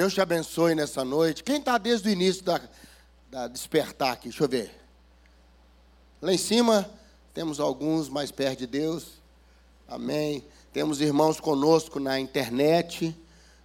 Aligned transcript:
Deus 0.00 0.14
te 0.14 0.20
abençoe 0.22 0.74
nessa 0.74 1.04
noite. 1.04 1.44
Quem 1.44 1.58
está 1.58 1.76
desde 1.76 2.08
o 2.08 2.10
início 2.10 2.42
da, 2.42 2.58
da 3.30 3.46
despertar 3.46 4.12
aqui? 4.12 4.30
Deixa 4.30 4.44
eu 4.44 4.48
ver. 4.48 4.74
Lá 6.22 6.32
em 6.32 6.38
cima 6.38 6.90
temos 7.34 7.60
alguns 7.60 8.08
mais 8.08 8.30
perto 8.30 8.60
de 8.60 8.66
Deus. 8.66 9.20
Amém. 9.86 10.42
Temos 10.72 11.02
irmãos 11.02 11.38
conosco 11.38 12.00
na 12.00 12.18
internet. 12.18 13.14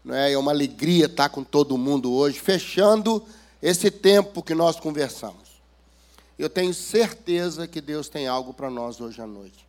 Não 0.04 0.14
é? 0.14 0.34
é 0.34 0.38
uma 0.38 0.52
alegria 0.52 1.06
estar 1.06 1.30
com 1.30 1.42
todo 1.42 1.78
mundo 1.78 2.12
hoje, 2.12 2.38
fechando 2.38 3.26
esse 3.62 3.90
tempo 3.90 4.44
que 4.44 4.54
nós 4.54 4.78
conversamos. 4.78 5.62
Eu 6.38 6.50
tenho 6.50 6.74
certeza 6.74 7.66
que 7.66 7.80
Deus 7.80 8.10
tem 8.10 8.28
algo 8.28 8.54
para 8.54 8.70
nós 8.70 9.00
hoje 9.00 9.22
à 9.22 9.26
noite. 9.26 9.66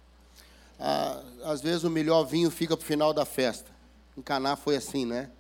Ah, 0.81 1.23
às 1.45 1.61
vezes 1.61 1.85
o 1.85 1.91
melhor 1.91 2.25
vinho 2.25 2.51
fica 2.51 2.77
para 2.77 2.83
o 2.83 2.87
final 2.89 3.15
da 3.15 3.25
festa. 3.25 3.71
Em 4.19 4.21
Caná 4.21 4.57
foi 4.57 4.75
assim, 4.75 5.07
né? 5.07 5.31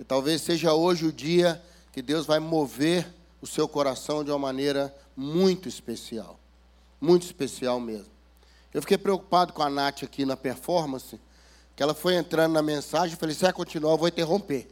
E 0.00 0.04
talvez 0.04 0.40
seja 0.40 0.72
hoje 0.72 1.04
o 1.04 1.12
dia 1.12 1.62
que 1.92 2.00
Deus 2.00 2.24
vai 2.24 2.38
mover 2.38 3.06
o 3.42 3.46
seu 3.46 3.68
coração 3.68 4.24
de 4.24 4.30
uma 4.30 4.38
maneira 4.38 4.94
muito 5.14 5.68
especial. 5.68 6.40
Muito 6.98 7.26
especial 7.26 7.78
mesmo. 7.78 8.08
Eu 8.72 8.80
fiquei 8.80 8.96
preocupado 8.96 9.52
com 9.52 9.62
a 9.62 9.68
Nath 9.68 10.02
aqui 10.02 10.24
na 10.24 10.38
performance, 10.38 11.20
que 11.76 11.82
ela 11.82 11.92
foi 11.92 12.14
entrando 12.14 12.54
na 12.54 12.62
mensagem, 12.62 13.14
e 13.14 13.18
falei, 13.18 13.34
se 13.34 13.44
ela 13.44 13.52
continuar, 13.52 13.92
eu 13.92 13.98
vou 13.98 14.08
interromper. 14.08 14.70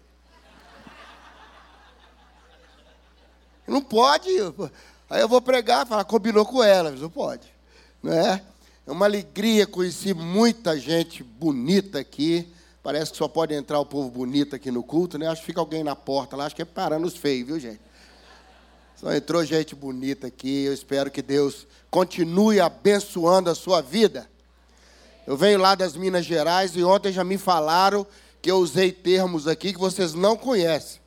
Não 3.69 3.83
pode. 3.83 4.31
Aí 5.11 5.21
eu 5.21 5.29
vou 5.29 5.43
pregar, 5.43 5.87
falar, 5.87 6.05
combinou 6.05 6.47
com 6.47 6.63
ela, 6.63 6.91
não 6.91 7.11
pode. 7.11 7.53
Não 8.03 8.15
é? 8.15 8.43
É 8.87 8.91
uma 8.91 9.05
alegria 9.05 9.67
conhecer 9.67 10.15
muita 10.15 10.81
gente 10.81 11.23
bonita 11.23 11.99
aqui. 11.99 12.51
Parece 12.83 13.11
que 13.11 13.17
só 13.19 13.29
pode 13.29 13.55
entrar 13.55 13.79
o 13.81 13.87
povo 13.87 14.11
bonito 14.11 14.55
aqui 14.57 14.71
no 14.71 14.83
culto, 14.83 15.19
né? 15.19 15.27
Acho 15.27 15.41
que 15.43 15.47
fica 15.47 15.61
alguém 15.61 15.83
na 15.83 15.97
porta 15.97 16.37
lá, 16.37 16.47
acho 16.47 16.57
que 16.57 16.63
é 16.63 16.65
parando 16.65 17.07
os 17.07 17.17
feios, 17.17 17.47
viu, 17.47 17.61
gente? 17.61 17.81
Só 18.97 19.13
entrou 19.15 19.45
gente 19.45 19.77
bonita 19.77 20.27
aqui. 20.27 20.65
Eu 20.65 20.73
espero 20.73 21.11
que 21.11 21.23
Deus 21.23 21.67
continue 21.91 22.61
abençoando 22.61 23.49
a 23.49 23.55
sua 23.55 23.81
vida. 23.81 24.29
Eu 25.27 25.37
venho 25.37 25.61
lá 25.61 25.75
das 25.75 25.95
Minas 25.95 26.25
Gerais 26.25 26.75
e 26.75 26.83
ontem 26.83 27.13
já 27.13 27.23
me 27.23 27.39
falaram 27.39 28.07
que 28.43 28.51
eu 28.51 28.57
usei 28.57 28.91
termos 28.91 29.47
aqui 29.47 29.73
que 29.73 29.79
vocês 29.79 30.15
não 30.15 30.37
conhecem. 30.37 31.01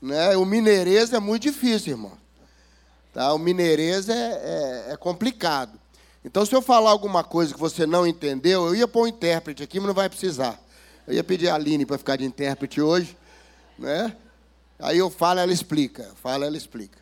Né? 0.00 0.36
O 0.36 0.44
mineirês 0.44 1.12
é 1.12 1.18
muito 1.18 1.42
difícil, 1.42 1.92
irmão. 1.92 2.12
Tá? 3.12 3.32
O 3.32 3.38
mineirês 3.38 4.08
é, 4.08 4.14
é, 4.14 4.92
é 4.92 4.96
complicado. 4.96 5.78
Então, 6.24 6.46
se 6.46 6.54
eu 6.54 6.62
falar 6.62 6.90
alguma 6.90 7.22
coisa 7.22 7.52
que 7.52 7.60
você 7.60 7.84
não 7.84 8.06
entendeu, 8.06 8.66
eu 8.66 8.74
ia 8.74 8.88
pôr 8.88 9.02
um 9.02 9.08
intérprete 9.08 9.62
aqui, 9.62 9.78
mas 9.78 9.88
não 9.88 9.94
vai 9.94 10.08
precisar. 10.08 10.58
Eu 11.06 11.14
ia 11.14 11.22
pedir 11.22 11.48
a 11.48 11.54
Aline 11.54 11.84
para 11.84 11.98
ficar 11.98 12.16
de 12.16 12.24
intérprete 12.24 12.80
hoje, 12.80 13.16
né? 13.78 14.16
Aí 14.78 14.98
eu 14.98 15.10
falo, 15.10 15.40
ela 15.40 15.52
explica. 15.52 16.10
Fala, 16.22 16.46
ela 16.46 16.56
explica. 16.56 16.98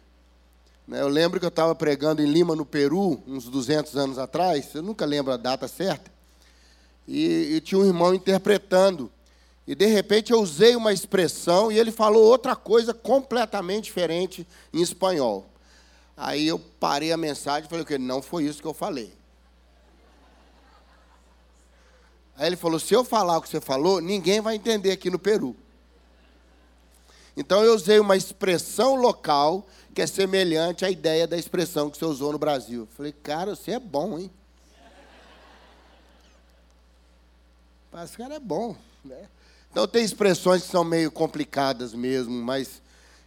Né? 0.86 1.00
Eu 1.00 1.08
lembro 1.08 1.38
que 1.38 1.46
eu 1.46 1.50
estava 1.50 1.74
pregando 1.74 2.20
em 2.20 2.26
Lima, 2.26 2.56
no 2.56 2.66
Peru, 2.66 3.22
uns 3.26 3.44
200 3.44 3.96
anos 3.96 4.18
atrás. 4.18 4.74
Eu 4.74 4.82
nunca 4.82 5.04
lembro 5.04 5.32
a 5.32 5.36
data 5.36 5.68
certa. 5.68 6.10
E, 7.06 7.54
e 7.54 7.60
tinha 7.60 7.80
um 7.80 7.86
irmão 7.86 8.12
interpretando. 8.12 9.10
E 9.66 9.74
de 9.74 9.86
repente 9.86 10.32
eu 10.32 10.40
usei 10.40 10.74
uma 10.74 10.92
expressão 10.92 11.70
e 11.70 11.78
ele 11.78 11.92
falou 11.92 12.24
outra 12.24 12.56
coisa 12.56 12.92
completamente 12.92 13.84
diferente 13.84 14.46
em 14.72 14.82
espanhol. 14.82 15.46
Aí 16.24 16.46
eu 16.46 16.56
parei 16.56 17.10
a 17.10 17.16
mensagem 17.16 17.66
e 17.66 17.68
falei 17.68 17.84
que 17.84 17.98
não 17.98 18.22
foi 18.22 18.44
isso 18.44 18.62
que 18.62 18.68
eu 18.68 18.72
falei. 18.72 19.12
Aí 22.36 22.46
ele 22.46 22.54
falou: 22.54 22.78
se 22.78 22.94
eu 22.94 23.04
falar 23.04 23.38
o 23.38 23.42
que 23.42 23.48
você 23.48 23.60
falou, 23.60 24.00
ninguém 24.00 24.40
vai 24.40 24.54
entender 24.54 24.92
aqui 24.92 25.10
no 25.10 25.18
Peru. 25.18 25.56
Então 27.36 27.64
eu 27.64 27.74
usei 27.74 27.98
uma 27.98 28.16
expressão 28.16 28.94
local 28.94 29.66
que 29.92 30.00
é 30.00 30.06
semelhante 30.06 30.84
à 30.84 30.90
ideia 30.90 31.26
da 31.26 31.36
expressão 31.36 31.90
que 31.90 31.98
você 31.98 32.04
usou 32.04 32.30
no 32.30 32.38
Brasil. 32.38 32.86
Falei, 32.96 33.10
cara, 33.10 33.56
você 33.56 33.72
é 33.72 33.80
bom, 33.80 34.16
hein? 34.16 34.30
Esse 38.05 38.16
cara 38.16 38.36
é 38.36 38.40
bom, 38.40 38.77
né? 39.05 39.27
Então 39.72 39.88
tem 39.88 40.05
expressões 40.05 40.62
que 40.62 40.68
são 40.68 40.84
meio 40.84 41.11
complicadas 41.11 41.92
mesmo, 41.92 42.32
mas 42.32 42.81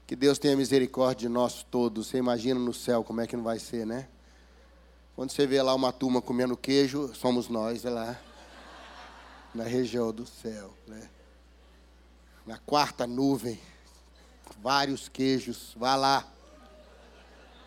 que 0.08 0.16
Deus 0.16 0.38
tenha 0.38 0.56
misericórdia 0.56 1.28
de 1.28 1.34
nós 1.34 1.64
todos. 1.64 2.08
Você 2.08 2.18
imagina 2.18 2.60
no 2.60 2.74
céu 2.74 3.04
como 3.04 3.22
é 3.22 3.28
que 3.28 3.36
não 3.36 3.44
vai 3.44 3.60
ser, 3.60 3.86
né? 3.86 4.08
Quando 5.16 5.32
você 5.32 5.48
vê 5.48 5.62
lá 5.62 5.74
uma 5.74 5.92
turma 5.92 6.22
comendo 6.22 6.56
queijo, 6.56 7.14
somos 7.16 7.48
nós 7.48 7.86
é 7.86 7.90
lá 7.90 8.20
na 9.54 9.64
região 9.64 10.12
do 10.12 10.26
céu, 10.26 10.74
né? 10.86 11.10
Na 12.46 12.58
quarta 12.60 13.08
nuvem, 13.08 13.60
vários 14.62 15.10
queijos, 15.10 15.74
vá 15.76 15.96
lá. 15.96 16.28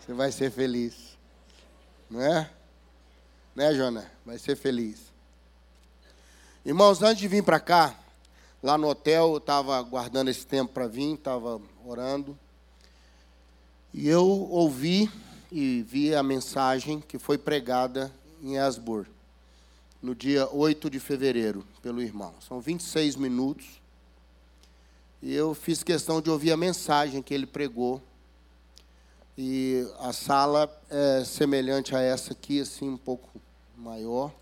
Você 0.00 0.12
vai 0.12 0.30
ser 0.30 0.50
feliz. 0.50 1.18
Não 2.08 2.20
é? 2.20 2.50
Né, 3.54 3.74
Jona? 3.74 4.10
Vai 4.24 4.38
ser 4.38 4.54
feliz. 4.54 5.08
Irmãos, 6.64 7.02
antes 7.02 7.18
de 7.18 7.28
vir 7.28 7.42
para 7.42 7.58
cá, 7.58 7.96
Lá 8.60 8.76
no 8.76 8.88
hotel, 8.88 9.30
eu 9.30 9.36
estava 9.36 9.80
guardando 9.82 10.28
esse 10.28 10.44
tempo 10.44 10.72
para 10.72 10.88
vir, 10.88 11.14
estava 11.14 11.60
orando. 11.88 12.38
E 13.94 14.06
eu 14.06 14.26
ouvi 14.26 15.10
e 15.50 15.82
vi 15.82 16.14
a 16.14 16.22
mensagem 16.22 17.00
que 17.00 17.18
foi 17.18 17.38
pregada 17.38 18.12
em 18.42 18.56
Esbur, 18.56 19.06
no 20.02 20.14
dia 20.14 20.48
8 20.52 20.90
de 20.90 21.00
fevereiro, 21.00 21.64
pelo 21.82 22.02
irmão. 22.02 22.34
São 22.46 22.60
26 22.60 23.16
minutos. 23.16 23.66
E 25.22 25.34
eu 25.34 25.54
fiz 25.54 25.82
questão 25.82 26.20
de 26.20 26.30
ouvir 26.30 26.52
a 26.52 26.56
mensagem 26.56 27.22
que 27.22 27.32
ele 27.32 27.46
pregou. 27.46 28.00
E 29.36 29.86
a 30.00 30.12
sala 30.12 30.70
é 30.90 31.24
semelhante 31.24 31.96
a 31.96 32.00
essa 32.00 32.32
aqui, 32.32 32.60
assim, 32.60 32.90
um 32.90 32.98
pouco 32.98 33.28
maior. 33.76 34.32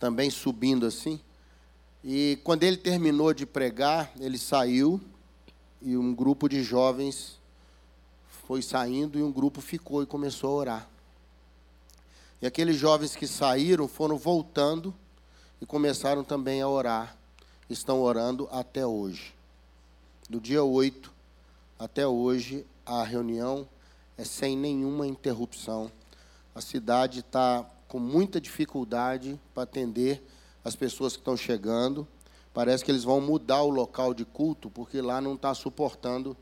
Também 0.00 0.30
subindo 0.30 0.86
assim. 0.86 1.20
E 2.02 2.38
quando 2.42 2.62
ele 2.62 2.76
terminou 2.76 3.34
de 3.34 3.44
pregar, 3.44 4.10
ele 4.18 4.38
saiu 4.38 5.00
e 5.80 5.96
um 5.96 6.14
grupo 6.14 6.48
de 6.48 6.62
jovens 6.62 7.38
foi 8.46 8.62
saindo 8.62 9.18
e 9.18 9.22
um 9.22 9.30
grupo 9.30 9.60
ficou 9.60 10.02
e 10.02 10.06
começou 10.06 10.50
a 10.50 10.54
orar. 10.54 10.88
E 12.40 12.46
aqueles 12.46 12.76
jovens 12.76 13.16
que 13.16 13.26
saíram 13.26 13.88
foram 13.88 14.16
voltando 14.16 14.94
e 15.60 15.66
começaram 15.66 16.22
também 16.22 16.62
a 16.62 16.68
orar. 16.68 17.16
Estão 17.68 18.00
orando 18.00 18.48
até 18.50 18.86
hoje. 18.86 19.34
Do 20.28 20.40
dia 20.40 20.62
8 20.62 21.12
até 21.78 22.06
hoje, 22.06 22.66
a 22.84 23.02
reunião 23.04 23.68
é 24.16 24.24
sem 24.24 24.56
nenhuma 24.56 25.06
interrupção. 25.06 25.90
A 26.54 26.60
cidade 26.60 27.20
está 27.20 27.64
com 27.86 27.98
muita 27.98 28.40
dificuldade 28.40 29.38
para 29.54 29.62
atender 29.62 30.22
as 30.64 30.74
pessoas 30.74 31.14
que 31.14 31.20
estão 31.20 31.36
chegando. 31.36 32.06
Parece 32.58 32.84
que 32.84 32.90
eles 32.90 33.04
vão 33.04 33.20
mudar 33.20 33.62
o 33.62 33.70
local 33.70 34.12
de 34.12 34.24
culto, 34.24 34.68
porque 34.68 35.00
lá 35.00 35.20
não 35.20 35.34
está 35.34 35.54
suportando. 35.54 36.36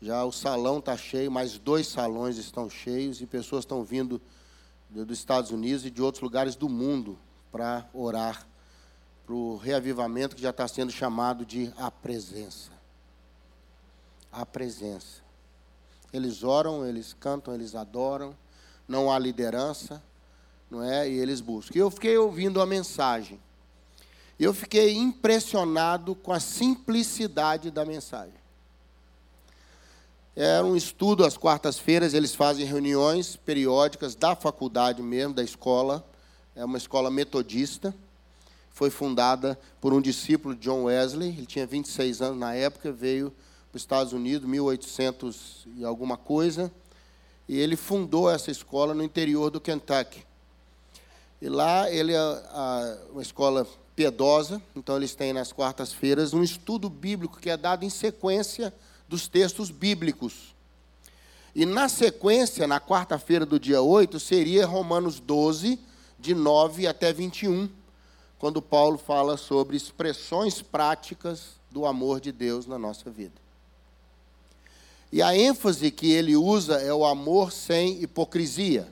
Já 0.00 0.24
o 0.24 0.32
salão 0.32 0.78
está 0.78 0.96
cheio, 0.96 1.30
mais 1.30 1.58
dois 1.58 1.86
salões 1.86 2.38
estão 2.38 2.70
cheios 2.70 3.20
e 3.20 3.26
pessoas 3.26 3.64
estão 3.64 3.84
vindo 3.84 4.22
dos 4.88 5.18
Estados 5.18 5.50
Unidos 5.50 5.84
e 5.84 5.90
de 5.90 6.00
outros 6.00 6.22
lugares 6.22 6.56
do 6.56 6.66
mundo 6.66 7.18
para 7.52 7.86
orar 7.92 8.46
para 9.26 9.34
o 9.34 9.58
reavivamento 9.58 10.34
que 10.34 10.40
já 10.40 10.48
está 10.48 10.66
sendo 10.66 10.90
chamado 10.90 11.44
de 11.44 11.70
a 11.76 11.90
presença. 11.90 12.70
A 14.32 14.46
presença. 14.46 15.20
Eles 16.10 16.42
oram, 16.42 16.86
eles 16.86 17.12
cantam, 17.12 17.52
eles 17.52 17.74
adoram, 17.74 18.34
não 18.88 19.12
há 19.12 19.18
liderança, 19.18 20.02
não 20.70 20.82
é? 20.82 21.06
E 21.06 21.18
eles 21.18 21.42
buscam. 21.42 21.76
E 21.76 21.82
eu 21.82 21.90
fiquei 21.90 22.16
ouvindo 22.16 22.62
a 22.62 22.66
mensagem 22.66 23.38
eu 24.44 24.54
fiquei 24.54 24.96
impressionado 24.96 26.14
com 26.14 26.32
a 26.32 26.40
simplicidade 26.40 27.70
da 27.70 27.84
mensagem. 27.84 28.40
Era 30.34 30.64
um 30.64 30.74
estudo 30.74 31.24
às 31.24 31.36
quartas-feiras, 31.36 32.14
eles 32.14 32.34
fazem 32.34 32.64
reuniões 32.64 33.36
periódicas 33.36 34.14
da 34.14 34.34
faculdade 34.34 35.02
mesmo, 35.02 35.34
da 35.34 35.42
escola. 35.42 36.02
É 36.56 36.64
uma 36.64 36.78
escola 36.78 37.10
metodista. 37.10 37.94
Foi 38.70 38.88
fundada 38.88 39.58
por 39.80 39.92
um 39.92 40.00
discípulo 40.00 40.54
de 40.54 40.62
John 40.62 40.84
Wesley. 40.84 41.28
Ele 41.30 41.46
tinha 41.46 41.66
26 41.66 42.22
anos 42.22 42.38
na 42.38 42.54
época, 42.54 42.90
veio 42.90 43.30
para 43.70 43.76
os 43.76 43.82
Estados 43.82 44.12
Unidos, 44.14 44.48
1800 44.48 45.66
e 45.76 45.84
alguma 45.84 46.16
coisa. 46.16 46.72
E 47.46 47.58
ele 47.58 47.76
fundou 47.76 48.30
essa 48.30 48.50
escola 48.50 48.94
no 48.94 49.02
interior 49.02 49.50
do 49.50 49.60
Kentucky. 49.60 50.24
E 51.42 51.48
lá 51.48 51.90
ele 51.90 52.14
é 52.14 52.22
uma 53.12 53.20
escola 53.20 53.66
piedosa, 54.00 54.62
então 54.74 54.96
eles 54.96 55.14
têm 55.14 55.34
nas 55.34 55.52
quartas-feiras 55.52 56.32
um 56.32 56.42
estudo 56.42 56.88
bíblico 56.88 57.38
que 57.38 57.50
é 57.50 57.56
dado 57.56 57.84
em 57.84 57.90
sequência 57.90 58.72
dos 59.06 59.28
textos 59.28 59.70
bíblicos. 59.70 60.54
E 61.54 61.66
na 61.66 61.86
sequência, 61.86 62.66
na 62.66 62.80
quarta-feira 62.80 63.44
do 63.44 63.60
dia 63.60 63.82
8, 63.82 64.18
seria 64.18 64.64
Romanos 64.64 65.20
12, 65.20 65.78
de 66.18 66.34
9 66.34 66.86
até 66.86 67.12
21, 67.12 67.68
quando 68.38 68.62
Paulo 68.62 68.96
fala 68.96 69.36
sobre 69.36 69.76
expressões 69.76 70.62
práticas 70.62 71.60
do 71.70 71.84
amor 71.84 72.22
de 72.22 72.32
Deus 72.32 72.64
na 72.64 72.78
nossa 72.78 73.10
vida. 73.10 73.34
E 75.12 75.20
a 75.20 75.36
ênfase 75.36 75.90
que 75.90 76.10
ele 76.10 76.36
usa 76.36 76.76
é 76.76 76.94
o 76.94 77.04
amor 77.04 77.52
sem 77.52 78.02
hipocrisia. 78.02 78.90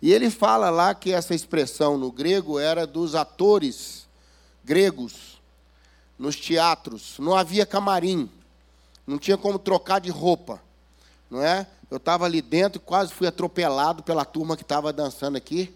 E 0.00 0.10
ele 0.10 0.30
fala 0.30 0.70
lá 0.70 0.94
que 0.94 1.12
essa 1.12 1.34
expressão 1.34 1.98
no 1.98 2.10
grego 2.10 2.58
era 2.58 2.86
dos 2.86 3.14
atores 3.14 4.01
gregos 4.64 5.40
nos 6.18 6.36
teatros. 6.36 7.18
Não 7.18 7.34
havia 7.34 7.66
camarim, 7.66 8.30
não 9.06 9.18
tinha 9.18 9.36
como 9.36 9.58
trocar 9.58 10.00
de 10.00 10.10
roupa, 10.10 10.62
não 11.30 11.42
é? 11.42 11.66
Eu 11.90 11.98
estava 11.98 12.24
ali 12.24 12.40
dentro 12.40 12.80
e 12.80 12.84
quase 12.84 13.12
fui 13.12 13.26
atropelado 13.26 14.02
pela 14.02 14.24
turma 14.24 14.56
que 14.56 14.62
estava 14.62 14.92
dançando 14.92 15.36
aqui. 15.36 15.74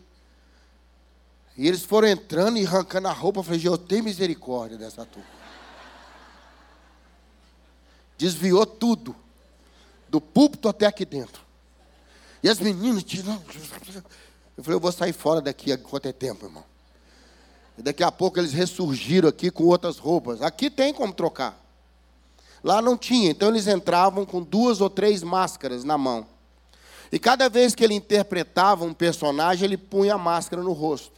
E 1.57 1.67
eles 1.67 1.85
foram 1.85 2.09
entrando 2.09 2.59
e 2.59 2.67
arrancando 2.67 3.09
a 3.09 3.13
roupa. 3.13 3.41
Eu 3.41 3.45
falei, 3.45 3.61
eu 3.63 3.77
tenho 3.77 4.05
misericórdia 4.05 4.79
dessa 4.79 5.05
turma. 5.05 5.29
Desviou 8.17 8.65
tudo, 8.65 9.15
do 10.09 10.21
púlpito 10.21 10.69
até 10.69 10.87
aqui 10.87 11.05
dentro. 11.05 11.43
E 12.43 12.49
as 12.49 12.59
meninas. 12.59 13.05
Eu 14.57 14.65
falei, 14.65 14.77
eu 14.77 14.81
vou 14.81 14.93
sair 14.93 15.13
fora 15.13 15.41
daqui 15.43 15.73
enquanto 15.73 16.07
é 16.07 16.13
tempo, 16.13 16.47
irmão. 16.47 16.65
E 17.79 17.83
daqui 17.83 18.03
a 18.03 18.11
pouco 18.11 18.39
eles 18.39 18.53
ressurgiram 18.53 19.29
aqui 19.29 19.51
com 19.51 19.65
outras 19.65 19.99
roupas. 19.99 20.41
Aqui 20.43 20.71
tem 20.71 20.93
como 20.95 21.13
trocar. 21.13 21.61
Lá 22.65 22.81
não 22.81 22.97
tinha, 22.97 23.31
então 23.31 23.49
eles 23.49 23.67
entravam 23.67 24.25
com 24.25 24.43
duas 24.43 24.81
ou 24.81 24.91
três 24.91 25.23
máscaras 25.23 25.85
na 25.85 25.97
mão. 25.97 26.27
E 27.13 27.19
cada 27.19 27.49
vez 27.49 27.75
que 27.75 27.85
ele 27.85 27.95
interpretava 27.95 28.85
um 28.85 28.93
personagem, 28.93 29.65
ele 29.65 29.77
punha 29.77 30.15
a 30.15 30.19
máscara 30.19 30.63
no 30.63 30.73
rosto. 30.73 31.13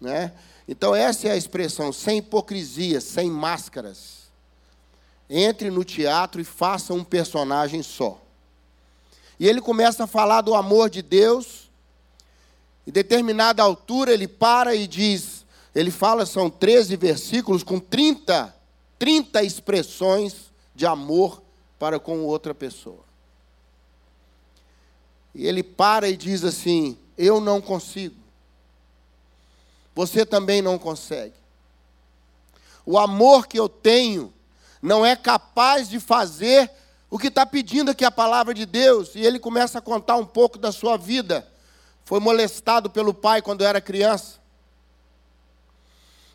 Né? 0.00 0.32
Então, 0.68 0.94
essa 0.94 1.28
é 1.28 1.32
a 1.32 1.36
expressão, 1.36 1.92
sem 1.92 2.18
hipocrisia, 2.18 3.00
sem 3.00 3.30
máscaras. 3.30 4.26
Entre 5.28 5.70
no 5.70 5.84
teatro 5.84 6.40
e 6.40 6.44
faça 6.44 6.94
um 6.94 7.04
personagem 7.04 7.82
só. 7.82 8.20
E 9.38 9.46
ele 9.46 9.60
começa 9.60 10.04
a 10.04 10.06
falar 10.06 10.40
do 10.40 10.54
amor 10.54 10.88
de 10.88 11.02
Deus. 11.02 11.65
Em 12.86 12.90
determinada 12.90 13.62
altura, 13.62 14.12
ele 14.12 14.28
para 14.28 14.74
e 14.74 14.86
diz: 14.86 15.44
ele 15.74 15.90
fala, 15.90 16.24
são 16.24 16.48
13 16.48 16.96
versículos 16.96 17.62
com 17.62 17.78
30, 17.78 18.54
30 18.98 19.42
expressões 19.42 20.52
de 20.74 20.86
amor 20.86 21.42
para 21.78 22.00
com 22.00 22.24
outra 22.24 22.54
pessoa. 22.54 23.04
E 25.34 25.46
ele 25.46 25.62
para 25.62 26.08
e 26.08 26.16
diz 26.16 26.44
assim: 26.44 26.96
Eu 27.18 27.40
não 27.40 27.60
consigo. 27.60 28.16
Você 29.94 30.24
também 30.24 30.62
não 30.62 30.78
consegue. 30.78 31.34
O 32.86 32.98
amor 32.98 33.46
que 33.46 33.58
eu 33.58 33.68
tenho 33.68 34.32
não 34.80 35.04
é 35.04 35.14
capaz 35.14 35.90
de 35.90 36.00
fazer 36.00 36.70
o 37.10 37.18
que 37.18 37.26
está 37.26 37.44
pedindo 37.44 37.90
aqui 37.90 38.04
a 38.04 38.10
palavra 38.10 38.54
de 38.54 38.64
Deus. 38.64 39.14
E 39.14 39.20
ele 39.20 39.38
começa 39.38 39.78
a 39.78 39.82
contar 39.82 40.16
um 40.16 40.24
pouco 40.24 40.56
da 40.56 40.72
sua 40.72 40.96
vida. 40.96 41.46
Foi 42.06 42.20
molestado 42.20 42.88
pelo 42.88 43.12
pai 43.12 43.42
quando 43.42 43.64
era 43.64 43.80
criança. 43.80 44.38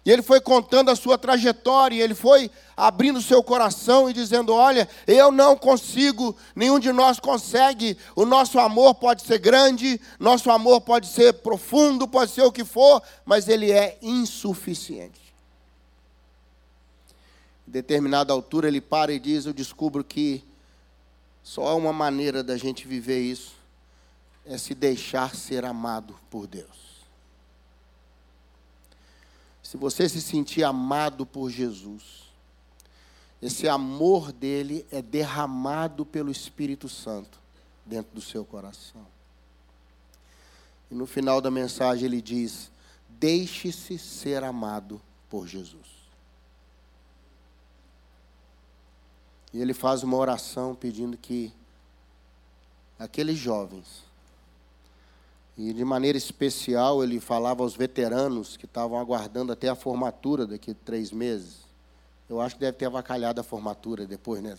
E 0.04 0.12
ele 0.12 0.22
foi 0.22 0.42
contando 0.42 0.90
a 0.90 0.98
sua 0.98 1.18
trajetória, 1.18 1.96
e 1.96 2.02
ele 2.02 2.14
foi 2.14 2.52
abrindo 2.76 3.22
seu 3.22 3.42
coração 3.42 4.10
e 4.10 4.14
dizendo: 4.14 4.54
Olha, 4.54 4.90
eu 5.08 5.32
não 5.32 5.56
consigo, 5.56 6.36
nenhum 6.54 6.78
de 6.78 6.92
nós 6.92 7.22
consegue. 7.22 7.98
O 8.18 8.26
nosso 8.26 8.60
amor 8.60 8.96
pode 8.96 9.22
ser 9.22 9.38
grande, 9.38 10.02
nosso 10.20 10.52
amor 10.52 10.82
pode 10.82 11.08
ser 11.08 11.36
profundo, 11.36 12.06
pode 12.06 12.32
ser 12.32 12.42
o 12.42 12.52
que 12.52 12.66
for, 12.66 13.02
mas 13.24 13.48
ele 13.48 13.72
é 13.72 13.98
insuficiente. 14.02 15.22
Em 17.66 17.72
determinada 17.72 18.34
altura 18.34 18.68
ele 18.68 18.82
para 18.82 19.14
e 19.14 19.20
diz: 19.20 19.46
Eu 19.46 19.54
descubro 19.54 20.04
que 20.04 20.44
só 21.42 21.70
há 21.70 21.76
uma 21.76 21.94
maneira 21.94 22.44
da 22.44 22.58
gente 22.58 22.86
viver 22.86 23.22
isso, 23.22 23.61
é 24.46 24.58
se 24.58 24.74
deixar 24.74 25.36
ser 25.36 25.66
amado 25.66 26.16
por 26.30 26.48
Deus. 26.48 27.02
Se 29.62 29.78
você 29.78 30.10
se 30.10 30.22
sentir 30.22 30.64
amado 30.64 31.26
por 31.26 31.50
Jesus, 31.50 32.30
esse 33.42 33.68
amor 33.68 34.32
dele 34.32 34.86
é 34.92 35.02
derramado 35.02 36.06
pelo 36.06 36.30
Espírito 36.30 36.90
Santo 36.90 37.40
dentro 37.86 38.14
do 38.14 38.22
seu 38.22 38.44
coração. 38.44 39.06
E 40.90 40.96
no 40.96 41.06
final 41.06 41.40
da 41.40 41.50
mensagem 41.50 42.06
ele 42.06 42.22
diz: 42.22 42.70
Deixe-se 43.08 43.98
ser 43.98 44.44
amado 44.44 45.02
por 45.30 45.48
Jesus. 45.48 46.02
E 49.54 49.62
ele 49.62 49.74
faz 49.74 50.04
uma 50.04 50.18
oração 50.18 50.76
pedindo 50.76 51.18
que 51.18 51.54
aqueles 53.00 53.38
jovens 53.38 54.11
e 55.62 55.74
de 55.74 55.86
maneira 55.86 56.18
especial 56.18 57.04
ele 57.04 57.20
falava 57.20 57.62
aos 57.62 57.76
veteranos 57.76 58.58
que 58.58 58.66
estavam 58.66 58.98
aguardando 58.98 59.52
até 59.52 59.70
a 59.70 59.76
formatura 59.76 60.48
daqui 60.48 60.72
a 60.72 60.76
três 60.86 61.12
meses. 61.12 61.68
Eu 62.28 62.42
acho 62.42 62.56
que 62.56 62.62
deve 62.62 62.80
ter 62.80 62.88
avacalhado 62.88 63.40
a 63.40 63.44
formatura 63.44 64.08
depois, 64.08 64.42
né? 64.42 64.58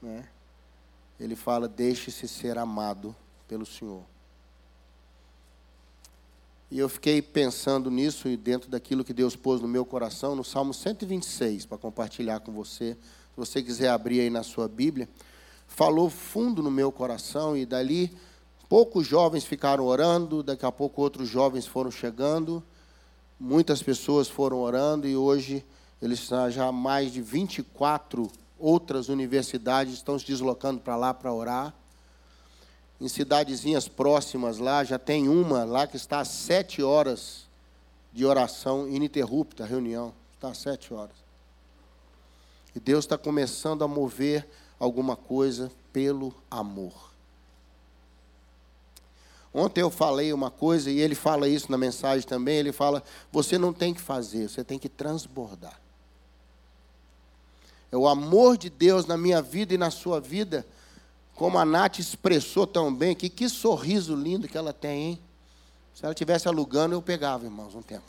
né? 0.00 0.28
Ele 1.18 1.34
fala: 1.34 1.66
deixe-se 1.66 2.28
ser 2.28 2.56
amado 2.58 3.14
pelo 3.48 3.66
Senhor. 3.66 4.04
E 6.70 6.78
eu 6.78 6.88
fiquei 6.88 7.20
pensando 7.20 7.90
nisso 7.90 8.28
e 8.28 8.36
dentro 8.36 8.70
daquilo 8.70 9.02
que 9.02 9.12
Deus 9.12 9.34
pôs 9.34 9.60
no 9.60 9.66
meu 9.66 9.84
coração, 9.84 10.36
no 10.36 10.44
Salmo 10.44 10.72
126, 10.72 11.66
para 11.66 11.76
compartilhar 11.78 12.38
com 12.38 12.52
você. 12.52 12.94
Se 12.94 13.36
você 13.36 13.60
quiser 13.60 13.88
abrir 13.88 14.20
aí 14.20 14.30
na 14.30 14.44
sua 14.44 14.68
Bíblia, 14.68 15.08
falou 15.66 16.08
fundo 16.08 16.62
no 16.62 16.70
meu 16.70 16.92
coração 16.92 17.56
e 17.56 17.66
dali 17.66 18.16
Poucos 18.74 19.06
jovens 19.06 19.44
ficaram 19.44 19.84
orando, 19.84 20.42
daqui 20.42 20.66
a 20.66 20.72
pouco 20.72 21.00
outros 21.00 21.28
jovens 21.28 21.64
foram 21.64 21.92
chegando, 21.92 22.60
muitas 23.38 23.80
pessoas 23.80 24.28
foram 24.28 24.58
orando 24.58 25.06
e 25.06 25.16
hoje 25.16 25.64
eles 26.02 26.28
já 26.50 26.72
mais 26.72 27.12
de 27.12 27.22
24 27.22 28.28
outras 28.58 29.08
universidades 29.08 29.94
estão 29.94 30.18
se 30.18 30.26
deslocando 30.26 30.80
para 30.80 30.96
lá 30.96 31.14
para 31.14 31.32
orar. 31.32 31.72
Em 33.00 33.06
cidadezinhas 33.06 33.86
próximas 33.86 34.58
lá, 34.58 34.82
já 34.82 34.98
tem 34.98 35.28
uma 35.28 35.62
lá 35.62 35.86
que 35.86 35.96
está 35.96 36.18
às 36.18 36.26
sete 36.26 36.82
horas 36.82 37.46
de 38.12 38.26
oração 38.26 38.88
ininterrupta, 38.88 39.64
reunião. 39.64 40.12
Está 40.34 40.48
às 40.48 40.58
sete 40.58 40.92
horas. 40.92 41.14
E 42.74 42.80
Deus 42.80 43.04
está 43.04 43.16
começando 43.16 43.84
a 43.84 43.86
mover 43.86 44.44
alguma 44.80 45.14
coisa 45.14 45.70
pelo 45.92 46.34
amor. 46.50 47.13
Ontem 49.54 49.82
eu 49.82 49.90
falei 49.90 50.32
uma 50.32 50.50
coisa 50.50 50.90
e 50.90 50.98
ele 50.98 51.14
fala 51.14 51.48
isso 51.48 51.70
na 51.70 51.78
mensagem 51.78 52.26
também. 52.26 52.56
Ele 52.56 52.72
fala: 52.72 53.04
você 53.30 53.56
não 53.56 53.72
tem 53.72 53.94
que 53.94 54.00
fazer, 54.00 54.50
você 54.50 54.64
tem 54.64 54.80
que 54.80 54.88
transbordar. 54.88 55.80
É 57.92 57.96
o 57.96 58.08
amor 58.08 58.58
de 58.58 58.68
Deus 58.68 59.06
na 59.06 59.16
minha 59.16 59.40
vida 59.40 59.72
e 59.72 59.78
na 59.78 59.92
sua 59.92 60.20
vida, 60.20 60.66
como 61.36 61.56
a 61.56 61.64
Nath 61.64 62.00
expressou 62.00 62.66
tão 62.66 62.92
bem, 62.92 63.14
que 63.14 63.28
que 63.28 63.48
sorriso 63.48 64.16
lindo 64.16 64.48
que 64.48 64.58
ela 64.58 64.72
tem, 64.72 65.10
hein? 65.10 65.20
Se 65.94 66.04
ela 66.04 66.12
estivesse 66.12 66.48
alugando, 66.48 66.96
eu 66.96 67.00
pegava, 67.00 67.44
irmãos, 67.44 67.76
um 67.76 67.82
tempo. 67.82 68.02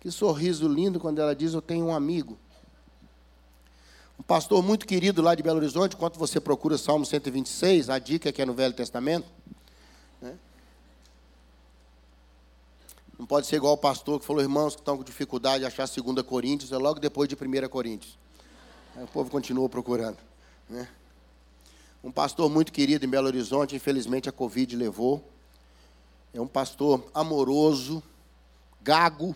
Que 0.00 0.10
sorriso 0.10 0.68
lindo 0.68 1.00
quando 1.00 1.20
ela 1.20 1.34
diz: 1.34 1.54
Eu 1.54 1.62
tenho 1.62 1.86
um 1.86 1.94
amigo. 1.94 2.38
Um 4.18 4.22
pastor 4.22 4.62
muito 4.62 4.86
querido 4.86 5.22
lá 5.22 5.34
de 5.34 5.42
Belo 5.42 5.58
Horizonte, 5.58 5.94
enquanto 5.94 6.18
você 6.18 6.40
procura 6.40 6.76
Salmo 6.76 7.06
126, 7.06 7.88
a 7.88 7.98
dica 7.98 8.32
que 8.32 8.42
é 8.42 8.44
no 8.44 8.52
Velho 8.52 8.74
Testamento. 8.74 9.28
Né? 10.20 10.36
Não 13.16 13.24
pode 13.24 13.46
ser 13.46 13.56
igual 13.56 13.74
o 13.74 13.78
pastor 13.78 14.18
que 14.18 14.26
falou, 14.26 14.42
irmãos 14.42 14.74
que 14.74 14.80
estão 14.80 14.96
com 14.96 15.04
dificuldade 15.04 15.60
de 15.60 15.66
achar 15.66 15.88
2 15.88 16.22
Coríntios, 16.26 16.72
é 16.72 16.76
logo 16.76 16.98
depois 16.98 17.28
de 17.28 17.36
1 17.36 17.68
Coríntios. 17.68 18.18
Aí 18.96 19.04
o 19.04 19.06
povo 19.06 19.30
continuou 19.30 19.68
procurando. 19.68 20.18
Né? 20.68 20.88
Um 22.02 22.10
pastor 22.10 22.50
muito 22.50 22.72
querido 22.72 23.06
em 23.06 23.08
Belo 23.08 23.28
Horizonte, 23.28 23.76
infelizmente 23.76 24.28
a 24.28 24.32
Covid 24.32 24.74
levou. 24.74 25.22
É 26.34 26.40
um 26.40 26.46
pastor 26.46 27.08
amoroso, 27.14 28.02
gago, 28.82 29.34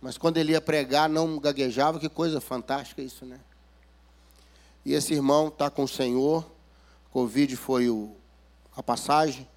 mas 0.00 0.16
quando 0.16 0.36
ele 0.36 0.52
ia 0.52 0.60
pregar, 0.60 1.08
não 1.08 1.38
gaguejava, 1.38 1.98
que 1.98 2.08
coisa 2.08 2.40
fantástica 2.40 3.02
isso, 3.02 3.26
né? 3.26 3.40
E 4.84 4.94
esse 4.94 5.12
irmão 5.12 5.48
está 5.48 5.68
com 5.68 5.82
o 5.82 5.88
Senhor, 5.88 6.48
Covid 7.10 7.56
foi 7.56 7.88
o, 7.88 8.14
a 8.76 8.82
passagem, 8.82 9.48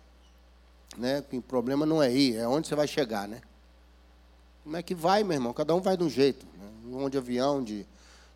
né? 0.98 1.24
O 1.32 1.42
problema 1.42 1.86
não 1.86 2.02
é 2.02 2.12
ir, 2.12 2.36
é 2.38 2.48
onde 2.48 2.68
você 2.68 2.76
vai 2.76 2.88
chegar, 2.88 3.28
né? 3.28 3.42
Como 4.64 4.78
é 4.78 4.84
que 4.84 4.96
vai, 4.96 5.24
meu 5.24 5.34
irmão? 5.34 5.54
Cada 5.54 5.74
um 5.76 5.82
vai 5.82 5.96
de 5.96 6.04
um 6.04 6.10
jeito. 6.10 6.46
Né? 6.58 6.98
Um 6.98 7.10
de 7.10 7.18
avião, 7.18 7.64
de, 7.64 7.86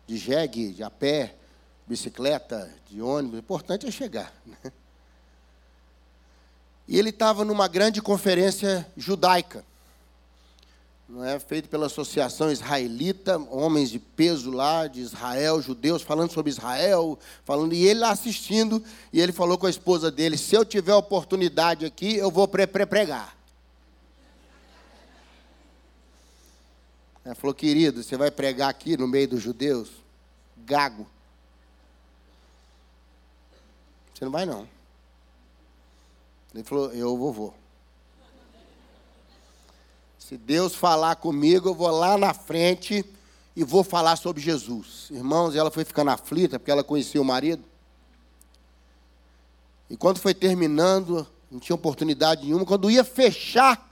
de 0.06 0.16
jegue, 0.16 0.72
de 0.72 0.82
a 0.82 0.90
pé, 0.90 1.36
bicicleta, 1.86 2.72
de 2.88 3.00
ônibus. 3.00 3.36
O 3.36 3.40
importante 3.40 3.86
é 3.86 3.90
chegar. 3.90 4.32
Né? 4.46 4.72
E 6.88 6.96
ele 7.00 7.10
estava 7.10 7.44
numa 7.44 7.66
grande 7.66 8.00
conferência 8.00 8.86
judaica 8.96 9.64
não 11.08 11.24
é 11.24 11.38
feito 11.38 11.68
pela 11.68 11.86
Associação 11.86 12.50
Israelita, 12.50 13.38
homens 13.38 13.90
de 13.90 13.98
peso 13.98 14.50
lá 14.50 14.88
de 14.88 15.00
Israel, 15.00 15.62
judeus 15.62 16.02
falando 16.02 16.32
sobre 16.32 16.50
Israel, 16.50 17.16
falando 17.44 17.72
e 17.74 17.86
ele 17.86 18.00
lá 18.00 18.10
assistindo, 18.10 18.82
e 19.12 19.20
ele 19.20 19.32
falou 19.32 19.56
com 19.56 19.66
a 19.66 19.70
esposa 19.70 20.10
dele: 20.10 20.36
"Se 20.36 20.56
eu 20.56 20.64
tiver 20.64 20.94
oportunidade 20.94 21.86
aqui, 21.86 22.16
eu 22.16 22.30
vou 22.30 22.48
pre 22.48 22.66
-pre 22.66 22.84
pregar". 22.86 23.36
Ela 27.24 27.36
falou: 27.36 27.54
"Querido, 27.54 28.02
você 28.02 28.16
vai 28.16 28.30
pregar 28.30 28.68
aqui 28.68 28.96
no 28.96 29.06
meio 29.06 29.28
dos 29.28 29.42
judeus? 29.42 29.90
Gago. 30.56 31.06
Você 34.12 34.24
não 34.24 34.32
vai 34.32 34.44
não". 34.44 34.68
Ele 36.52 36.64
falou: 36.64 36.92
"Eu 36.92 37.16
vou, 37.16 37.32
vou". 37.32 37.65
Se 40.26 40.36
Deus 40.36 40.74
falar 40.74 41.14
comigo, 41.14 41.68
eu 41.68 41.74
vou 41.76 41.88
lá 41.88 42.18
na 42.18 42.34
frente 42.34 43.04
e 43.54 43.62
vou 43.62 43.84
falar 43.84 44.16
sobre 44.16 44.42
Jesus. 44.42 45.06
Irmãos, 45.08 45.54
ela 45.54 45.70
foi 45.70 45.84
ficando 45.84 46.10
aflita 46.10 46.58
porque 46.58 46.68
ela 46.72 46.82
conhecia 46.82 47.22
o 47.22 47.24
marido. 47.24 47.62
E 49.88 49.96
quando 49.96 50.18
foi 50.18 50.34
terminando, 50.34 51.24
não 51.48 51.60
tinha 51.60 51.76
oportunidade 51.76 52.44
nenhuma. 52.44 52.66
Quando 52.66 52.90
ia 52.90 53.04
fechar, 53.04 53.88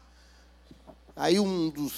aí 1.14 1.38
um 1.38 1.70
dos 1.70 1.92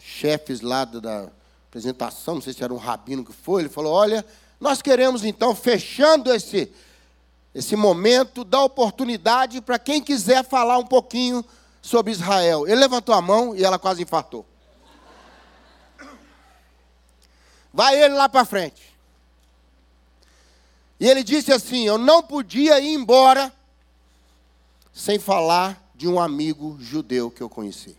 chefes 0.00 0.62
lá 0.62 0.84
da 0.84 1.30
apresentação, 1.68 2.34
não 2.34 2.42
sei 2.42 2.54
se 2.54 2.64
era 2.64 2.74
um 2.74 2.78
rabino 2.78 3.24
que 3.24 3.32
foi, 3.32 3.62
ele 3.62 3.68
falou: 3.68 3.92
Olha, 3.92 4.26
nós 4.58 4.82
queremos 4.82 5.24
então, 5.24 5.54
fechando 5.54 6.34
esse, 6.34 6.72
esse 7.54 7.76
momento, 7.76 8.42
dar 8.42 8.64
oportunidade 8.64 9.60
para 9.60 9.78
quem 9.78 10.02
quiser 10.02 10.44
falar 10.44 10.76
um 10.76 10.86
pouquinho 10.86 11.44
sobre 11.86 12.10
Israel. 12.10 12.66
Ele 12.66 12.80
levantou 12.80 13.14
a 13.14 13.22
mão 13.22 13.54
e 13.54 13.64
ela 13.64 13.78
quase 13.78 14.02
infartou. 14.02 14.44
Vai 17.72 18.02
ele 18.02 18.14
lá 18.14 18.28
para 18.28 18.44
frente. 18.44 18.96
E 20.98 21.08
ele 21.08 21.22
disse 21.22 21.52
assim: 21.52 21.86
Eu 21.86 21.96
não 21.96 22.22
podia 22.22 22.80
ir 22.80 22.92
embora 22.92 23.52
sem 24.92 25.18
falar 25.18 25.80
de 25.94 26.08
um 26.08 26.18
amigo 26.18 26.76
judeu 26.80 27.30
que 27.30 27.42
eu 27.42 27.48
conheci. 27.48 27.96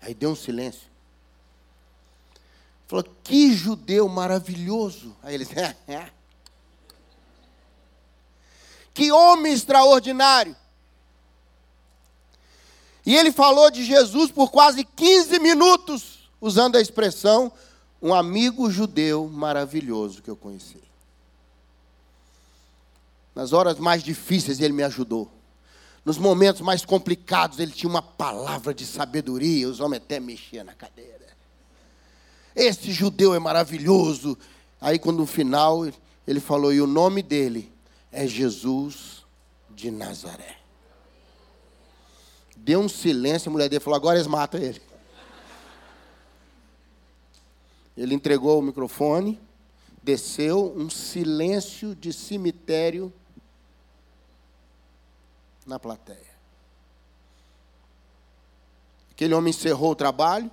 Aí 0.00 0.14
deu 0.14 0.30
um 0.30 0.36
silêncio. 0.36 0.90
Falou: 2.88 3.04
Que 3.22 3.54
judeu 3.54 4.08
maravilhoso. 4.08 5.16
Aí 5.22 5.34
ele 5.34 5.44
disse. 5.44 5.76
Que 8.94 9.10
homem 9.10 9.54
extraordinário. 9.54 10.54
E 13.04 13.16
ele 13.16 13.32
falou 13.32 13.70
de 13.70 13.84
Jesus 13.84 14.30
por 14.30 14.50
quase 14.50 14.84
15 14.84 15.38
minutos, 15.40 16.30
usando 16.40 16.76
a 16.76 16.80
expressão 16.80 17.52
um 18.00 18.14
amigo 18.14 18.70
judeu 18.70 19.28
maravilhoso 19.28 20.22
que 20.22 20.30
eu 20.30 20.36
conheci. 20.36 20.82
Nas 23.34 23.52
horas 23.52 23.78
mais 23.78 24.02
difíceis 24.02 24.60
ele 24.60 24.72
me 24.72 24.82
ajudou. 24.82 25.30
Nos 26.04 26.18
momentos 26.18 26.60
mais 26.60 26.84
complicados 26.84 27.58
ele 27.58 27.70
tinha 27.70 27.88
uma 27.88 28.02
palavra 28.02 28.74
de 28.74 28.84
sabedoria, 28.84 29.68
os 29.68 29.80
homens 29.80 30.02
até 30.02 30.18
mexiam 30.18 30.64
na 30.64 30.74
cadeira. 30.74 31.12
Esse 32.54 32.92
judeu 32.92 33.34
é 33.34 33.38
maravilhoso. 33.38 34.36
Aí 34.80 34.98
quando 34.98 35.18
no 35.18 35.26
final 35.26 35.86
ele 36.26 36.40
falou, 36.40 36.72
e 36.72 36.80
o 36.80 36.86
nome 36.86 37.22
dele 37.22 37.72
é 38.10 38.26
Jesus 38.26 39.24
de 39.70 39.90
Nazaré. 39.90 40.61
Deu 42.64 42.78
um 42.78 42.88
silêncio, 42.88 43.48
a 43.48 43.52
mulher 43.52 43.68
dele 43.68 43.80
falou: 43.80 43.96
agora 43.96 44.16
eles 44.16 44.28
matam 44.28 44.60
ele. 44.60 44.80
Ele 47.96 48.14
entregou 48.14 48.60
o 48.60 48.62
microfone, 48.62 49.40
desceu, 50.00 50.72
um 50.76 50.88
silêncio 50.88 51.92
de 51.96 52.12
cemitério 52.12 53.12
na 55.66 55.76
plateia. 55.78 56.32
Aquele 59.10 59.34
homem 59.34 59.50
encerrou 59.50 59.90
o 59.90 59.96
trabalho, 59.96 60.48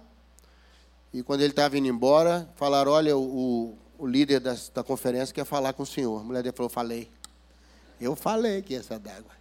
e 1.13 1.21
quando 1.21 1.41
ele 1.41 1.51
estava 1.51 1.77
indo 1.77 1.87
embora, 1.87 2.49
falaram: 2.55 2.91
Olha, 2.91 3.15
o, 3.15 3.77
o 3.99 4.07
líder 4.07 4.39
da, 4.39 4.55
da 4.73 4.83
conferência 4.83 5.33
quer 5.33 5.45
falar 5.45 5.73
com 5.73 5.83
o 5.83 5.85
senhor. 5.85 6.19
A 6.19 6.23
mulher 6.23 6.41
dele 6.41 6.55
falou: 6.55 6.71
Falei. 6.71 7.11
Eu 8.01 8.15
falei 8.15 8.63
que 8.63 8.73
essa 8.73 8.97
d'água. 8.97 9.38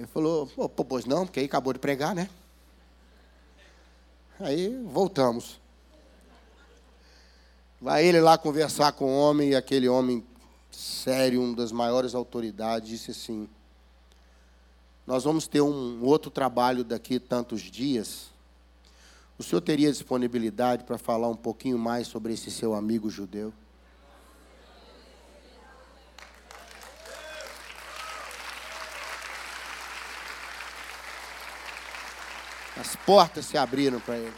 Ele 0.00 0.06
falou, 0.06 0.46
pô, 0.46 0.82
pois 0.82 1.04
não, 1.04 1.26
porque 1.26 1.40
aí 1.40 1.46
acabou 1.46 1.74
de 1.74 1.78
pregar, 1.78 2.14
né? 2.14 2.30
Aí 4.40 4.82
voltamos. 4.86 5.60
Vai 7.78 8.06
ele 8.06 8.18
lá 8.18 8.38
conversar 8.38 8.92
com 8.92 9.04
o 9.04 9.14
homem, 9.14 9.50
e 9.50 9.54
aquele 9.54 9.90
homem 9.90 10.24
sério, 10.70 11.42
uma 11.42 11.54
das 11.54 11.70
maiores 11.70 12.14
autoridades, 12.14 12.88
disse 12.88 13.10
assim: 13.10 13.46
Nós 15.06 15.24
vamos 15.24 15.46
ter 15.46 15.60
um 15.60 16.02
outro 16.02 16.30
trabalho 16.30 16.82
daqui 16.82 17.20
tantos 17.20 17.60
dias. 17.60 18.30
O 19.38 19.42
senhor 19.42 19.60
teria 19.60 19.92
disponibilidade 19.92 20.84
para 20.84 20.96
falar 20.96 21.28
um 21.28 21.36
pouquinho 21.36 21.78
mais 21.78 22.06
sobre 22.06 22.32
esse 22.32 22.50
seu 22.50 22.72
amigo 22.72 23.10
judeu? 23.10 23.52
As 32.80 32.96
portas 32.96 33.44
se 33.44 33.58
abriram 33.58 34.00
para 34.00 34.16
ele. 34.16 34.34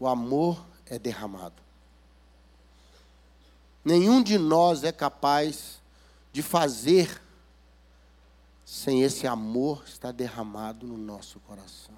O 0.00 0.08
amor 0.08 0.64
é 0.86 0.98
derramado. 0.98 1.62
Nenhum 3.84 4.22
de 4.22 4.38
nós 4.38 4.82
é 4.82 4.90
capaz 4.90 5.78
de 6.32 6.42
fazer 6.42 7.20
sem 8.64 9.02
esse 9.02 9.26
amor 9.26 9.84
estar 9.86 10.10
derramado 10.10 10.86
no 10.86 10.96
nosso 10.96 11.38
coração. 11.40 11.94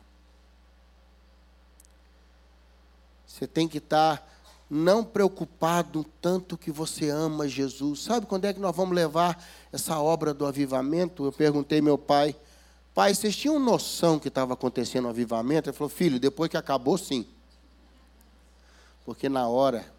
Você 3.24 3.46
tem 3.46 3.68
que 3.68 3.78
estar 3.78 4.28
não 4.68 5.04
preocupado 5.04 6.04
tanto 6.20 6.58
que 6.58 6.72
você 6.72 7.08
ama 7.08 7.46
Jesus. 7.46 8.02
Sabe 8.02 8.26
quando 8.26 8.46
é 8.46 8.52
que 8.52 8.58
nós 8.58 8.74
vamos 8.74 8.96
levar 8.96 9.40
essa 9.72 10.00
obra 10.00 10.34
do 10.34 10.44
avivamento? 10.44 11.24
Eu 11.24 11.32
perguntei 11.32 11.80
meu 11.80 11.96
pai, 11.96 12.34
Pai, 12.94 13.14
vocês 13.14 13.37
tinham 13.37 13.59
noção 13.59 14.18
que 14.18 14.28
estava 14.28 14.54
acontecendo 14.54 15.06
um 15.06 15.11
avivamento? 15.11 15.68
Ele 15.68 15.76
falou, 15.76 15.88
filho, 15.88 16.18
depois 16.18 16.50
que 16.50 16.56
acabou, 16.56 16.99
sim. 16.99 17.26
Porque 19.04 19.28
na 19.28 19.49
hora 19.49 19.92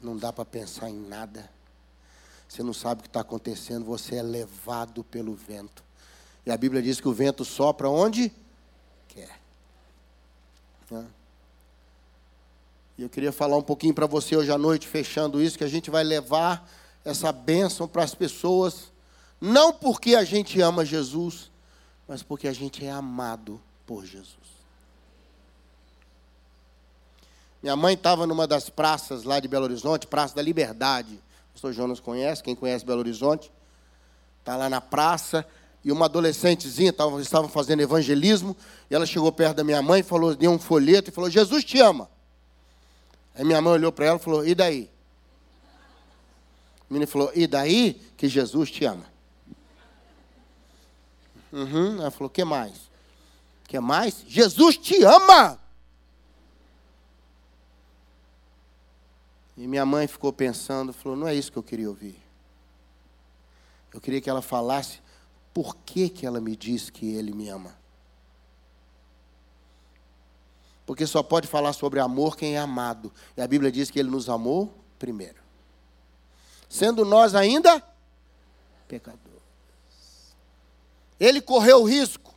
não 0.00 0.16
dá 0.16 0.32
para 0.32 0.44
pensar 0.44 0.88
em 0.88 0.98
nada. 0.98 1.48
Você 2.48 2.62
não 2.62 2.72
sabe 2.72 3.00
o 3.00 3.02
que 3.02 3.08
está 3.08 3.20
acontecendo, 3.20 3.84
você 3.84 4.16
é 4.16 4.22
levado 4.22 5.04
pelo 5.04 5.34
vento. 5.34 5.82
E 6.44 6.50
a 6.50 6.56
Bíblia 6.56 6.82
diz 6.82 7.00
que 7.00 7.08
o 7.08 7.12
vento 7.12 7.44
sopra 7.44 7.88
onde 7.88 8.32
quer. 9.08 9.40
E 12.98 13.02
eu 13.02 13.08
queria 13.08 13.32
falar 13.32 13.56
um 13.56 13.62
pouquinho 13.62 13.94
para 13.94 14.06
você 14.06 14.36
hoje 14.36 14.52
à 14.52 14.58
noite, 14.58 14.86
fechando 14.86 15.40
isso, 15.40 15.56
que 15.56 15.64
a 15.64 15.68
gente 15.68 15.90
vai 15.90 16.04
levar 16.04 16.68
essa 17.04 17.32
bênção 17.32 17.88
para 17.88 18.02
as 18.02 18.14
pessoas 18.14 18.91
não 19.44 19.72
porque 19.72 20.14
a 20.14 20.22
gente 20.22 20.60
ama 20.60 20.84
Jesus, 20.84 21.50
mas 22.06 22.22
porque 22.22 22.46
a 22.46 22.52
gente 22.52 22.86
é 22.86 22.90
amado 22.92 23.60
por 23.84 24.06
Jesus. 24.06 24.36
Minha 27.60 27.74
mãe 27.74 27.94
estava 27.94 28.24
numa 28.24 28.46
das 28.46 28.70
praças 28.70 29.24
lá 29.24 29.40
de 29.40 29.48
Belo 29.48 29.64
Horizonte, 29.64 30.06
Praça 30.06 30.32
da 30.32 30.40
Liberdade. 30.40 31.14
O 31.14 31.52
pastor 31.54 31.72
Jonas 31.72 31.98
conhece, 31.98 32.40
quem 32.40 32.54
conhece 32.54 32.86
Belo 32.86 33.00
Horizonte. 33.00 33.50
Está 34.38 34.54
lá 34.54 34.70
na 34.70 34.80
praça, 34.80 35.44
e 35.84 35.90
uma 35.90 36.04
adolescentezinha, 36.04 36.92
tava, 36.92 37.20
estavam 37.20 37.48
fazendo 37.48 37.80
evangelismo, 37.80 38.56
e 38.88 38.94
ela 38.94 39.06
chegou 39.06 39.32
perto 39.32 39.56
da 39.56 39.64
minha 39.64 39.82
mãe, 39.82 40.04
falou, 40.04 40.36
deu 40.36 40.52
um 40.52 40.58
folheto 40.58 41.10
e 41.10 41.12
falou, 41.12 41.28
Jesus 41.28 41.64
te 41.64 41.80
ama. 41.80 42.08
Aí 43.34 43.44
minha 43.44 43.60
mãe 43.60 43.72
olhou 43.72 43.90
para 43.90 44.06
ela 44.06 44.18
e 44.18 44.22
falou, 44.22 44.46
e 44.46 44.54
daí? 44.54 44.88
A 46.88 46.94
menina 46.94 47.08
falou, 47.08 47.32
e 47.34 47.48
daí 47.48 48.00
que 48.16 48.28
Jesus 48.28 48.70
te 48.70 48.84
ama? 48.84 49.10
Uhum. 51.52 52.00
Ela 52.00 52.10
falou: 52.10 52.30
que 52.30 52.44
mais? 52.44 52.90
que 53.72 53.80
mais? 53.80 54.24
Jesus 54.28 54.76
te 54.76 55.02
ama! 55.02 55.58
E 59.56 59.66
minha 59.66 59.86
mãe 59.86 60.06
ficou 60.06 60.32
pensando, 60.32 60.92
falou: 60.92 61.16
não 61.16 61.26
é 61.26 61.34
isso 61.34 61.50
que 61.50 61.56
eu 61.58 61.62
queria 61.62 61.88
ouvir. 61.88 62.20
Eu 63.92 64.00
queria 64.00 64.20
que 64.20 64.28
ela 64.28 64.42
falasse 64.42 65.00
por 65.54 65.76
que, 65.76 66.08
que 66.08 66.26
ela 66.26 66.40
me 66.40 66.56
diz 66.56 66.90
que 66.90 67.14
ele 67.14 67.32
me 67.32 67.48
ama. 67.48 67.74
Porque 70.84 71.06
só 71.06 71.22
pode 71.22 71.46
falar 71.46 71.72
sobre 71.72 72.00
amor 72.00 72.36
quem 72.36 72.56
é 72.56 72.58
amado. 72.58 73.12
E 73.36 73.40
a 73.40 73.46
Bíblia 73.46 73.70
diz 73.70 73.90
que 73.90 73.98
ele 73.98 74.10
nos 74.10 74.28
amou 74.28 74.74
primeiro. 74.98 75.40
Sendo 76.68 77.04
nós 77.04 77.34
ainda 77.34 77.82
pecadores. 78.88 79.41
Ele 81.22 81.40
correu 81.40 81.84
risco. 81.84 82.34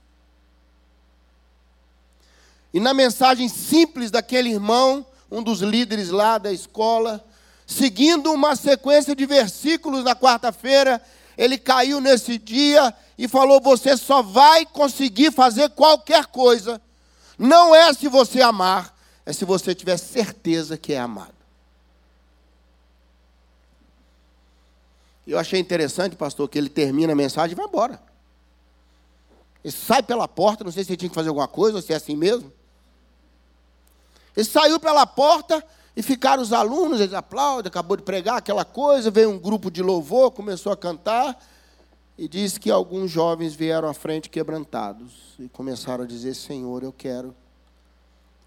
E 2.72 2.80
na 2.80 2.94
mensagem 2.94 3.50
simples 3.50 4.12
daquele 4.12 4.51
irmão, 4.51 5.04
um 5.32 5.42
dos 5.42 5.62
líderes 5.62 6.10
lá 6.10 6.38
da 6.38 6.51
escola, 6.54 7.25
seguindo 7.65 8.32
uma 8.32 8.56
sequência 8.56 9.15
de 9.15 9.25
versículos 9.25 10.04
na 10.04 10.15
quarta-feira, 10.15 11.01
ele 11.36 11.58
caiu 11.58 12.00
nesse 12.00 12.38
dia 12.38 12.94
e 13.18 13.27
falou: 13.27 13.60
Você 13.60 13.98
só 13.98 14.22
vai 14.22 14.68
conseguir 14.68 15.32
fazer 15.32 15.72
qualquer 15.72 16.27
coisa, 16.27 16.80
não 17.39 17.74
é 17.74 17.92
se 17.92 18.08
você 18.08 18.39
amar, 18.39 18.96
é 19.25 19.34
se 19.34 19.46
você 19.46 19.74
tiver 19.74 19.98
certeza 19.98 20.77
que 20.77 20.94
é 20.94 21.00
amado. 21.00 21.34
Eu 25.25 25.39
achei 25.39 25.60
interessante, 25.60 26.15
pastor, 26.15 26.48
que 26.48 26.56
ele 26.60 26.70
termina 26.70 27.13
a 27.13 27.15
mensagem 27.15 27.54
e 27.54 27.56
vai 27.56 27.65
embora. 27.65 28.14
Ele 29.65 29.72
sai 29.72 30.03
pela 30.03 30.27
porta, 30.27 30.63
não 30.63 30.72
sei 30.72 30.84
se 30.84 30.91
ele 30.91 30.98
tinha 30.98 31.10
que 31.10 31.15
fazer 31.15 31.29
alguma 31.29 31.48
coisa 31.48 31.77
ou 31.77 31.81
se 31.81 31.91
é 31.91 31.95
assim 31.95 32.15
mesmo. 32.15 32.53
Ele 34.38 34.45
saiu 34.45 34.79
pela 34.79 35.07
porta 35.07 35.65
e 35.95 36.03
ficaram 36.03 36.43
os 36.43 36.53
alunos, 36.53 37.01
eles 37.01 37.15
aplaudem, 37.15 37.67
acabou 37.67 37.98
de 37.98 38.03
pregar 38.03 38.38
aquela 38.38 38.63
coisa, 38.63 39.10
veio 39.10 39.31
um 39.31 39.39
grupo 39.39 39.72
de 39.72 39.81
louvor, 39.81 40.29
começou 40.29 40.72
a 40.72 40.77
cantar, 40.77 41.43
e 42.15 42.27
diz 42.27 42.60
que 42.60 42.69
alguns 42.69 43.10
jovens 43.10 43.55
vieram 43.55 43.89
à 43.89 43.93
frente 43.95 44.29
quebrantados 44.29 45.34
e 45.39 45.50
começaram 45.50 46.03
a 46.03 46.07
dizer: 46.07 46.36
Senhor, 46.36 46.84
eu 46.84 46.93
quero, 46.93 47.36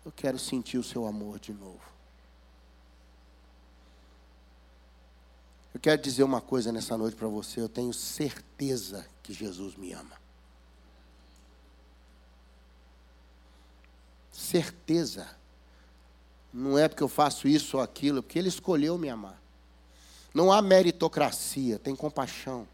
eu 0.07 0.13
quero 0.15 0.39
sentir 0.39 0.79
o 0.79 0.85
seu 0.85 1.05
amor 1.05 1.41
de 1.41 1.53
novo. 1.53 1.81
Eu 5.75 5.81
quero 5.81 6.01
dizer 6.01 6.23
uma 6.23 6.41
coisa 6.41 6.71
nessa 6.71 6.97
noite 6.97 7.17
para 7.17 7.27
você, 7.27 7.61
eu 7.61 7.69
tenho 7.69 7.93
certeza 7.93 9.05
que 9.21 9.33
Jesus 9.33 9.75
me 9.75 9.93
ama. 9.93 10.18
Certeza. 14.39 15.27
Não 16.55 16.79
é 16.79 16.87
porque 16.87 17.03
eu 17.03 17.09
faço 17.09 17.49
isso 17.49 17.77
ou 17.77 17.83
aquilo, 17.83 18.21
é 18.21 18.23
porque 18.23 18.39
Ele 18.39 18.49
escolheu 18.49 18.97
me 18.97 19.11
amar. 19.11 19.37
Não 20.33 20.53
há 20.53 20.63
meritocracia, 20.63 21.77
tem 21.77 21.97
compaixão. 21.97 22.67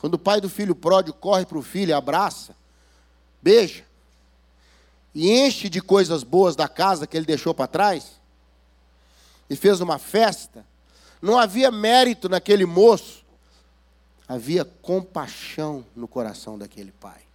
Quando 0.00 0.14
o 0.14 0.18
pai 0.18 0.40
do 0.40 0.50
filho 0.50 0.74
pródigo 0.74 1.16
corre 1.16 1.46
para 1.46 1.58
o 1.58 1.62
filho, 1.62 1.96
abraça, 1.96 2.56
beija, 3.40 3.84
e 5.14 5.30
enche 5.30 5.68
de 5.68 5.80
coisas 5.80 6.24
boas 6.24 6.56
da 6.56 6.68
casa 6.68 7.06
que 7.06 7.16
ele 7.16 7.24
deixou 7.24 7.54
para 7.54 7.68
trás, 7.68 8.20
e 9.48 9.54
fez 9.54 9.80
uma 9.80 9.98
festa, 9.98 10.66
não 11.22 11.38
havia 11.38 11.70
mérito 11.70 12.28
naquele 12.28 12.66
moço, 12.66 13.24
havia 14.26 14.64
compaixão 14.64 15.86
no 15.94 16.08
coração 16.08 16.58
daquele 16.58 16.90
pai. 16.90 17.27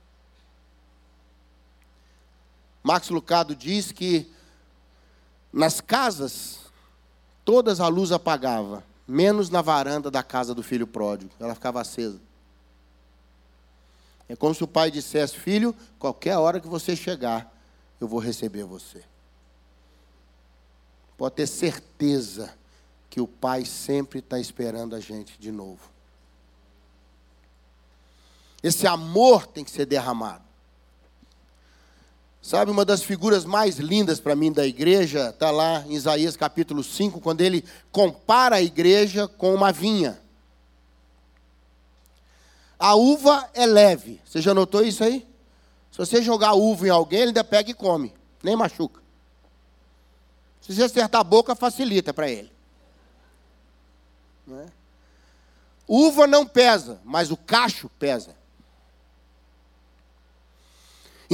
Max 2.84 3.10
Lucado 3.10 3.56
diz 3.56 3.92
que 3.92 4.30
nas 5.52 5.80
casas, 5.80 6.60
todas 7.46 7.80
a 7.80 7.88
luz 7.88 8.12
apagava, 8.12 8.84
menos 9.08 9.50
na 9.50 9.62
varanda 9.62 10.12
da 10.12 10.22
casa 10.22 10.54
do 10.54 10.62
filho 10.62 10.86
pródigo, 10.86 11.32
ela 11.40 11.56
ficava 11.56 11.80
acesa. 11.80 12.20
É 14.28 14.36
como 14.36 14.54
se 14.54 14.64
o 14.64 14.68
pai 14.68 14.92
dissesse: 14.92 15.38
Filho, 15.38 15.76
qualquer 15.98 16.38
hora 16.38 16.60
que 16.60 16.68
você 16.68 16.96
chegar, 16.96 17.54
eu 18.02 18.08
vou 18.08 18.20
receber 18.20 18.64
você. 18.64 19.04
Pode 21.18 21.36
ter 21.36 21.48
certeza 21.48 22.54
que 23.10 23.22
o 23.22 23.28
pai 23.28 23.64
sempre 23.64 24.20
está 24.20 24.40
esperando 24.40 24.96
a 24.96 25.00
gente 25.00 25.40
de 25.40 25.52
novo. 25.52 25.92
Esse 28.64 28.88
amor 28.88 29.46
tem 29.46 29.64
que 29.64 29.72
ser 29.72 29.86
derramado. 29.86 30.44
Sabe, 32.44 32.70
uma 32.70 32.84
das 32.84 33.02
figuras 33.02 33.46
mais 33.46 33.78
lindas 33.78 34.20
para 34.20 34.36
mim 34.36 34.52
da 34.52 34.68
igreja 34.68 35.30
está 35.30 35.50
lá 35.50 35.82
em 35.88 35.94
Isaías 35.94 36.36
capítulo 36.36 36.84
5, 36.84 37.22
quando 37.22 37.40
ele 37.40 37.64
compara 37.90 38.58
a 38.58 38.62
igreja 38.62 39.30
com 39.30 39.56
uma 39.56 39.72
vinha. 39.72 40.22
A 42.78 42.96
uva 42.96 43.50
é 43.54 43.66
leve. 43.66 44.20
Você 44.26 44.42
já 44.42 44.54
notou 44.54 44.84
isso 44.84 45.06
aí? 45.06 45.26
Se 45.90 45.98
você 45.98 46.22
jogar 46.22 46.52
uva 46.54 46.86
em 46.86 46.90
alguém, 46.90 47.20
ele 47.20 47.28
ainda 47.30 47.46
pega 47.46 47.72
e 47.72 47.74
come, 47.74 48.14
nem 48.44 48.58
machuca. 48.58 49.02
Se 50.60 50.76
você 50.76 50.84
acertar 50.84 51.22
a 51.22 51.24
boca, 51.24 51.56
facilita 51.56 52.14
para 52.14 52.30
ele. 52.30 52.52
Não 54.46 54.60
é? 54.60 54.66
Uva 55.88 56.28
não 56.28 56.46
pesa, 56.46 57.00
mas 57.06 57.32
o 57.32 57.38
cacho 57.38 57.88
pesa. 57.98 58.36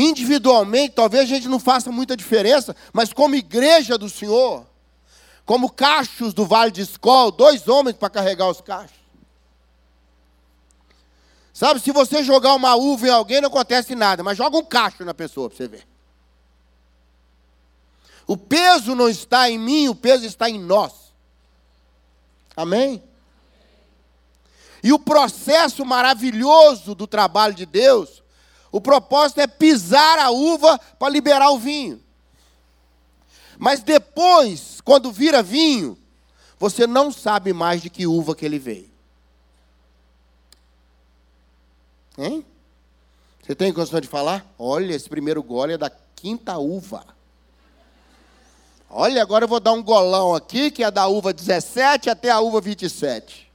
Individualmente, 0.01 0.95
talvez 0.95 1.23
a 1.23 1.35
gente 1.35 1.49
não 1.49 1.59
faça 1.59 1.91
muita 1.91 2.15
diferença, 2.15 2.73
mas 2.93 3.11
como 3.11 3.35
igreja 3.35 3.97
do 3.97 4.09
Senhor, 4.09 4.65
como 5.45 5.69
cachos 5.69 6.33
do 6.33 6.45
Vale 6.45 6.71
de 6.71 6.79
Escol, 6.79 7.31
dois 7.33 7.67
homens 7.67 7.97
para 7.97 8.09
carregar 8.09 8.47
os 8.47 8.61
cachos. 8.61 8.95
Sabe, 11.53 11.81
se 11.81 11.91
você 11.91 12.23
jogar 12.23 12.53
uma 12.53 12.75
uva 12.75 13.07
em 13.07 13.09
alguém, 13.09 13.41
não 13.41 13.49
acontece 13.49 13.93
nada, 13.93 14.23
mas 14.23 14.37
joga 14.37 14.55
um 14.55 14.63
cacho 14.63 15.03
na 15.03 15.13
pessoa 15.13 15.49
para 15.49 15.57
você 15.57 15.67
ver. 15.67 15.85
O 18.25 18.37
peso 18.37 18.95
não 18.95 19.09
está 19.09 19.49
em 19.49 19.59
mim, 19.59 19.89
o 19.89 19.95
peso 19.95 20.25
está 20.25 20.49
em 20.49 20.57
nós. 20.57 20.93
Amém? 22.55 23.03
E 24.81 24.93
o 24.93 24.99
processo 24.99 25.83
maravilhoso 25.83 26.95
do 26.95 27.05
trabalho 27.05 27.53
de 27.53 27.65
Deus, 27.65 28.18
o 28.71 28.79
propósito 28.79 29.41
é 29.41 29.47
pisar 29.47 30.19
a 30.19 30.29
uva 30.29 30.79
para 30.97 31.11
liberar 31.11 31.49
o 31.51 31.59
vinho. 31.59 32.01
Mas 33.57 33.81
depois, 33.81 34.79
quando 34.81 35.11
vira 35.11 35.43
vinho, 35.43 35.97
você 36.57 36.85
não 36.85 37.11
sabe 37.11 37.51
mais 37.51 37.81
de 37.81 37.89
que 37.89 38.05
uva 38.05 38.35
que 38.35 38.45
ele 38.45 38.59
veio. 38.59 38.89
Hein? 42.17 42.45
Você 43.41 43.55
tem 43.55 43.73
condição 43.73 43.99
de 43.99 44.07
falar? 44.07 44.45
Olha, 44.57 44.93
esse 44.93 45.09
primeiro 45.09 45.41
gole 45.41 45.73
é 45.73 45.77
da 45.77 45.89
quinta 46.15 46.57
uva. 46.57 47.03
Olha, 48.89 49.21
agora 49.21 49.45
eu 49.45 49.49
vou 49.49 49.59
dar 49.59 49.71
um 49.71 49.81
golão 49.81 50.35
aqui, 50.35 50.69
que 50.69 50.83
é 50.83 50.91
da 50.91 51.07
uva 51.07 51.33
17 51.33 52.09
até 52.09 52.29
a 52.29 52.39
uva 52.39 52.61
27. 52.61 53.51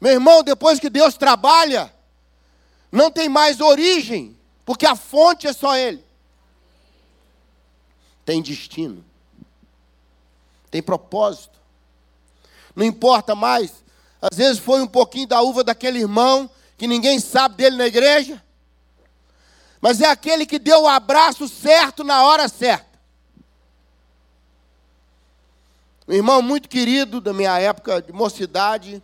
Meu 0.00 0.12
irmão, 0.12 0.42
depois 0.42 0.80
que 0.80 0.90
Deus 0.90 1.16
trabalha, 1.16 1.93
não 2.94 3.10
tem 3.10 3.28
mais 3.28 3.60
origem, 3.60 4.38
porque 4.64 4.86
a 4.86 4.94
fonte 4.94 5.48
é 5.48 5.52
só 5.52 5.76
Ele. 5.76 6.04
Tem 8.24 8.40
destino, 8.40 9.04
tem 10.70 10.80
propósito. 10.80 11.58
Não 12.74 12.84
importa 12.84 13.34
mais, 13.34 13.84
às 14.22 14.38
vezes 14.38 14.58
foi 14.58 14.80
um 14.80 14.86
pouquinho 14.86 15.26
da 15.26 15.42
uva 15.42 15.64
daquele 15.64 15.98
irmão 15.98 16.48
que 16.78 16.86
ninguém 16.86 17.18
sabe 17.18 17.56
dele 17.56 17.76
na 17.76 17.86
igreja, 17.86 18.42
mas 19.80 20.00
é 20.00 20.06
aquele 20.06 20.46
que 20.46 20.58
deu 20.58 20.82
o 20.82 20.88
abraço 20.88 21.48
certo 21.48 22.04
na 22.04 22.22
hora 22.22 22.48
certa. 22.48 22.98
Um 26.06 26.12
irmão 26.12 26.40
muito 26.40 26.68
querido 26.68 27.20
da 27.20 27.32
minha 27.32 27.58
época 27.58 28.00
de 28.00 28.12
mocidade, 28.12 29.02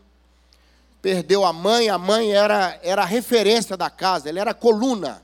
perdeu 1.01 1.45
a 1.45 1.53
mãe, 1.53 1.89
a 1.89 1.99
mãe 1.99 2.33
era, 2.33 2.79
era 2.83 3.03
a 3.03 3.07
referência 3.07 3.77
da 3.77 3.89
casa, 3.89 4.29
ela 4.29 4.41
era 4.41 4.51
a 4.51 4.55
coluna. 4.55 5.23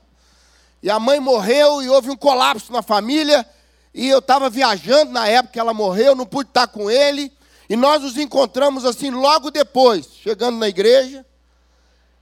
E 0.81 0.89
a 0.89 0.99
mãe 0.99 1.19
morreu 1.19 1.81
e 1.81 1.89
houve 1.89 2.09
um 2.09 2.17
colapso 2.17 2.71
na 2.71 2.81
família, 2.81 3.47
e 3.93 4.07
eu 4.07 4.19
estava 4.19 4.49
viajando 4.49 5.11
na 5.11 5.27
época 5.27 5.53
que 5.53 5.59
ela 5.59 5.73
morreu, 5.73 6.15
não 6.15 6.25
pude 6.25 6.49
estar 6.49 6.67
com 6.67 6.89
ele, 6.89 7.31
e 7.69 7.75
nós 7.75 8.01
nos 8.01 8.17
encontramos 8.17 8.85
assim 8.85 9.09
logo 9.09 9.51
depois, 9.51 10.07
chegando 10.21 10.57
na 10.57 10.67
igreja. 10.67 11.25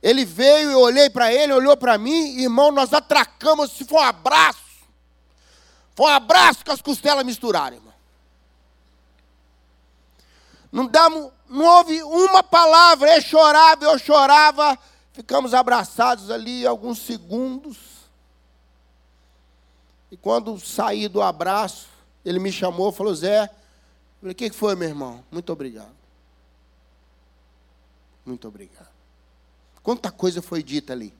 Ele 0.01 0.23
veio, 0.23 0.71
eu 0.71 0.79
olhei 0.79 1.09
para 1.09 1.33
ele, 1.33 1.51
olhou 1.51 1.75
para 1.75 1.97
mim, 1.97 2.39
irmão, 2.39 2.71
nós 2.71 2.93
atracamos, 2.93 3.71
se 3.71 3.85
foi 3.85 3.99
um 3.99 4.03
abraço. 4.03 4.59
Foi 5.95 6.05
um 6.05 6.13
abraço 6.13 6.63
com 6.63 6.71
as 6.71 6.81
costelas 6.81 7.25
misturaram, 7.25 7.77
irmão. 7.77 7.94
Não, 10.75 11.31
não 11.47 11.65
houve 11.65 12.03
uma 12.03 12.43
palavra, 12.43 13.09
ele 13.13 13.21
chorava, 13.21 13.85
eu 13.85 13.97
chorava, 13.97 14.77
ficamos 15.13 15.53
abraçados 15.53 16.29
ali 16.29 16.67
alguns 16.67 16.99
segundos. 16.99 17.77
E 20.11 20.17
quando 20.17 20.59
saí 20.59 21.07
do 21.07 21.21
abraço, 21.21 21.87
ele 22.25 22.39
me 22.39 22.51
chamou, 22.51 22.91
falou, 22.91 23.15
Zé, 23.15 23.49
falei, 24.19 24.33
o 24.33 24.35
que 24.35 24.49
foi, 24.51 24.75
meu 24.75 24.89
irmão? 24.89 25.23
Muito 25.31 25.53
obrigado. 25.53 25.95
Muito 28.25 28.45
obrigado. 28.45 28.89
Quanta 29.81 30.11
coisa 30.11 30.41
foi 30.41 30.61
dita 30.61 30.91
ali? 30.91 31.13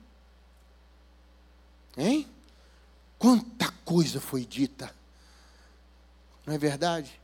Hein? 1.96 2.28
Quanta 3.18 3.72
coisa 3.86 4.20
foi 4.20 4.44
dita? 4.44 4.94
Não 6.44 6.52
é 6.52 6.58
verdade? 6.58 7.18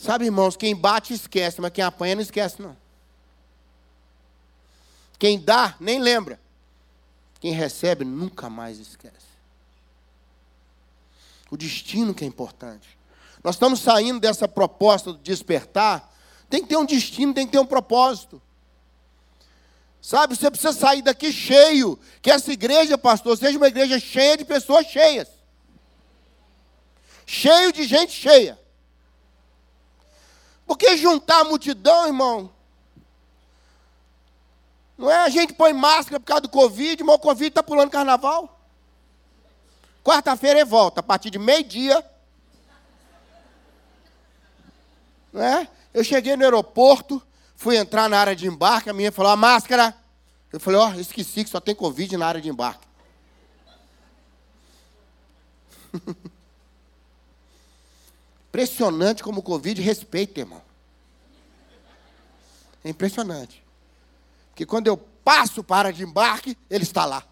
Sabe, 0.00 0.24
irmãos, 0.24 0.56
quem 0.56 0.74
bate 0.74 1.12
esquece, 1.12 1.60
mas 1.60 1.70
quem 1.72 1.84
apanha 1.84 2.14
não 2.14 2.22
esquece, 2.22 2.62
não. 2.62 2.74
Quem 5.18 5.38
dá, 5.38 5.76
nem 5.78 6.00
lembra. 6.00 6.40
Quem 7.38 7.52
recebe, 7.52 8.02
nunca 8.02 8.48
mais 8.48 8.78
esquece. 8.78 9.14
O 11.50 11.56
destino 11.56 12.14
que 12.14 12.24
é 12.24 12.26
importante. 12.26 12.98
Nós 13.44 13.56
estamos 13.56 13.80
saindo 13.80 14.18
dessa 14.18 14.48
proposta 14.48 15.12
do 15.12 15.18
despertar. 15.18 16.10
Tem 16.48 16.62
que 16.62 16.68
ter 16.70 16.78
um 16.78 16.86
destino, 16.86 17.34
tem 17.34 17.44
que 17.44 17.52
ter 17.52 17.58
um 17.58 17.66
propósito. 17.66 18.40
Sabe, 20.00 20.34
você 20.34 20.50
precisa 20.50 20.72
sair 20.72 21.02
daqui 21.02 21.30
cheio. 21.30 21.98
Que 22.22 22.30
essa 22.30 22.50
igreja, 22.50 22.96
pastor, 22.96 23.36
seja 23.36 23.58
uma 23.58 23.68
igreja 23.68 24.00
cheia 24.00 24.38
de 24.38 24.46
pessoas 24.46 24.86
cheias. 24.86 25.28
Cheio 27.26 27.70
de 27.70 27.84
gente 27.84 28.12
cheia. 28.12 28.59
Porque 30.70 30.96
juntar 30.96 31.40
a 31.40 31.44
multidão, 31.44 32.06
irmão, 32.06 32.48
não 34.96 35.10
é 35.10 35.16
a 35.16 35.28
gente 35.28 35.52
põe 35.52 35.72
máscara 35.72 36.20
por 36.20 36.26
causa 36.26 36.42
do 36.42 36.48
Covid, 36.48 37.02
mas 37.02 37.16
o 37.16 37.18
Covid 37.18 37.48
está 37.48 37.60
pulando 37.60 37.90
carnaval. 37.90 38.56
Quarta-feira 40.04 40.60
é 40.60 40.64
volta, 40.64 41.00
a 41.00 41.02
partir 41.02 41.28
de 41.28 41.40
meio-dia. 41.40 42.08
Não 45.32 45.42
é? 45.42 45.66
Eu 45.92 46.04
cheguei 46.04 46.36
no 46.36 46.44
aeroporto, 46.44 47.20
fui 47.56 47.76
entrar 47.76 48.08
na 48.08 48.20
área 48.20 48.36
de 48.36 48.46
embarque, 48.46 48.88
a 48.88 48.92
minha 48.92 49.10
falou, 49.10 49.32
a 49.32 49.36
máscara. 49.36 49.92
Eu 50.52 50.60
falei, 50.60 50.78
ó, 50.78 50.90
oh, 50.90 51.00
esqueci 51.00 51.42
que 51.42 51.50
só 51.50 51.58
tem 51.58 51.74
Covid 51.74 52.16
na 52.16 52.28
área 52.28 52.40
de 52.40 52.48
embarque. 52.48 52.86
Impressionante 58.50 59.22
como 59.22 59.38
o 59.38 59.42
Covid 59.42 59.80
respeita, 59.80 60.40
irmão. 60.40 60.60
É 62.84 62.90
impressionante 62.90 63.62
que 64.56 64.66
quando 64.66 64.88
eu 64.88 64.96
passo 64.96 65.62
para 65.62 65.76
a 65.76 65.78
área 65.78 65.92
de 65.92 66.02
embarque, 66.02 66.58
ele 66.68 66.82
está 66.82 67.04
lá. 67.04 67.24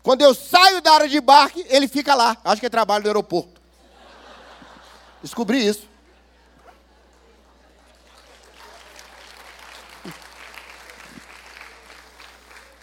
Quando 0.00 0.22
eu 0.22 0.32
saio 0.32 0.80
da 0.80 0.92
área 0.92 1.08
de 1.08 1.16
embarque, 1.16 1.66
ele 1.68 1.88
fica 1.88 2.14
lá. 2.14 2.36
Acho 2.44 2.60
que 2.60 2.66
é 2.66 2.70
trabalho 2.70 3.02
do 3.02 3.08
aeroporto. 3.08 3.60
Descobri 5.20 5.66
isso. 5.66 5.88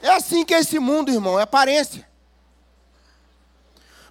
É 0.02 0.10
assim 0.10 0.44
que 0.46 0.54
é 0.54 0.60
esse 0.60 0.78
mundo, 0.78 1.10
irmão, 1.10 1.40
é 1.40 1.44
aparência. 1.44 2.08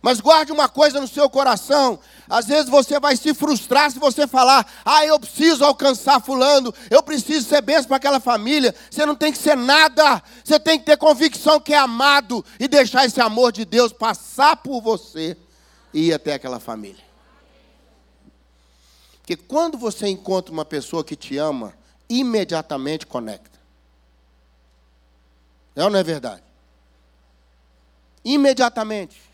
Mas 0.07 0.21
guarde 0.21 0.53
uma 0.53 0.69
coisa 0.69 1.01
no 1.01 1.09
seu 1.09 1.29
coração: 1.29 1.99
às 2.29 2.47
vezes 2.47 2.71
você 2.71 3.01
vai 3.01 3.17
se 3.17 3.35
frustrar 3.35 3.91
se 3.91 3.99
você 3.99 4.25
falar, 4.25 4.65
ah, 4.85 5.05
eu 5.05 5.19
preciso 5.19 5.65
alcançar 5.65 6.21
fulano, 6.21 6.73
eu 6.89 7.03
preciso 7.03 7.49
ser 7.49 7.61
bênção 7.61 7.89
para 7.89 7.97
aquela 7.97 8.21
família. 8.21 8.73
Você 8.89 9.05
não 9.05 9.17
tem 9.17 9.33
que 9.33 9.39
ser 9.39 9.57
nada, 9.57 10.23
você 10.45 10.61
tem 10.61 10.79
que 10.79 10.85
ter 10.85 10.97
convicção 10.97 11.59
que 11.59 11.75
é 11.75 11.79
amado 11.79 12.45
e 12.61 12.69
deixar 12.69 13.05
esse 13.05 13.21
amor 13.21 13.51
de 13.51 13.65
Deus 13.65 13.93
passar 13.93 14.55
por 14.59 14.81
você 14.81 15.37
e 15.93 16.11
ir 16.11 16.13
até 16.13 16.35
aquela 16.35 16.61
família. 16.61 17.05
Porque 19.17 19.35
quando 19.35 19.77
você 19.77 20.07
encontra 20.07 20.53
uma 20.53 20.65
pessoa 20.65 21.03
que 21.03 21.17
te 21.17 21.37
ama, 21.37 21.75
imediatamente 22.09 23.05
conecta. 23.09 23.59
É 25.75 25.83
ou 25.83 25.91
não 25.91 25.99
é 25.99 26.05
verdade? 26.05 26.45
Imediatamente. 28.25 29.26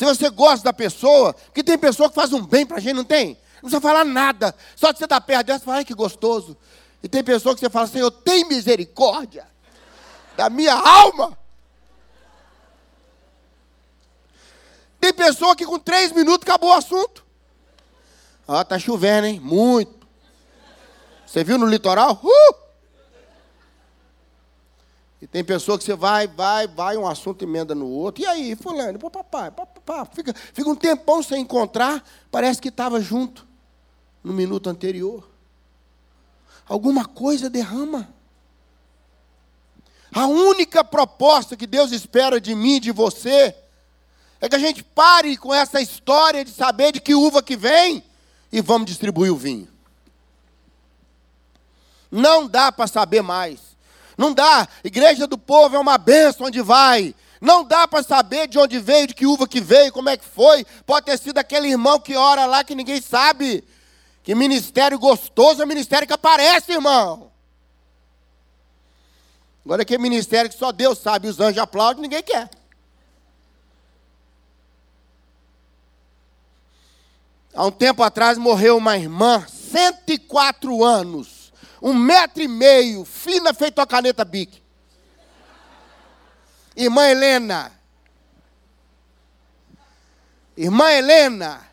Se 0.00 0.06
você 0.06 0.30
gosta 0.30 0.64
da 0.64 0.72
pessoa, 0.72 1.34
porque 1.34 1.62
tem 1.62 1.76
pessoa 1.76 2.08
que 2.08 2.14
faz 2.14 2.32
um 2.32 2.40
bem 2.40 2.64
para 2.64 2.78
a 2.78 2.80
gente, 2.80 2.94
não 2.94 3.04
tem? 3.04 3.36
Não 3.56 3.68
precisa 3.68 3.82
falar 3.82 4.02
nada. 4.02 4.54
Só 4.74 4.90
de 4.92 4.96
você 4.96 5.04
estar 5.04 5.20
perto 5.20 5.48
dela, 5.48 5.58
você 5.58 5.64
fala, 5.66 5.76
ai 5.76 5.84
que 5.84 5.92
gostoso. 5.92 6.56
E 7.02 7.08
tem 7.08 7.22
pessoa 7.22 7.54
que 7.54 7.60
você 7.60 7.68
fala, 7.68 7.86
Senhor, 7.86 8.10
tem 8.10 8.48
misericórdia 8.48 9.46
da 10.38 10.48
minha 10.48 10.72
alma. 10.72 11.36
Tem 14.98 15.12
pessoa 15.12 15.54
que 15.54 15.66
com 15.66 15.78
três 15.78 16.12
minutos 16.12 16.48
acabou 16.48 16.70
o 16.70 16.78
assunto. 16.78 17.22
Ó, 18.48 18.64
tá 18.64 18.78
chovendo, 18.78 19.26
hein? 19.26 19.38
Muito. 19.38 20.08
Você 21.26 21.44
viu 21.44 21.58
no 21.58 21.66
litoral? 21.66 22.18
Uh! 22.24 22.59
E 25.20 25.26
tem 25.26 25.44
pessoa 25.44 25.76
que 25.76 25.84
você 25.84 25.94
vai, 25.94 26.26
vai, 26.26 26.66
vai, 26.66 26.96
um 26.96 27.06
assunto 27.06 27.42
emenda 27.42 27.74
no 27.74 27.86
outro. 27.86 28.22
E 28.22 28.26
aí, 28.26 28.56
fulano, 28.56 28.98
pô, 28.98 29.10
papai, 29.10 29.52
fica, 30.14 30.34
fica 30.34 30.70
um 30.70 30.74
tempão 30.74 31.22
sem 31.22 31.42
encontrar, 31.42 32.02
parece 32.30 32.60
que 32.60 32.68
estava 32.68 33.00
junto 33.00 33.46
no 34.24 34.32
minuto 34.32 34.70
anterior. 34.70 35.28
Alguma 36.66 37.04
coisa 37.04 37.50
derrama. 37.50 38.08
A 40.12 40.26
única 40.26 40.82
proposta 40.82 41.56
que 41.56 41.66
Deus 41.66 41.92
espera 41.92 42.40
de 42.40 42.54
mim 42.54 42.80
de 42.80 42.90
você 42.90 43.54
é 44.40 44.48
que 44.48 44.56
a 44.56 44.58
gente 44.58 44.82
pare 44.82 45.36
com 45.36 45.52
essa 45.52 45.80
história 45.80 46.44
de 46.44 46.50
saber 46.50 46.92
de 46.92 47.00
que 47.00 47.14
uva 47.14 47.42
que 47.42 47.56
vem 47.56 48.02
e 48.50 48.60
vamos 48.60 48.86
distribuir 48.86 49.32
o 49.32 49.36
vinho. 49.36 49.68
Não 52.10 52.48
dá 52.48 52.72
para 52.72 52.86
saber 52.86 53.22
mais. 53.22 53.69
Não 54.20 54.34
dá. 54.34 54.68
Igreja 54.84 55.26
do 55.26 55.38
povo 55.38 55.76
é 55.76 55.78
uma 55.78 55.96
benção 55.96 56.48
onde 56.48 56.60
vai. 56.60 57.14
Não 57.40 57.64
dá 57.64 57.88
para 57.88 58.02
saber 58.02 58.48
de 58.48 58.58
onde 58.58 58.78
veio, 58.78 59.06
de 59.06 59.14
que 59.14 59.24
uva 59.24 59.48
que 59.48 59.62
veio, 59.62 59.90
como 59.90 60.10
é 60.10 60.16
que 60.18 60.26
foi. 60.26 60.62
Pode 60.84 61.06
ter 61.06 61.18
sido 61.18 61.38
aquele 61.38 61.68
irmão 61.68 61.98
que 61.98 62.14
ora 62.14 62.44
lá 62.44 62.62
que 62.62 62.74
ninguém 62.74 63.00
sabe. 63.00 63.64
Que 64.22 64.34
ministério 64.34 64.98
gostoso 64.98 65.62
é 65.62 65.64
ministério 65.64 66.06
que 66.06 66.12
aparece, 66.12 66.72
irmão. 66.72 67.32
Agora 69.64 69.86
que 69.86 69.96
ministério 69.96 70.50
que 70.50 70.58
só 70.58 70.70
Deus 70.70 70.98
sabe, 70.98 71.26
os 71.26 71.40
anjos 71.40 71.56
aplaudem, 71.56 72.02
ninguém 72.02 72.22
quer. 72.22 72.50
Há 77.54 77.64
um 77.64 77.70
tempo 77.70 78.02
atrás 78.02 78.36
morreu 78.36 78.76
uma 78.76 78.98
irmã, 78.98 79.46
104 79.48 80.84
anos 80.84 81.39
um 81.82 81.94
metro 81.94 82.42
e 82.42 82.48
meio, 82.48 83.04
fina 83.04 83.54
feito 83.54 83.80
a 83.80 83.86
caneta 83.86 84.24
Bic. 84.24 84.62
Irmã 86.76 87.08
Helena. 87.08 87.72
Irmã 90.56 90.90
Helena. 90.92 91.66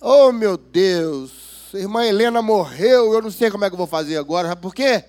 Oh, 0.00 0.32
meu 0.32 0.56
Deus. 0.56 1.72
Irmã 1.74 2.04
Helena 2.04 2.42
morreu, 2.42 3.12
eu 3.12 3.22
não 3.22 3.30
sei 3.30 3.50
como 3.50 3.64
é 3.64 3.68
que 3.68 3.74
eu 3.74 3.78
vou 3.78 3.86
fazer 3.86 4.16
agora. 4.16 4.48
Sabe 4.48 4.60
por 4.62 4.74
quê? 4.74 5.04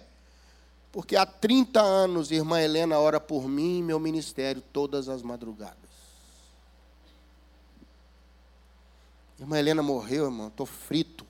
Porque 0.92 1.16
há 1.16 1.26
30 1.26 1.80
anos, 1.80 2.32
irmã 2.32 2.60
Helena 2.60 2.98
ora 2.98 3.20
por 3.20 3.48
mim 3.48 3.80
e 3.80 3.84
meu 3.84 4.00
ministério 4.00 4.62
todas 4.74 5.08
as 5.08 5.22
madrugadas. 5.22 5.78
Irmã 9.40 9.60
Helena 9.60 9.84
morreu, 9.84 10.26
irmão, 10.26 10.48
estou 10.48 10.66
frito. 10.66 11.27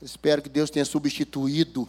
Espero 0.00 0.40
que 0.40 0.48
Deus 0.48 0.70
tenha 0.70 0.84
substituído. 0.84 1.88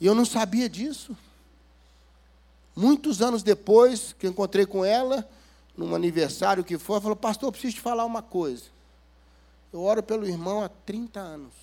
E 0.00 0.06
eu 0.06 0.14
não 0.14 0.24
sabia 0.24 0.68
disso. 0.68 1.16
Muitos 2.74 3.22
anos 3.22 3.42
depois 3.42 4.12
que 4.12 4.26
eu 4.26 4.30
encontrei 4.30 4.66
com 4.66 4.84
ela, 4.84 5.28
num 5.76 5.94
aniversário 5.94 6.64
que 6.64 6.76
foi, 6.78 6.94
ela 6.94 7.02
falou: 7.02 7.16
Pastor, 7.16 7.48
eu 7.48 7.52
preciso 7.52 7.76
te 7.76 7.80
falar 7.80 8.04
uma 8.04 8.22
coisa. 8.22 8.64
Eu 9.72 9.80
oro 9.82 10.02
pelo 10.02 10.26
irmão 10.26 10.62
há 10.62 10.68
30 10.68 11.20
anos. 11.20 11.54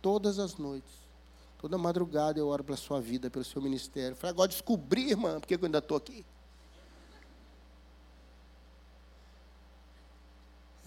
Todas 0.00 0.38
as 0.38 0.56
noites. 0.56 0.98
Toda 1.58 1.76
madrugada 1.76 2.38
eu 2.38 2.48
oro 2.48 2.64
pela 2.64 2.76
sua 2.76 3.00
vida, 3.00 3.28
pelo 3.28 3.44
seu 3.44 3.60
ministério. 3.60 4.12
Eu 4.12 4.16
falei, 4.16 4.30
agora 4.30 4.48
descobri, 4.48 5.10
irmã, 5.10 5.40
porque 5.40 5.56
eu 5.56 5.60
ainda 5.62 5.78
estou 5.78 5.96
aqui. 5.96 6.24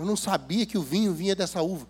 Eu 0.01 0.05
não 0.07 0.17
sabia 0.17 0.65
que 0.65 0.79
o 0.79 0.81
vinho 0.81 1.13
vinha 1.13 1.35
dessa 1.35 1.61
uva. 1.61 1.85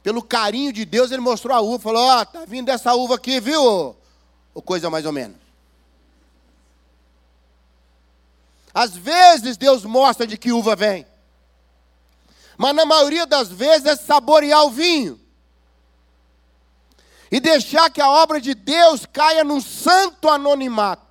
Pelo 0.00 0.22
carinho 0.22 0.72
de 0.72 0.84
Deus, 0.84 1.10
ele 1.10 1.20
mostrou 1.20 1.56
a 1.56 1.60
uva, 1.60 1.80
falou: 1.80 2.06
Ó, 2.06 2.20
oh, 2.20 2.24
tá 2.24 2.44
vindo 2.44 2.66
dessa 2.66 2.94
uva 2.94 3.16
aqui, 3.16 3.40
viu? 3.40 3.96
Ou 4.54 4.62
coisa 4.62 4.88
mais 4.88 5.04
ou 5.04 5.10
menos. 5.10 5.36
Às 8.72 8.96
vezes 8.96 9.56
Deus 9.56 9.84
mostra 9.84 10.24
de 10.24 10.38
que 10.38 10.52
uva 10.52 10.76
vem. 10.76 11.04
Mas 12.56 12.72
na 12.72 12.86
maioria 12.86 13.26
das 13.26 13.48
vezes 13.48 13.86
é 13.86 13.96
saborear 13.96 14.66
o 14.66 14.70
vinho. 14.70 15.20
E 17.28 17.40
deixar 17.40 17.90
que 17.90 18.00
a 18.00 18.08
obra 18.08 18.40
de 18.40 18.54
Deus 18.54 19.04
caia 19.04 19.42
num 19.42 19.60
santo 19.60 20.28
anonimato 20.28 21.05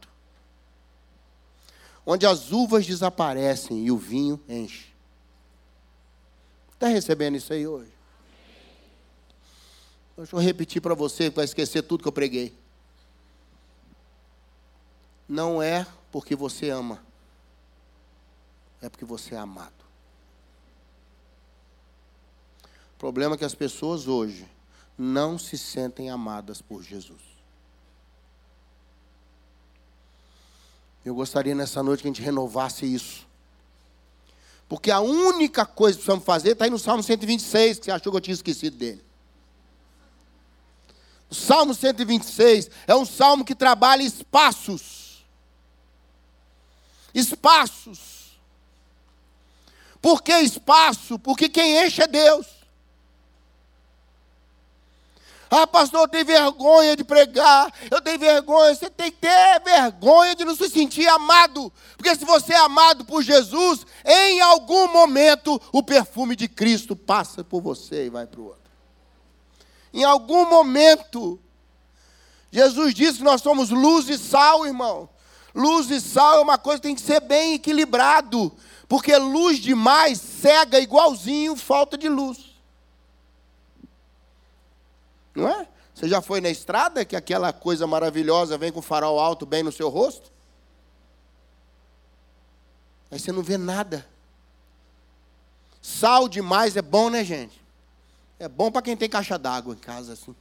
onde 2.06 2.26
as 2.26 2.52
uvas 2.52 2.86
desaparecem 2.86 3.86
e 3.86 3.92
o 3.92 3.98
vinho 3.98 4.40
enche. 4.48 4.94
Está 6.74 6.88
recebendo 6.88 7.36
isso 7.36 7.52
aí 7.52 7.66
hoje? 7.66 7.92
Deixa 10.16 10.36
eu 10.36 10.40
repetir 10.40 10.82
para 10.82 10.94
você, 10.94 11.30
que 11.30 11.36
vai 11.36 11.46
esquecer 11.46 11.82
tudo 11.82 12.02
que 12.02 12.08
eu 12.08 12.14
preguei. 12.14 12.58
Não 15.28 15.62
é 15.62 15.86
porque 16.12 16.36
você 16.36 16.70
ama, 16.70 17.04
é 18.82 18.88
porque 18.88 19.04
você 19.04 19.36
é 19.36 19.38
amado. 19.38 19.74
O 22.94 22.98
problema 22.98 23.36
é 23.36 23.38
que 23.38 23.46
as 23.46 23.56
pessoas 23.56 24.08
hoje 24.08 24.48
não 24.98 25.38
se 25.38 25.58
sentem 25.58 26.10
amadas 26.10 26.62
por 26.62 26.82
Jesus. 26.82 27.35
Eu 31.06 31.14
gostaria 31.14 31.54
nessa 31.54 31.84
noite 31.84 32.02
que 32.02 32.08
a 32.08 32.12
gente 32.12 32.22
renovasse 32.22 32.92
isso. 32.92 33.28
Porque 34.68 34.90
a 34.90 35.00
única 35.00 35.64
coisa 35.64 35.96
que 35.96 36.04
precisamos 36.04 36.26
fazer 36.26 36.54
está 36.54 36.66
aí 36.66 36.72
no 36.72 36.80
Salmo 36.80 37.04
126, 37.04 37.78
que 37.78 37.86
você 37.86 37.92
achou 37.92 38.12
que 38.12 38.18
eu 38.18 38.22
tinha 38.22 38.34
esquecido 38.34 38.76
dele. 38.76 39.06
O 41.30 41.36
Salmo 41.36 41.76
126 41.76 42.72
é 42.88 42.96
um 42.96 43.06
salmo 43.06 43.46
que 43.46 43.54
trabalha 43.54 44.02
espaços. 44.02 45.24
Espaços. 47.14 48.40
Por 50.02 50.24
que 50.24 50.34
espaço? 50.40 51.20
Porque 51.20 51.48
quem 51.48 51.86
enche 51.86 52.02
é 52.02 52.08
Deus. 52.08 52.48
Ah, 55.50 55.68
pastor, 55.68 56.02
eu 56.02 56.08
tenho 56.08 56.26
vergonha 56.26 56.96
de 56.96 57.04
pregar, 57.04 57.72
eu 57.90 58.02
tenho 58.02 58.20
vergonha. 58.20 58.74
Você 58.74 58.90
tem 58.90 59.12
que 59.12 59.18
ter 59.18 59.62
vergonha 59.64 60.36
de 60.36 60.44
não 60.44 60.56
se 60.56 60.70
sentir 60.70 61.08
amado. 61.08 61.72
Porque 61.96 62.16
se 62.16 62.26
você 62.26 62.54
é 62.54 62.58
amado 62.58 63.06
por 63.06 63.22
Jesus, 63.22 63.86
em 64.04 64.42
algum 64.42 64.88
momento 64.92 65.62
o 65.72 65.84
perfume 65.84 66.36
de 66.36 66.48
Cristo 66.48 66.96
passa 66.96 67.44
por 67.44 67.62
você 67.62 68.08
e 68.08 68.10
vai 68.10 68.26
para 68.26 68.42
o 68.42 68.46
outro. 68.46 68.66
Em 69.94 70.04
algum 70.04 70.50
momento, 70.50 71.40
Jesus 72.52 72.94
disse 72.94 73.20
que 73.20 73.24
nós 73.24 73.42
somos 73.42 73.70
luz 73.70 74.10
e 74.10 74.18
sal, 74.18 74.66
irmão. 74.66 75.10
Luz 75.54 75.90
e 75.90 76.02
sal 76.02 76.40
é 76.40 76.42
uma 76.42 76.58
coisa 76.58 76.82
que 76.82 76.88
tem 76.88 76.96
que 76.96 77.02
ser 77.02 77.22
bem 77.22 77.54
equilibrado. 77.54 78.52
Porque 78.90 79.16
luz 79.16 79.60
demais 79.60 80.20
cega 80.20 80.80
igualzinho 80.80 81.56
falta 81.56 81.98
de 81.98 82.10
luz. 82.10 82.45
Não 85.36 85.48
é? 85.48 85.68
Você 85.94 86.08
já 86.08 86.22
foi 86.22 86.42
na 86.42 86.50
estrada 86.50 87.06
que 87.06 87.16
aquela 87.16 87.54
coisa 87.54 87.86
maravilhosa 87.86 88.58
vem 88.58 88.72
com 88.72 88.82
farol 88.82 89.20
alto 89.20 89.46
bem 89.46 89.64
no 89.64 89.72
seu 89.72 89.90
rosto? 89.90 90.32
Aí 93.12 93.20
você 93.20 93.32
não 93.32 93.44
vê 93.44 93.58
nada. 93.58 94.06
Sal 95.82 96.28
demais 96.28 96.76
é 96.76 96.82
bom, 96.82 97.10
né, 97.10 97.24
gente? 97.24 97.64
É 98.40 98.50
bom 98.50 98.72
para 98.72 98.82
quem 98.82 98.98
tem 98.98 99.10
caixa 99.10 99.38
d'água 99.38 99.74
em 99.74 99.78
casa 99.78 100.14
assim. 100.14 100.36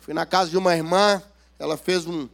Fui 0.00 0.14
na 0.14 0.24
casa 0.24 0.50
de 0.50 0.56
uma 0.56 0.76
irmã, 0.76 1.20
ela 1.58 1.76
fez 1.76 2.06
um 2.06 2.28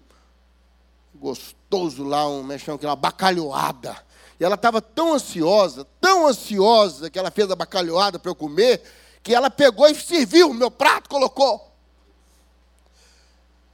gostoso 1.14 2.04
lá, 2.04 2.28
um 2.28 2.42
mexão 2.42 2.76
que 2.76 2.84
uma 2.84 2.96
bacalhoada. 2.96 3.96
E 4.38 4.44
ela 4.44 4.56
estava 4.56 4.82
tão 4.82 5.14
ansiosa, 5.14 5.86
tão 6.00 6.26
ansiosa 6.26 7.08
que 7.08 7.18
ela 7.18 7.30
fez 7.30 7.50
a 7.50 7.56
bacalhoada 7.56 8.18
para 8.18 8.30
eu 8.30 8.34
comer, 8.34 8.82
que 9.22 9.34
ela 9.34 9.50
pegou 9.50 9.86
e 9.88 9.94
serviu 9.94 10.50
o 10.50 10.54
meu 10.54 10.70
prato, 10.70 11.08
colocou. 11.08 11.70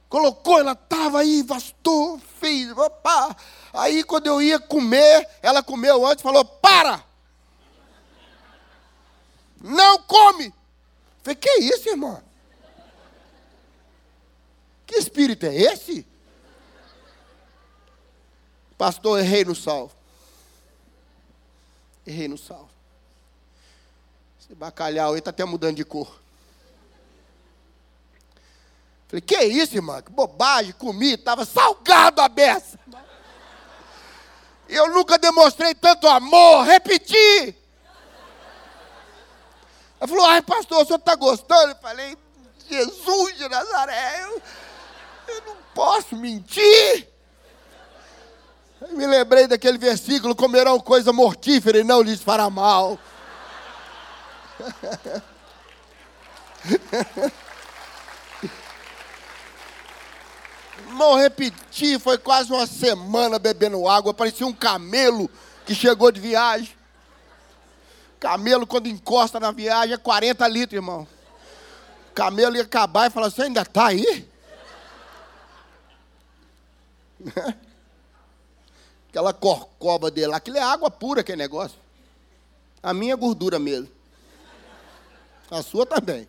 Colocou, 0.07 0.59
ela 0.59 0.73
estava 0.73 1.19
aí, 1.19 1.43
bastou, 1.43 2.19
fez, 2.39 2.71
opa. 2.77 3.35
Aí 3.73 4.03
quando 4.03 4.27
eu 4.27 4.41
ia 4.41 4.59
comer, 4.59 5.27
ela 5.41 5.61
comeu 5.61 6.05
antes 6.05 6.21
falou: 6.21 6.43
para! 6.43 7.03
Não 9.61 10.01
come! 10.03 10.53
falei, 11.21 11.35
que 11.35 11.49
isso, 11.59 11.89
irmão? 11.89 12.23
Que 14.85 14.97
espírito 14.97 15.45
é 15.45 15.55
esse? 15.55 16.07
Pastor, 18.77 19.19
errei 19.19 19.45
no 19.45 19.53
salvo. 19.53 19.93
Errei 22.07 22.27
no 22.27 22.37
salvo. 22.37 22.68
Esse 24.49 24.55
bacalhau 24.55 25.13
aí 25.13 25.19
está 25.19 25.29
até 25.29 25.45
mudando 25.45 25.75
de 25.75 25.85
cor. 25.85 26.11
Falei, 29.07 29.21
que 29.21 29.37
isso, 29.43 29.75
irmão? 29.75 30.01
Que 30.01 30.11
bobagem, 30.11 30.71
comi, 30.71 31.13
estava 31.13 31.45
salgado 31.45 32.19
a 32.19 32.27
beça. 32.27 32.79
Eu 34.67 34.87
nunca 34.89 35.19
demonstrei 35.19 35.75
tanto 35.75 36.07
amor, 36.07 36.63
repeti. 36.63 37.55
Ela 39.99 40.07
falou, 40.07 40.25
ai 40.25 40.41
pastor, 40.41 40.81
o 40.81 40.85
senhor 40.85 40.97
está 40.97 41.13
gostando? 41.13 41.73
Eu 41.73 41.75
falei, 41.75 42.17
Jesus 42.67 43.37
de 43.37 43.47
Nazaré, 43.47 44.23
eu, 44.23 44.41
eu 45.27 45.41
não 45.45 45.57
posso 45.75 46.15
mentir. 46.15 47.07
Eu 48.81 48.97
me 48.97 49.05
lembrei 49.05 49.45
daquele 49.45 49.77
versículo, 49.77 50.35
comerão 50.35 50.79
coisa 50.79 51.13
mortífera 51.13 51.77
e 51.77 51.83
não 51.83 52.01
lhes 52.01 52.19
fará 52.23 52.49
mal. 52.49 52.97
Não 60.93 61.15
repeti, 61.15 61.99
foi 61.99 62.17
quase 62.17 62.51
uma 62.51 62.65
semana 62.67 63.39
bebendo 63.39 63.87
água, 63.87 64.13
parecia 64.13 64.45
um 64.45 64.53
camelo 64.53 65.29
que 65.65 65.73
chegou 65.73 66.11
de 66.11 66.19
viagem. 66.19 66.77
Camelo, 68.19 68.67
quando 68.67 68.87
encosta 68.87 69.39
na 69.39 69.51
viagem, 69.51 69.93
é 69.93 69.97
40 69.97 70.47
litros, 70.47 70.75
irmão. 70.75 71.07
Camelo 72.13 72.57
ia 72.57 72.63
acabar 72.63 73.07
e 73.07 73.13
falar: 73.13 73.29
Você 73.29 73.43
ainda 73.43 73.61
está 73.61 73.87
aí? 73.87 74.27
Aquela 79.09 79.33
corcova 79.33 80.11
dele 80.11 80.27
lá, 80.27 80.37
aquilo 80.37 80.57
é 80.57 80.61
água 80.61 80.91
pura, 80.91 81.21
aquele 81.21 81.37
negócio. 81.37 81.77
A 82.81 82.93
minha 82.93 83.13
é 83.13 83.17
gordura 83.17 83.57
mesmo. 83.57 83.89
A 85.51 85.63
sua 85.63 85.85
também. 85.85 86.27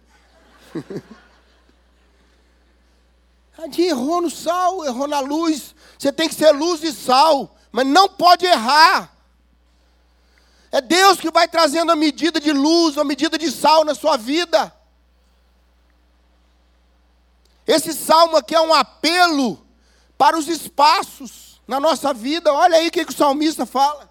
A 3.59 3.63
gente 3.65 3.83
errou 3.83 4.23
no 4.23 4.31
sal, 4.31 4.85
errou 4.87 5.07
na 5.07 5.21
luz. 5.21 5.75
Você 5.99 6.11
tem 6.11 6.29
que 6.29 6.35
ser 6.35 6.51
luz 6.53 6.83
e 6.83 6.93
sal, 6.93 7.55
mas 7.71 7.87
não 7.87 8.09
pode 8.09 8.47
errar. 8.47 9.15
É 10.73 10.81
Deus 10.81 11.21
que 11.21 11.31
vai 11.31 11.47
trazendo 11.47 11.93
a 11.93 11.97
medida 11.97 12.41
de 12.41 12.53
luz, 12.53 12.97
a 12.97 13.05
medida 13.05 13.37
de 13.37 13.51
sal 13.51 13.85
na 13.85 13.95
sua 13.95 14.17
vida. 14.17 14.75
Esse 17.67 17.93
salmo 17.93 18.37
aqui 18.37 18.55
é 18.55 18.61
um 18.61 18.73
apelo 18.73 19.65
para 20.17 20.39
os 20.39 20.49
espaços 20.49 21.61
na 21.69 21.79
nossa 21.79 22.15
vida. 22.15 22.53
Olha 22.53 22.79
aí 22.79 22.89
o 22.89 22.91
que, 22.91 23.05
que 23.05 23.13
o 23.13 23.17
salmista 23.17 23.67
fala. 23.67 24.10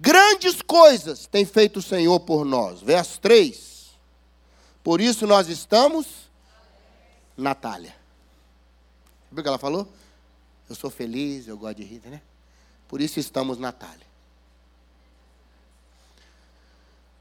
Grandes 0.00 0.62
coisas 0.62 1.26
tem 1.26 1.44
feito 1.44 1.78
o 1.78 1.82
Senhor 1.82 2.18
por 2.20 2.42
nós. 2.42 2.80
Verso 2.80 3.20
3. 3.20 3.90
Por 4.82 4.98
isso 4.98 5.26
nós 5.26 5.46
estamos, 5.48 6.30
Natália. 7.36 7.94
Viu 9.30 9.40
o 9.40 9.42
que 9.42 9.48
ela 9.48 9.58
falou? 9.58 9.86
Eu 10.70 10.74
sou 10.74 10.88
feliz, 10.88 11.46
eu 11.46 11.58
gosto 11.58 11.76
de 11.76 11.84
Rita, 11.84 12.08
né? 12.08 12.22
Por 12.88 13.02
isso 13.02 13.20
estamos, 13.20 13.58
Natália. 13.58 14.06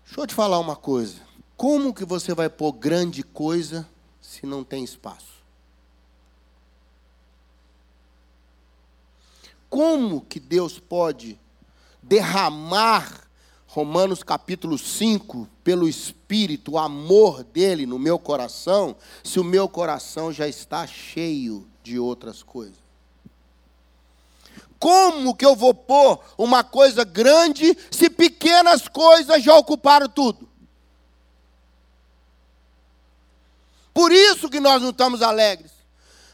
Deixa 0.06 0.22
eu 0.22 0.26
te 0.26 0.34
falar 0.34 0.58
uma 0.58 0.78
coisa. 0.78 1.22
Como 1.58 1.94
que 1.94 2.06
você 2.06 2.34
vai 2.34 2.50
pôr 2.50 2.72
grande 2.72 3.24
coisa 3.24 3.86
se 4.22 4.46
não 4.46 4.64
tem 4.64 4.86
espaço? 4.86 5.44
Como 9.70 10.22
que 10.22 10.40
Deus 10.40 10.80
pode 10.80 11.38
derramar 12.10 13.30
Romanos 13.68 14.24
capítulo 14.24 14.80
5, 14.80 15.48
pelo 15.64 15.88
Espírito, 15.88 16.72
o 16.72 16.78
amor 16.80 17.44
dele 17.44 17.86
no 17.86 18.00
meu 18.00 18.18
coração, 18.18 18.96
se 19.24 19.40
o 19.40 19.44
meu 19.44 19.70
coração 19.70 20.34
já 20.34 20.48
está 20.48 20.88
cheio 20.88 21.70
de 21.84 22.00
outras 22.00 22.42
coisas? 22.42 22.80
Como 24.80 25.36
que 25.36 25.46
eu 25.46 25.56
vou 25.56 25.72
pôr 25.72 26.20
uma 26.36 26.64
coisa 26.64 27.04
grande 27.04 27.78
se 27.92 28.10
pequenas 28.10 28.88
coisas 28.88 29.44
já 29.44 29.54
ocuparam 29.54 30.10
tudo? 30.10 30.50
Por 33.94 34.12
isso 34.12 34.50
que 34.50 34.60
nós 34.60 34.82
não 34.82 34.90
estamos 34.90 35.22
alegres. 35.22 35.79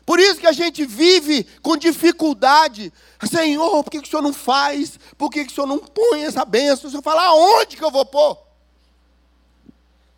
Por 0.06 0.20
isso 0.20 0.40
que 0.40 0.48
a 0.48 0.52
gente 0.52 0.86
vive 0.86 1.44
com 1.64 1.76
dificuldade. 1.76 2.94
Senhor, 3.28 3.84
por 3.84 3.90
que, 3.90 4.02
que 4.02 4.08
o 4.08 4.12
Senhor 4.12 4.22
não 4.22 4.34
faz? 4.34 5.00
Por 5.18 5.32
que, 5.32 5.44
que 5.44 5.52
o 5.52 5.56
Senhor 5.56 5.66
não 5.66 5.80
põe 5.80 6.24
essa 6.24 6.46
bênção? 6.46 6.88
O 6.88 6.92
Senhor 6.92 7.02
fala, 7.02 7.24
aonde 7.24 7.76
que 7.76 7.84
eu 7.84 7.90
vou 7.90 8.06
pôr? 8.06 8.38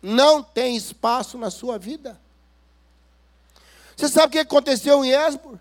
Não 0.02 0.42
tem 0.42 0.76
espaço 0.76 1.38
na 1.38 1.50
sua 1.50 1.78
vida. 1.78 2.20
Você 3.96 4.08
sabe 4.08 4.26
o 4.26 4.30
que 4.30 4.38
aconteceu 4.38 5.02
em 5.04 5.10
Esbor? 5.10 5.58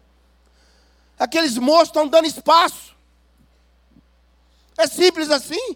Aqueles 1.17 1.57
moços 1.57 1.87
estão 1.87 2.07
dando 2.07 2.27
espaço. 2.27 2.95
É 4.77 4.85
simples 4.87 5.31
assim. 5.31 5.75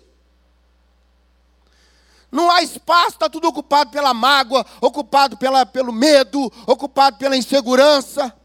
Não 2.29 2.51
há 2.51 2.61
espaço, 2.61 3.11
está 3.11 3.29
tudo 3.29 3.47
ocupado 3.47 3.91
pela 3.91 4.13
mágoa, 4.13 4.65
ocupado 4.79 5.37
pela, 5.37 5.65
pelo 5.65 5.91
medo, 5.91 6.51
ocupado 6.67 7.17
pela 7.17 7.35
insegurança 7.35 8.40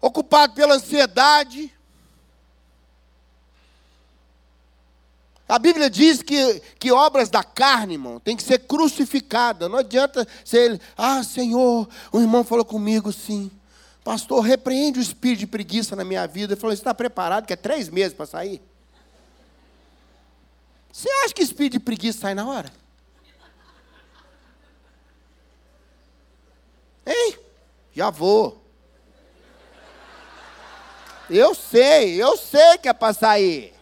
ocupado 0.00 0.54
pela 0.54 0.74
ansiedade. 0.74 1.72
A 5.48 5.58
Bíblia 5.58 5.90
diz 5.90 6.22
que, 6.22 6.62
que 6.78 6.92
obras 6.92 7.28
da 7.28 7.42
carne, 7.42 7.94
irmão, 7.94 8.20
tem 8.20 8.36
que 8.36 8.42
ser 8.42 8.60
crucificada. 8.60 9.68
Não 9.68 9.78
adianta 9.78 10.26
ser, 10.44 10.80
ah, 10.96 11.24
Senhor, 11.24 11.88
o 12.12 12.20
irmão 12.20 12.44
falou 12.44 12.64
comigo 12.64 13.12
sim. 13.12 13.50
Pastor, 14.04 14.40
repreende 14.42 14.98
o 14.98 15.02
espírito 15.02 15.40
de 15.40 15.46
preguiça 15.46 15.96
na 15.96 16.04
minha 16.04 16.26
vida. 16.26 16.54
Ele 16.54 16.60
falou, 16.60 16.74
você 16.74 16.80
está 16.80 16.94
preparado 16.94 17.46
que 17.46 17.52
é 17.52 17.56
três 17.56 17.88
meses 17.88 18.14
para 18.14 18.26
sair? 18.26 18.62
Você 20.92 21.08
acha 21.24 21.34
que 21.34 21.42
espírito 21.42 21.72
de 21.74 21.80
preguiça 21.80 22.20
sai 22.20 22.34
na 22.34 22.48
hora? 22.48 22.72
Hein? 27.06 27.38
Já 27.92 28.10
vou. 28.10 28.59
Eu 31.30 31.54
sei, 31.54 32.20
eu 32.20 32.36
sei 32.36 32.78
que 32.78 32.88
é 32.88 32.92
para 32.92 33.14
sair. 33.14 33.72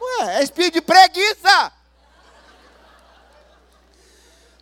Ué, 0.00 0.38
é 0.38 0.42
espírito 0.42 0.74
de 0.74 0.80
preguiça. 0.80 1.72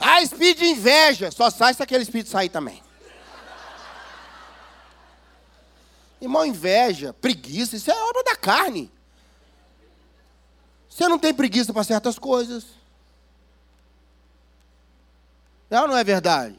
Ah, 0.01 0.21
espírito 0.21 0.59
de 0.59 0.67
inveja. 0.67 1.31
Só 1.31 1.49
sai 1.49 1.73
se 1.75 1.83
aquele 1.83 2.03
espírito 2.03 2.29
sair 2.29 2.49
também. 2.49 2.83
Irmão, 6.21 6.45
inveja, 6.45 7.13
preguiça, 7.13 7.77
isso 7.77 7.91
é 7.91 8.03
obra 8.03 8.25
da 8.25 8.35
carne. 8.35 8.91
Você 10.89 11.07
não 11.07 11.19
tem 11.19 11.33
preguiça 11.33 11.73
para 11.73 11.85
certas 11.85 12.19
coisas. 12.19 12.65
Não, 15.71 15.87
não 15.87 15.97
é 15.97 16.03
verdade? 16.03 16.59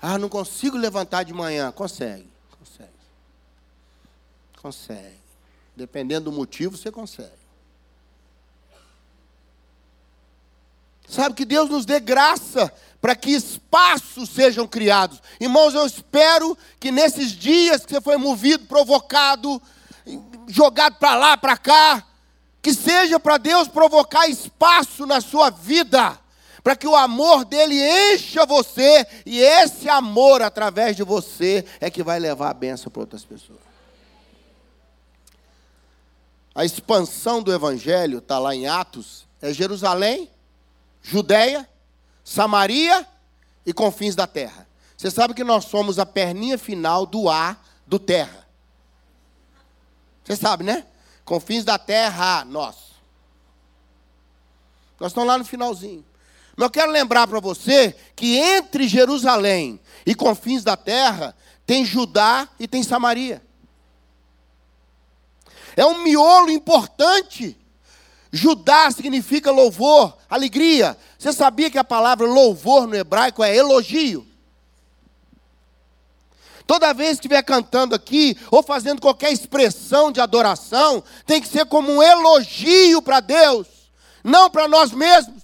Ah, 0.00 0.18
não 0.18 0.28
consigo 0.28 0.76
levantar 0.76 1.22
de 1.22 1.32
manhã. 1.32 1.70
Consegue. 1.70 2.31
Consegue. 4.62 5.20
Dependendo 5.74 6.30
do 6.30 6.36
motivo, 6.36 6.76
você 6.76 6.90
consegue. 6.90 7.42
Sabe 11.08 11.34
que 11.34 11.44
Deus 11.44 11.68
nos 11.68 11.84
dê 11.84 11.98
graça 11.98 12.72
para 13.00 13.16
que 13.16 13.32
espaços 13.32 14.30
sejam 14.30 14.66
criados. 14.66 15.20
Irmãos, 15.40 15.74
eu 15.74 15.84
espero 15.84 16.56
que 16.78 16.92
nesses 16.92 17.32
dias 17.32 17.84
que 17.84 17.92
você 17.92 18.00
foi 18.00 18.16
movido, 18.16 18.64
provocado, 18.66 19.60
jogado 20.46 20.94
para 20.94 21.16
lá, 21.16 21.36
para 21.36 21.56
cá, 21.56 22.06
que 22.62 22.72
seja 22.72 23.18
para 23.18 23.38
Deus 23.38 23.66
provocar 23.66 24.28
espaço 24.28 25.04
na 25.04 25.20
sua 25.20 25.50
vida, 25.50 26.16
para 26.62 26.76
que 26.76 26.86
o 26.86 26.94
amor 26.94 27.44
dele 27.44 27.82
encha 28.14 28.46
você 28.46 29.04
e 29.26 29.40
esse 29.40 29.88
amor 29.88 30.40
através 30.40 30.94
de 30.94 31.02
você 31.02 31.64
é 31.80 31.90
que 31.90 32.04
vai 32.04 32.20
levar 32.20 32.50
a 32.50 32.54
benção 32.54 32.90
para 32.90 33.00
outras 33.00 33.24
pessoas. 33.24 33.71
A 36.54 36.64
expansão 36.64 37.42
do 37.42 37.52
evangelho 37.52 38.18
está 38.18 38.38
lá 38.38 38.54
em 38.54 38.66
Atos, 38.66 39.26
é 39.40 39.52
Jerusalém, 39.52 40.30
Judéia, 41.00 41.68
Samaria 42.22 43.06
e 43.64 43.72
confins 43.72 44.14
da 44.14 44.26
terra. 44.26 44.68
Você 44.96 45.10
sabe 45.10 45.34
que 45.34 45.42
nós 45.42 45.64
somos 45.64 45.98
a 45.98 46.06
perninha 46.06 46.58
final 46.58 47.06
do 47.06 47.28
A 47.28 47.56
do 47.86 47.98
terra. 47.98 48.46
Você 50.22 50.36
sabe, 50.36 50.62
né? 50.62 50.86
Confins 51.24 51.64
da 51.64 51.78
terra, 51.78 52.44
nós. 52.44 52.92
Nós 55.00 55.10
estamos 55.10 55.26
lá 55.26 55.38
no 55.38 55.44
finalzinho. 55.44 56.04
Mas 56.56 56.66
eu 56.66 56.70
quero 56.70 56.92
lembrar 56.92 57.26
para 57.26 57.40
você 57.40 57.96
que 58.14 58.36
entre 58.36 58.86
Jerusalém 58.86 59.80
e 60.06 60.14
confins 60.14 60.62
da 60.62 60.76
terra 60.76 61.34
tem 61.66 61.84
Judá 61.84 62.48
e 62.58 62.68
tem 62.68 62.82
Samaria. 62.82 63.42
É 65.76 65.84
um 65.86 66.02
miolo 66.02 66.50
importante 66.50 67.56
Judá 68.32 68.90
significa 68.90 69.50
louvor, 69.50 70.16
alegria. 70.28 70.96
Você 71.18 71.34
sabia 71.34 71.70
que 71.70 71.76
a 71.76 71.84
palavra 71.84 72.26
louvor 72.26 72.86
no 72.86 72.96
hebraico 72.96 73.44
é 73.44 73.54
elogio? 73.54 74.26
Toda 76.66 76.94
vez 76.94 77.10
que 77.10 77.26
estiver 77.26 77.42
cantando 77.42 77.94
aqui, 77.94 78.34
ou 78.50 78.62
fazendo 78.62 79.02
qualquer 79.02 79.30
expressão 79.30 80.10
de 80.10 80.18
adoração, 80.18 81.04
tem 81.26 81.42
que 81.42 81.48
ser 81.48 81.66
como 81.66 81.92
um 81.92 82.02
elogio 82.02 83.02
para 83.02 83.20
Deus, 83.20 83.66
não 84.24 84.48
para 84.48 84.66
nós 84.66 84.92
mesmos. 84.92 85.42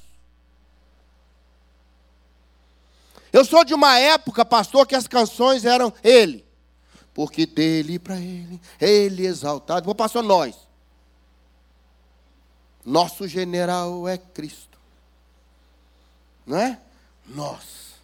Eu 3.31 3.45
sou 3.45 3.65
de 3.65 3.75
uma 3.75 3.99
época, 3.99 4.47
pastor, 4.47 4.87
que 4.87 4.95
as 4.95 5.07
canções 5.07 5.67
eram 5.67 5.93
Ele, 6.03 6.47
porque 7.19 7.47
dele 7.47 7.99
para 7.99 8.15
Ele, 8.15 8.61
Ele 8.81 9.27
exaltado. 9.27 9.85
Vou 9.85 9.95
passar 9.97 10.23
nós. 10.23 10.55
Nosso 12.85 13.27
general 13.27 14.07
é 14.07 14.17
Cristo. 14.17 14.79
Não 16.47 16.57
é? 16.57 16.81
Nós. 17.27 17.97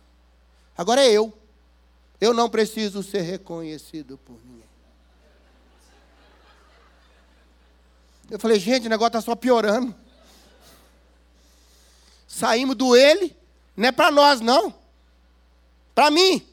Agora 0.77 1.00
é 1.00 1.12
eu. 1.12 1.33
Eu 2.20 2.35
não 2.35 2.50
preciso 2.50 3.05
ser 3.05 3.20
reconhecido 3.20 4.18
por 4.18 4.37
ninguém. 4.44 4.68
Eu 8.29 8.40
falei, 8.40 8.59
gente, 8.59 8.88
o 8.88 8.90
negócio 8.90 9.16
está 9.16 9.20
só 9.20 9.37
piorando. 9.37 9.94
Saímos 12.27 12.74
do 12.74 12.96
ele, 12.96 13.37
não 13.77 13.90
é 13.90 13.92
para 13.92 14.11
nós, 14.11 14.40
não. 14.40 14.74
Para 15.94 16.11
mim. 16.11 16.44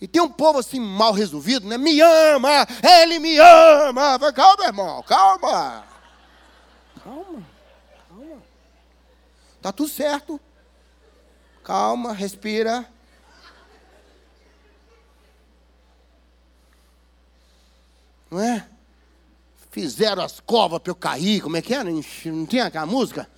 E 0.00 0.08
tem 0.08 0.22
um 0.22 0.30
povo 0.30 0.58
assim 0.58 0.80
mal 0.80 1.12
resolvido, 1.12 1.68
né? 1.68 1.76
Me 1.76 2.00
ama, 2.00 2.66
ele 2.82 3.18
me 3.18 3.36
ama. 3.38 4.18
Calma, 4.32 4.64
irmão, 4.64 5.02
calma. 5.02 5.84
Calma, 7.04 7.46
calma. 8.08 8.42
Tá 9.60 9.70
tudo 9.72 9.90
certo. 9.90 10.40
Calma, 11.62 12.14
respira. 12.14 12.90
Não 18.30 18.40
é? 18.40 18.66
Fizeram 19.70 20.22
as 20.22 20.40
covas 20.40 20.80
para 20.80 20.90
eu 20.90 20.96
cair, 20.96 21.42
como 21.42 21.56
é 21.58 21.62
que 21.62 21.74
é? 21.74 21.84
Não 21.84 22.46
tinha 22.46 22.64
aquela 22.64 22.86
música? 22.86 23.30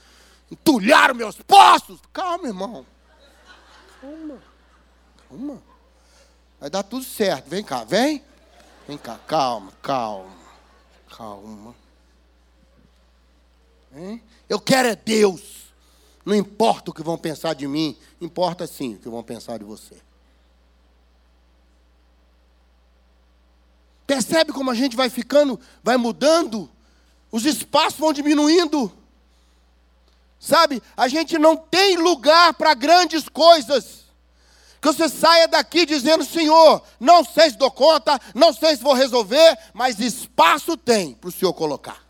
Entulharam 0.51 1.15
meus 1.15 1.37
poços. 1.43 1.99
Calma, 2.13 2.47
irmão. 2.47 2.87
Calma. 4.01 4.39
Calma. 5.29 5.72
Vai 6.63 6.71
dar 6.71 6.85
tudo 6.85 7.05
certo. 7.05 7.49
Vem 7.49 7.65
cá, 7.65 7.83
vem. 7.83 8.23
Vem 8.87 8.97
cá, 8.97 9.19
calma, 9.27 9.73
calma. 9.83 10.31
Calma. 11.11 11.75
Hein? 13.93 14.23
Eu 14.49 14.61
quero 14.61 14.87
é 14.87 14.95
Deus. 14.95 15.73
Não 16.25 16.37
importa 16.37 16.93
o 16.93 16.95
que 16.95 17.03
vão 17.03 17.19
pensar 17.19 17.57
de 17.57 17.67
mim, 17.67 17.99
importa 18.21 18.65
sim 18.65 18.95
o 18.95 18.99
que 19.01 19.09
vão 19.09 19.25
pensar 19.25 19.59
de 19.59 19.65
você. 19.65 19.97
Percebe 24.07 24.53
como 24.53 24.71
a 24.71 24.75
gente 24.77 24.95
vai 24.95 25.11
ficando, 25.11 25.59
vai 25.83 25.97
mudando? 25.97 26.71
Os 27.33 27.45
espaços 27.45 27.99
vão 27.99 28.13
diminuindo. 28.13 28.93
Sabe, 30.39 30.81
a 30.97 31.09
gente 31.09 31.37
não 31.39 31.57
tem 31.57 31.97
lugar 31.97 32.55
para 32.55 32.73
grandes 32.73 33.29
coisas. 33.29 34.02
Que 34.83 34.89
você 34.89 35.09
saia 35.09 35.47
daqui 35.47 35.87
dizendo, 35.87 36.25
Senhor, 36.25 36.83
não 36.99 37.25
sei 37.25 37.51
se 37.51 37.57
dou 37.57 37.71
conta, 37.71 38.21
não 38.35 38.53
sei 38.53 38.77
se 38.77 38.83
vou 38.83 38.95
resolver, 38.95 39.57
mas 39.73 40.01
espaço 40.01 40.77
tem 40.77 41.15
para 41.15 41.29
o 41.29 41.33
Senhor 41.33 41.55
colocar. 41.55 42.03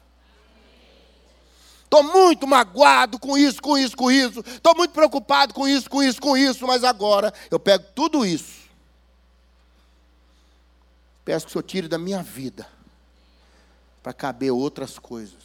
Estou 1.85 2.03
muito 2.03 2.47
magoado 2.47 3.19
com 3.19 3.37
isso, 3.37 3.61
com 3.61 3.77
isso, 3.77 3.95
com 3.95 4.11
isso. 4.11 4.41
Estou 4.41 4.75
muito 4.75 4.93
preocupado 4.93 5.53
com 5.53 5.69
isso, 5.69 5.91
com 5.91 6.03
isso, 6.03 6.19
com 6.19 6.35
isso. 6.35 6.67
Mas 6.67 6.83
agora 6.83 7.31
eu 7.51 7.61
pego 7.61 7.85
tudo 7.95 8.25
isso. 8.25 8.63
Peço 11.27 11.45
que 11.45 11.51
o 11.51 11.53
Senhor 11.53 11.63
tire 11.65 11.89
da 11.89 11.99
minha 11.99 12.23
vida. 12.23 12.67
Para 14.03 14.15
caber 14.15 14.51
outras 14.51 14.99
coisas. 14.99 15.43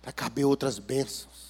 Para 0.00 0.10
caber 0.10 0.46
outras 0.46 0.78
bênçãos. 0.78 1.41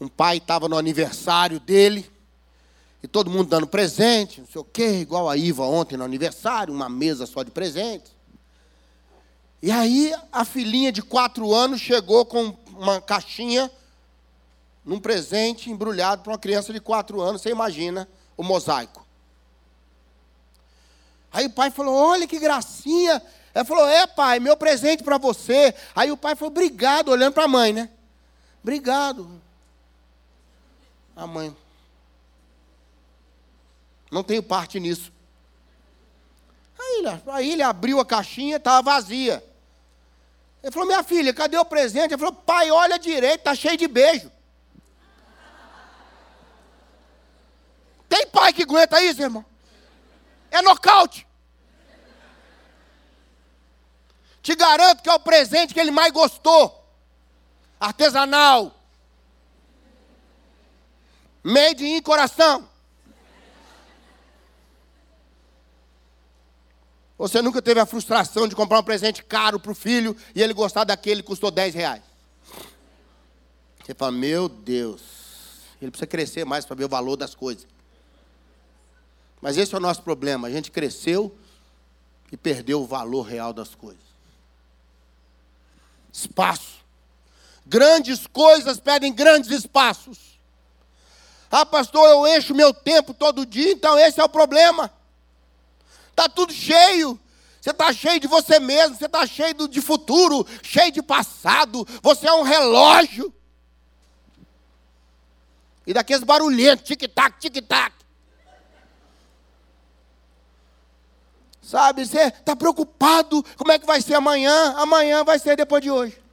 Um 0.00 0.08
pai 0.08 0.36
estava 0.36 0.68
no 0.68 0.78
aniversário 0.78 1.58
dele. 1.58 2.10
E 3.02 3.06
todo 3.06 3.30
mundo 3.30 3.48
dando 3.48 3.66
presente, 3.66 4.40
não 4.40 4.48
sei 4.48 4.60
o 4.60 4.64
quê, 4.64 5.00
igual 5.00 5.28
a 5.28 5.36
Iva 5.36 5.64
ontem 5.64 5.96
no 5.96 6.04
aniversário, 6.04 6.74
uma 6.74 6.88
mesa 6.88 7.26
só 7.26 7.42
de 7.42 7.50
presentes. 7.50 8.12
E 9.62 9.70
aí 9.70 10.12
a 10.32 10.44
filhinha 10.44 10.90
de 10.90 11.02
quatro 11.02 11.52
anos 11.52 11.80
chegou 11.80 12.24
com 12.24 12.56
uma 12.76 13.00
caixinha, 13.00 13.70
num 14.84 14.98
presente 14.98 15.70
embrulhado 15.70 16.22
para 16.22 16.32
uma 16.32 16.38
criança 16.38 16.72
de 16.72 16.80
quatro 16.80 17.20
anos. 17.20 17.42
Você 17.42 17.50
imagina 17.50 18.08
o 18.36 18.42
mosaico. 18.42 19.06
Aí 21.32 21.46
o 21.46 21.50
pai 21.50 21.70
falou: 21.70 21.94
Olha 21.94 22.26
que 22.26 22.38
gracinha. 22.38 23.22
Ela 23.54 23.64
falou: 23.64 23.86
É, 23.86 24.06
pai, 24.06 24.40
meu 24.40 24.56
presente 24.56 25.02
para 25.02 25.18
você. 25.18 25.74
Aí 25.94 26.10
o 26.10 26.16
pai 26.16 26.34
falou: 26.34 26.50
Obrigado, 26.50 27.10
olhando 27.10 27.34
para 27.34 27.44
a 27.44 27.48
mãe, 27.48 27.72
né? 27.72 27.90
Obrigado. 28.62 29.40
A 31.18 31.26
mãe. 31.26 31.54
Não 34.08 34.22
tenho 34.22 34.40
parte 34.40 34.78
nisso. 34.78 35.12
olha. 36.78 37.20
Aí 37.26 37.50
ele 37.50 37.62
abriu 37.62 37.98
a 37.98 38.06
caixinha, 38.06 38.56
estava 38.56 38.92
vazia. 38.92 39.44
Ele 40.62 40.70
falou, 40.70 40.86
minha 40.86 41.02
filha, 41.02 41.34
cadê 41.34 41.58
o 41.58 41.64
presente? 41.64 42.12
Ele 42.12 42.18
falou, 42.18 42.32
pai, 42.32 42.70
olha 42.70 43.00
direito, 43.00 43.40
está 43.40 43.52
cheio 43.52 43.76
de 43.76 43.88
beijo. 43.88 44.30
Tem 48.08 48.24
pai 48.28 48.52
que 48.52 48.62
aguenta 48.62 49.02
isso, 49.02 49.20
irmão? 49.20 49.44
É 50.52 50.62
nocaute. 50.62 51.26
Te 54.40 54.54
garanto 54.54 55.02
que 55.02 55.10
é 55.10 55.14
o 55.14 55.18
presente 55.18 55.74
que 55.74 55.80
ele 55.80 55.90
mais 55.90 56.12
gostou. 56.12 56.88
Artesanal. 57.80 58.77
Made 61.42 61.84
in 61.84 62.02
coração. 62.02 62.68
Você 67.18 67.42
nunca 67.42 67.60
teve 67.60 67.80
a 67.80 67.86
frustração 67.86 68.46
de 68.46 68.54
comprar 68.54 68.78
um 68.78 68.82
presente 68.82 69.24
caro 69.24 69.58
para 69.58 69.72
o 69.72 69.74
filho 69.74 70.16
e 70.34 70.40
ele 70.40 70.54
gostar 70.54 70.84
daquele 70.84 71.20
que 71.20 71.26
custou 71.26 71.50
10 71.50 71.74
reais? 71.74 72.02
Você 73.84 73.92
fala, 73.92 74.12
meu 74.12 74.48
Deus, 74.48 75.02
ele 75.82 75.90
precisa 75.90 76.06
crescer 76.06 76.44
mais 76.44 76.64
para 76.64 76.76
ver 76.76 76.84
o 76.84 76.88
valor 76.88 77.16
das 77.16 77.34
coisas. 77.34 77.66
Mas 79.40 79.56
esse 79.56 79.74
é 79.74 79.78
o 79.78 79.80
nosso 79.80 80.02
problema. 80.02 80.46
A 80.46 80.50
gente 80.50 80.70
cresceu 80.70 81.36
e 82.30 82.36
perdeu 82.36 82.82
o 82.82 82.86
valor 82.86 83.22
real 83.22 83.52
das 83.52 83.74
coisas. 83.74 84.02
Espaço. 86.12 86.78
Grandes 87.66 88.26
coisas 88.26 88.78
pedem 88.78 89.12
grandes 89.12 89.50
espaços. 89.50 90.37
Ah, 91.50 91.64
pastor, 91.64 92.06
eu 92.08 92.26
encho 92.26 92.54
meu 92.54 92.74
tempo 92.74 93.14
todo 93.14 93.46
dia, 93.46 93.72
então 93.72 93.98
esse 93.98 94.20
é 94.20 94.24
o 94.24 94.28
problema. 94.28 94.92
Está 96.10 96.28
tudo 96.28 96.52
cheio. 96.52 97.18
Você 97.60 97.70
está 97.70 97.92
cheio 97.92 98.20
de 98.20 98.26
você 98.26 98.58
mesmo, 98.58 98.96
você 98.96 99.06
está 99.06 99.26
cheio 99.26 99.68
de 99.68 99.80
futuro, 99.80 100.46
cheio 100.62 100.92
de 100.92 101.02
passado. 101.02 101.86
Você 102.02 102.26
é 102.26 102.32
um 102.32 102.42
relógio. 102.42 103.32
E 105.86 105.92
daqueles 105.92 106.22
barulhentos, 106.22 106.86
tic-tac, 106.86 107.38
tic-tac. 107.40 107.94
Sabe, 111.62 112.06
você 112.06 112.28
está 112.28 112.56
preocupado, 112.56 113.44
como 113.56 113.72
é 113.72 113.78
que 113.78 113.86
vai 113.86 114.00
ser 114.00 114.14
amanhã? 114.14 114.74
Amanhã 114.76 115.22
vai 115.24 115.38
ser 115.38 115.56
depois 115.56 115.82
de 115.82 115.90
hoje. 115.90 116.27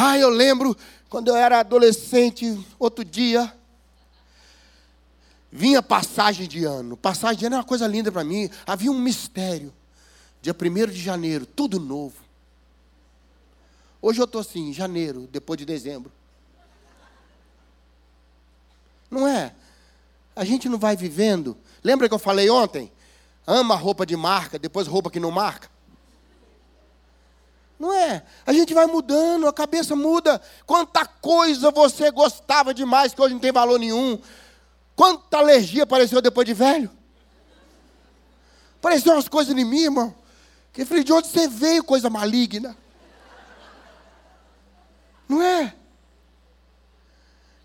Ah, 0.00 0.16
eu 0.16 0.28
lembro 0.28 0.76
quando 1.08 1.26
eu 1.26 1.34
era 1.34 1.58
adolescente, 1.58 2.64
outro 2.78 3.04
dia, 3.04 3.52
vinha 5.50 5.82
passagem 5.82 6.46
de 6.46 6.64
ano. 6.64 6.96
Passagem 6.96 7.38
de 7.38 7.46
ano 7.46 7.56
é 7.56 7.58
uma 7.58 7.64
coisa 7.64 7.84
linda 7.88 8.12
para 8.12 8.22
mim. 8.22 8.48
Havia 8.64 8.92
um 8.92 8.98
mistério. 9.00 9.74
Dia 10.40 10.54
1 10.54 10.92
de 10.92 11.00
janeiro, 11.00 11.44
tudo 11.44 11.80
novo. 11.80 12.14
Hoje 14.00 14.20
eu 14.20 14.24
estou 14.24 14.40
assim, 14.40 14.72
janeiro, 14.72 15.28
depois 15.32 15.58
de 15.58 15.64
dezembro. 15.64 16.12
Não 19.10 19.26
é? 19.26 19.52
A 20.36 20.44
gente 20.44 20.68
não 20.68 20.78
vai 20.78 20.94
vivendo. 20.94 21.56
Lembra 21.82 22.08
que 22.08 22.14
eu 22.14 22.20
falei 22.20 22.48
ontem? 22.48 22.92
Ama 23.44 23.74
roupa 23.74 24.06
de 24.06 24.16
marca, 24.16 24.60
depois 24.60 24.86
roupa 24.86 25.10
que 25.10 25.18
não 25.18 25.32
marca. 25.32 25.68
Não 27.78 27.92
é? 27.92 28.24
A 28.44 28.52
gente 28.52 28.74
vai 28.74 28.86
mudando, 28.86 29.46
a 29.46 29.52
cabeça 29.52 29.94
muda. 29.94 30.40
Quanta 30.66 31.06
coisa 31.06 31.70
você 31.70 32.10
gostava 32.10 32.74
demais 32.74 33.14
que 33.14 33.22
hoje 33.22 33.34
não 33.34 33.40
tem 33.40 33.52
valor 33.52 33.78
nenhum. 33.78 34.18
Quanta 34.96 35.38
alergia 35.38 35.84
apareceu 35.84 36.20
depois 36.20 36.44
de 36.44 36.54
velho. 36.54 36.90
Apareceu 38.78 39.12
umas 39.12 39.28
coisas 39.28 39.56
em 39.56 39.64
mim, 39.64 39.82
irmão. 39.84 40.14
Que 40.72 40.84
falei, 40.84 41.04
de 41.04 41.12
onde 41.12 41.28
você 41.28 41.46
veio, 41.46 41.84
coisa 41.84 42.10
maligna? 42.10 42.76
Não 45.28 45.42
é? 45.42 45.74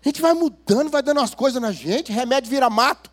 A 0.04 0.08
gente 0.08 0.20
vai 0.20 0.34
mudando, 0.34 0.90
vai 0.90 1.02
dando 1.02 1.20
as 1.20 1.34
coisas 1.34 1.60
na 1.60 1.72
gente, 1.72 2.12
remédio 2.12 2.50
vira 2.50 2.68
mato. 2.68 3.10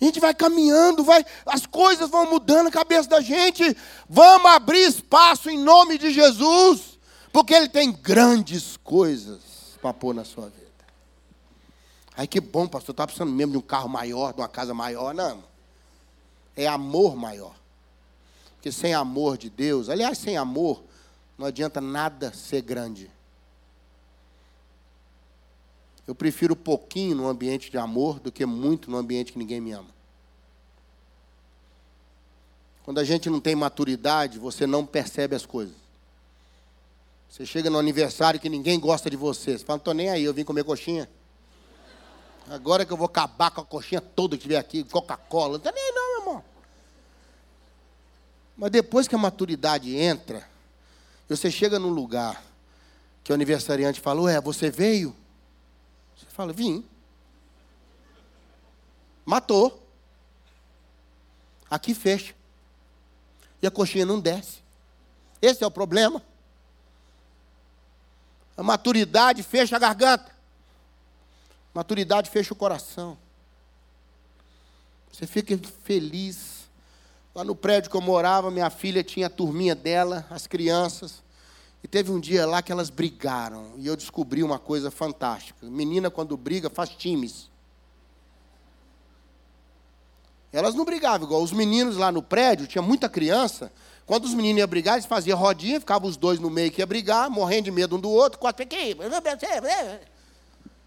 A 0.00 0.04
gente 0.04 0.18
vai 0.18 0.32
caminhando, 0.32 1.04
vai, 1.04 1.24
as 1.44 1.66
coisas 1.66 2.08
vão 2.08 2.30
mudando 2.30 2.68
a 2.68 2.70
cabeça 2.70 3.08
da 3.08 3.20
gente. 3.20 3.76
Vamos 4.08 4.50
abrir 4.50 4.88
espaço 4.88 5.50
em 5.50 5.58
nome 5.58 5.98
de 5.98 6.10
Jesus, 6.10 6.98
porque 7.30 7.52
Ele 7.52 7.68
tem 7.68 7.92
grandes 7.92 8.78
coisas 8.78 9.40
para 9.82 9.92
pôr 9.92 10.14
na 10.14 10.24
sua 10.24 10.46
vida. 10.46 10.60
Ai, 12.16 12.26
que 12.26 12.40
bom, 12.40 12.66
pastor, 12.66 12.92
está 12.92 13.06
precisando 13.06 13.32
mesmo 13.32 13.52
de 13.52 13.58
um 13.58 13.62
carro 13.62 13.88
maior, 13.88 14.32
de 14.32 14.40
uma 14.40 14.48
casa 14.48 14.72
maior. 14.72 15.14
Não, 15.14 15.44
é 16.56 16.66
amor 16.66 17.14
maior. 17.14 17.54
Porque 18.56 18.72
sem 18.72 18.94
amor 18.94 19.38
de 19.38 19.48
Deus, 19.48 19.88
aliás, 19.88 20.18
sem 20.18 20.36
amor, 20.36 20.82
não 21.38 21.46
adianta 21.46 21.80
nada 21.80 22.32
ser 22.32 22.62
grande. 22.62 23.10
Eu 26.10 26.14
prefiro 26.16 26.56
pouquinho 26.56 27.14
no 27.14 27.28
ambiente 27.28 27.70
de 27.70 27.78
amor 27.78 28.18
do 28.18 28.32
que 28.32 28.44
muito 28.44 28.90
no 28.90 28.96
ambiente 28.96 29.32
que 29.32 29.38
ninguém 29.38 29.60
me 29.60 29.70
ama. 29.70 29.86
Quando 32.82 32.98
a 32.98 33.04
gente 33.04 33.30
não 33.30 33.38
tem 33.38 33.54
maturidade, 33.54 34.36
você 34.36 34.66
não 34.66 34.84
percebe 34.84 35.36
as 35.36 35.46
coisas. 35.46 35.76
Você 37.28 37.46
chega 37.46 37.70
no 37.70 37.78
aniversário 37.78 38.40
que 38.40 38.48
ninguém 38.48 38.80
gosta 38.80 39.08
de 39.08 39.16
você. 39.16 39.56
Você 39.56 39.64
fala, 39.64 39.76
não 39.76 39.82
estou 39.82 39.94
nem 39.94 40.10
aí, 40.10 40.24
eu 40.24 40.34
vim 40.34 40.42
comer 40.42 40.64
coxinha. 40.64 41.08
Agora 42.48 42.84
que 42.84 42.92
eu 42.92 42.96
vou 42.96 43.06
acabar 43.06 43.52
com 43.52 43.60
a 43.60 43.64
coxinha 43.64 44.00
toda 44.00 44.36
que 44.36 44.42
tiver 44.42 44.56
aqui, 44.56 44.82
Coca-Cola. 44.82 45.50
Não 45.50 45.56
estou 45.58 45.72
nem 45.72 45.80
aí 45.80 45.92
não, 45.92 46.08
meu 46.08 46.18
irmão. 46.18 46.44
Mas 48.56 48.72
depois 48.72 49.06
que 49.06 49.14
a 49.14 49.18
maturidade 49.18 49.94
entra, 49.94 50.44
você 51.28 51.52
chega 51.52 51.78
num 51.78 51.90
lugar 51.90 52.42
que 53.22 53.30
o 53.30 53.34
aniversariante 53.36 54.00
falou, 54.00 54.28
é, 54.28 54.40
você 54.40 54.72
veio? 54.72 55.19
Fala, 56.40 56.54
vim. 56.54 56.82
Matou. 59.26 59.86
Aqui 61.68 61.92
fecha. 61.92 62.34
E 63.60 63.66
a 63.66 63.70
coxinha 63.70 64.06
não 64.06 64.18
desce. 64.18 64.62
Esse 65.42 65.62
é 65.62 65.66
o 65.66 65.70
problema. 65.70 66.22
A 68.56 68.62
maturidade 68.62 69.42
fecha 69.42 69.76
a 69.76 69.78
garganta. 69.78 70.34
Maturidade 71.74 72.30
fecha 72.30 72.54
o 72.54 72.56
coração. 72.56 73.18
Você 75.12 75.26
fica 75.26 75.60
feliz. 75.84 76.70
Lá 77.34 77.44
no 77.44 77.54
prédio 77.54 77.90
que 77.90 77.96
eu 77.98 78.00
morava, 78.00 78.50
minha 78.50 78.70
filha 78.70 79.04
tinha 79.04 79.26
a 79.26 79.30
turminha 79.30 79.74
dela, 79.74 80.26
as 80.30 80.46
crianças. 80.46 81.22
E 81.82 81.88
teve 81.88 82.10
um 82.10 82.20
dia 82.20 82.46
lá 82.46 82.62
que 82.62 82.70
elas 82.70 82.90
brigaram. 82.90 83.72
E 83.76 83.86
eu 83.86 83.96
descobri 83.96 84.42
uma 84.42 84.58
coisa 84.58 84.90
fantástica. 84.90 85.66
Menina, 85.66 86.10
quando 86.10 86.36
briga, 86.36 86.68
faz 86.68 86.90
times. 86.90 87.48
Elas 90.52 90.74
não 90.74 90.84
brigavam 90.84 91.26
igual 91.26 91.42
os 91.42 91.52
meninos 91.52 91.96
lá 91.96 92.10
no 92.10 92.22
prédio, 92.22 92.66
tinha 92.66 92.82
muita 92.82 93.08
criança. 93.08 93.72
Quando 94.04 94.24
os 94.24 94.34
meninos 94.34 94.58
iam 94.58 94.68
brigar, 94.68 94.94
eles 94.96 95.06
faziam 95.06 95.38
rodinha, 95.38 95.78
ficavam 95.78 96.08
os 96.08 96.16
dois 96.16 96.40
no 96.40 96.50
meio 96.50 96.72
que 96.72 96.80
ia 96.80 96.86
brigar, 96.86 97.30
morrendo 97.30 97.66
de 97.66 97.70
medo 97.70 97.96
um 97.96 98.00
do 98.00 98.10
outro, 98.10 98.40
quatro 98.40 98.64
aqui. 98.64 98.96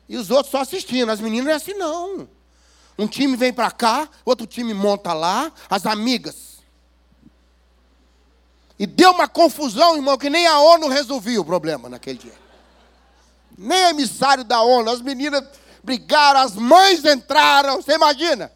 E 0.09 0.17
os 0.17 0.29
outros 0.29 0.51
só 0.51 0.59
assistindo. 0.59 1.09
As 1.09 1.21
meninas 1.21 1.45
não 1.45 1.51
é 1.53 1.55
assim, 1.55 1.73
não. 1.73 2.27
Um 2.97 3.07
time 3.07 3.37
vem 3.37 3.53
para 3.53 3.71
cá, 3.71 4.09
outro 4.25 4.45
time 4.45 4.73
monta 4.73 5.13
lá, 5.13 5.51
as 5.69 5.85
amigas. 5.85 6.52
E 8.78 8.86
deu 8.88 9.11
uma 9.11 9.28
confusão, 9.28 9.95
irmão, 9.95 10.17
que 10.17 10.30
nem 10.30 10.47
a 10.47 10.59
ONU 10.59 10.88
resolvia 10.88 11.39
o 11.39 11.45
problema 11.45 11.88
naquele 11.88 12.17
dia. 12.17 12.34
Nem 13.57 13.89
emissário 13.89 14.43
da 14.43 14.61
ONU. 14.61 14.89
As 14.89 15.01
meninas 15.01 15.43
brigaram, 15.84 16.39
as 16.39 16.55
mães 16.55 17.05
entraram. 17.05 17.82
Você 17.82 17.93
imagina? 17.93 18.51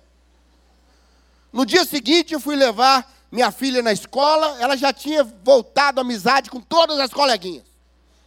No 1.53 1.65
dia 1.65 1.86
seguinte, 1.86 2.34
eu 2.34 2.39
fui 2.39 2.55
levar 2.55 3.11
minha 3.32 3.51
filha 3.51 3.82
na 3.82 3.91
escola. 3.93 4.57
Ela 4.59 4.76
já 4.76 4.91
tinha 4.91 5.24
voltado 5.24 5.99
à 5.99 6.01
amizade 6.01 6.49
com 6.49 6.59
todas 6.59 6.99
as 6.99 7.13
coleguinhas. 7.13 7.65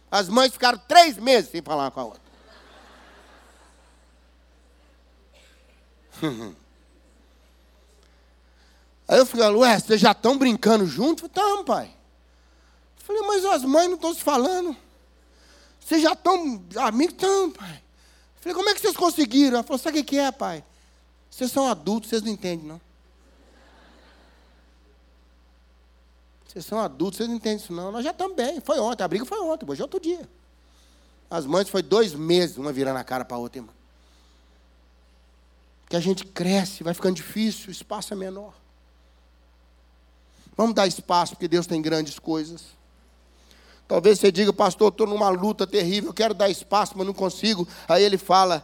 As 0.09 0.29
mães 0.29 0.51
ficaram 0.51 0.79
três 0.87 1.17
meses 1.17 1.51
sem 1.51 1.61
falar 1.61 1.91
com 1.91 1.99
a 1.99 2.05
outra. 2.05 2.21
Aí 9.11 9.17
eu 9.17 9.25
falei, 9.25 9.49
ué, 9.57 9.77
vocês 9.77 9.99
já 9.99 10.13
estão 10.13 10.37
brincando 10.37 10.85
juntos? 10.85 11.25
Estamos, 11.25 11.65
pai. 11.65 11.93
Eu 12.97 13.05
falei, 13.05 13.21
mas 13.23 13.43
as 13.43 13.65
mães 13.65 13.89
não 13.89 13.95
estão 13.95 14.13
se 14.13 14.23
falando. 14.23 14.73
Vocês 15.81 16.01
já 16.01 16.13
estão 16.13 16.63
amigos? 16.77 17.15
Estão, 17.15 17.51
pai. 17.51 17.83
Eu 18.37 18.41
falei, 18.41 18.55
como 18.55 18.69
é 18.69 18.73
que 18.73 18.79
vocês 18.79 18.95
conseguiram? 18.95 19.55
Ela 19.55 19.63
falou, 19.63 19.77
sabe 19.77 19.99
o 19.99 20.05
que 20.05 20.17
é, 20.17 20.31
pai? 20.31 20.63
Vocês 21.29 21.51
são 21.51 21.67
adultos, 21.67 22.09
vocês 22.09 22.21
não 22.21 22.31
entendem, 22.31 22.65
não. 22.65 22.79
Vocês 26.47 26.65
são 26.65 26.79
adultos, 26.79 27.17
vocês 27.17 27.27
não 27.27 27.35
entendem 27.35 27.57
isso, 27.57 27.73
não. 27.73 27.91
Nós 27.91 28.05
já 28.05 28.11
estamos 28.11 28.33
bem. 28.33 28.61
Foi 28.61 28.79
ontem, 28.79 29.03
a 29.03 29.07
briga 29.09 29.25
foi 29.25 29.41
ontem, 29.41 29.69
hoje 29.69 29.81
é 29.81 29.83
outro 29.83 29.99
dia. 29.99 30.25
As 31.29 31.45
mães 31.45 31.67
foi 31.67 31.81
dois 31.83 32.13
meses, 32.13 32.55
uma 32.55 32.71
virando 32.71 32.97
a 32.97 33.03
cara 33.03 33.25
para 33.25 33.35
a 33.35 33.39
outra, 33.41 33.59
irmã. 33.59 33.73
que 35.89 35.97
a 35.97 35.99
gente 35.99 36.25
cresce, 36.25 36.81
vai 36.81 36.93
ficando 36.93 37.17
difícil, 37.17 37.67
o 37.67 37.71
espaço 37.71 38.13
é 38.13 38.15
menor. 38.15 38.60
Vamos 40.61 40.75
dar 40.75 40.85
espaço, 40.85 41.33
porque 41.33 41.47
Deus 41.47 41.65
tem 41.65 41.81
grandes 41.81 42.19
coisas. 42.19 42.65
Talvez 43.87 44.19
você 44.19 44.31
diga, 44.31 44.53
pastor, 44.53 44.89
estou 44.89 45.07
numa 45.07 45.27
luta 45.27 45.65
terrível, 45.65 46.13
quero 46.13 46.35
dar 46.35 46.51
espaço, 46.51 46.93
mas 46.95 47.07
não 47.07 47.15
consigo. 47.15 47.67
Aí 47.87 48.03
ele 48.03 48.15
fala, 48.15 48.63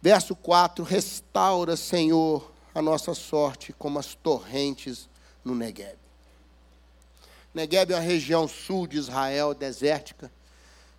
verso 0.00 0.36
4: 0.36 0.84
Restaura, 0.84 1.76
Senhor, 1.76 2.52
a 2.72 2.80
nossa 2.80 3.14
sorte 3.14 3.72
como 3.72 3.98
as 3.98 4.14
torrentes 4.14 5.08
no 5.44 5.56
Negueb. 5.56 5.98
Negueb 7.52 7.90
é 7.90 7.96
uma 7.96 8.00
região 8.00 8.46
sul 8.46 8.86
de 8.86 8.96
Israel, 8.96 9.52
desértica, 9.52 10.30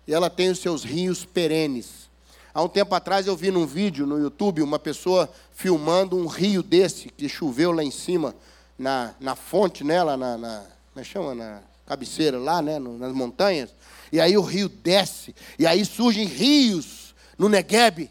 e 0.06 0.12
ela 0.12 0.28
tem 0.28 0.50
os 0.50 0.58
seus 0.58 0.84
rios 0.84 1.24
perenes. 1.24 2.10
Há 2.52 2.62
um 2.62 2.68
tempo 2.68 2.94
atrás 2.94 3.26
eu 3.26 3.34
vi 3.34 3.50
num 3.50 3.66
vídeo 3.66 4.06
no 4.06 4.20
YouTube 4.20 4.60
uma 4.60 4.78
pessoa 4.78 5.32
filmando 5.50 6.14
um 6.14 6.26
rio 6.26 6.62
desse 6.62 7.08
que 7.08 7.26
choveu 7.26 7.72
lá 7.72 7.82
em 7.82 7.90
cima, 7.90 8.34
na, 8.82 9.14
na 9.20 9.34
fonte, 9.34 9.84
né, 9.84 10.02
lá 10.02 10.16
na, 10.16 10.36
na, 10.36 10.58
como 10.92 11.00
é 11.00 11.04
chama? 11.04 11.34
na 11.34 11.62
cabeceira, 11.86 12.38
lá 12.38 12.60
né, 12.60 12.78
nas 12.78 13.12
montanhas. 13.12 13.74
E 14.10 14.20
aí 14.20 14.36
o 14.36 14.42
rio 14.42 14.68
desce, 14.68 15.34
e 15.58 15.66
aí 15.66 15.84
surgem 15.84 16.26
rios 16.26 17.14
no 17.38 17.48
Negueb. 17.48 18.10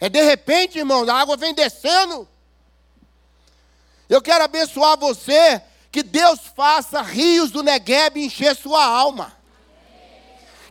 É 0.00 0.08
de 0.08 0.22
repente, 0.22 0.78
irmãos, 0.78 1.08
a 1.08 1.14
água 1.14 1.36
vem 1.36 1.54
descendo. 1.54 2.26
Eu 4.08 4.22
quero 4.22 4.44
abençoar 4.44 4.98
você, 4.98 5.60
que 5.90 6.02
Deus 6.02 6.40
faça 6.54 7.02
rios 7.02 7.50
do 7.50 7.62
Negueb 7.62 8.18
encher 8.18 8.54
sua 8.54 8.84
alma 8.84 9.36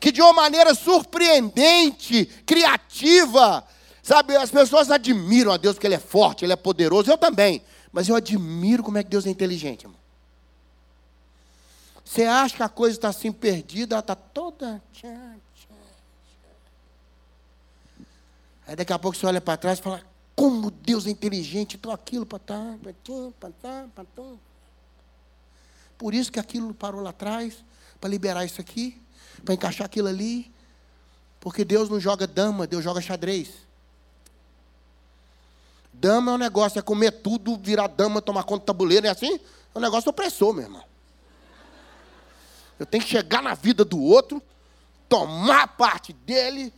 que 0.05 0.11
de 0.11 0.21
uma 0.21 0.33
maneira 0.33 0.75
surpreendente, 0.75 2.25
criativa, 2.45 3.65
sabe, 4.03 4.35
as 4.35 4.51
pessoas 4.51 4.91
admiram 4.91 5.51
a 5.51 5.57
Deus 5.57 5.73
porque 5.73 5.87
Ele 5.87 5.95
é 5.95 5.99
forte, 5.99 6.45
Ele 6.45 6.53
é 6.53 6.55
poderoso, 6.55 7.09
eu 7.09 7.17
também, 7.17 7.63
mas 7.95 8.09
eu 8.09 8.15
admiro 8.17 8.83
como 8.83 8.97
é 8.97 9.03
que 9.03 9.09
Deus 9.09 9.25
é 9.25 9.29
inteligente, 9.29 9.83
irmão. 9.83 9.97
Você 12.03 12.23
acha 12.23 12.57
que 12.57 12.63
a 12.63 12.67
coisa 12.67 12.97
está 12.97 13.07
assim 13.07 13.31
perdida, 13.31 13.95
ela 13.95 14.01
está 14.01 14.13
toda. 14.13 14.83
Aí 18.67 18.75
daqui 18.75 18.91
a 18.91 18.99
pouco 18.99 19.15
você 19.15 19.25
olha 19.25 19.39
para 19.39 19.55
trás 19.55 19.79
e 19.79 19.81
fala, 19.81 20.03
como 20.35 20.69
Deus 20.69 21.07
é 21.07 21.09
inteligente, 21.09 21.77
então 21.77 21.89
aquilo 21.89 22.25
para 22.25 22.39
tá, 22.39 22.77
para 23.39 24.05
Por 25.97 26.13
isso 26.13 26.29
que 26.29 26.39
aquilo 26.41 26.73
parou 26.73 26.99
lá 26.99 27.11
atrás, 27.11 27.63
para 28.01 28.09
liberar 28.09 28.43
isso 28.43 28.59
aqui 28.59 29.01
para 29.45 29.53
encaixar 29.53 29.85
aquilo 29.85 30.09
ali. 30.09 30.53
Porque 31.39 31.63
Deus 31.63 31.89
não 31.89 31.97
joga 31.97 32.27
dama, 32.27 32.67
Deus 32.67 32.83
joga 32.83 32.99
xadrez. 32.99 33.64
Dama 35.99 36.31
é 36.31 36.35
um 36.35 36.37
negócio, 36.37 36.77
é 36.77 36.81
comer 36.81 37.11
tudo, 37.11 37.57
virar 37.57 37.87
dama, 37.87 38.21
tomar 38.21 38.43
conta 38.43 38.63
do 38.63 38.65
tabuleiro, 38.65 39.07
é 39.07 39.09
assim? 39.09 39.39
É 39.73 39.77
um 39.77 39.81
negócio 39.81 40.09
opressor, 40.09 40.53
meu 40.53 40.63
irmão. 40.63 40.83
Eu 42.77 42.85
tenho 42.85 43.03
que 43.03 43.09
chegar 43.09 43.41
na 43.41 43.53
vida 43.53 43.85
do 43.85 44.01
outro, 44.01 44.41
tomar 45.07 45.67
parte 45.69 46.11
dele, 46.11 46.73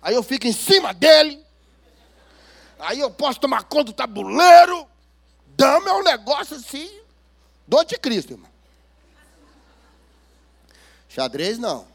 aí 0.00 0.14
eu 0.14 0.22
fico 0.22 0.46
em 0.46 0.52
cima 0.52 0.94
dele, 0.94 1.44
aí 2.78 3.00
eu 3.00 3.10
posso 3.10 3.40
tomar 3.40 3.64
conta 3.64 3.84
do 3.84 3.92
tabuleiro. 3.92 4.86
Dama 5.48 5.90
é 5.90 5.92
um 5.94 6.02
negócio 6.02 6.56
assim, 6.56 6.90
do 7.66 7.78
anticristo, 7.78 8.34
irmão. 8.34 8.50
Xadrez 11.08 11.58
não. 11.58 11.88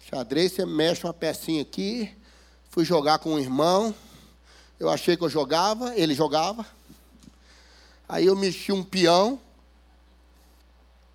Xadrez, 0.00 0.52
você 0.52 0.66
mexe 0.66 1.04
uma 1.04 1.14
pecinha 1.14 1.62
aqui. 1.62 2.14
Fui 2.68 2.84
jogar 2.84 3.18
com 3.18 3.34
um 3.34 3.38
irmão. 3.38 3.94
Eu 4.78 4.88
achei 4.88 5.16
que 5.16 5.22
eu 5.22 5.28
jogava, 5.28 5.94
ele 5.96 6.14
jogava. 6.14 6.66
Aí 8.08 8.26
eu 8.26 8.36
mexi 8.36 8.72
um 8.72 8.82
peão. 8.82 9.40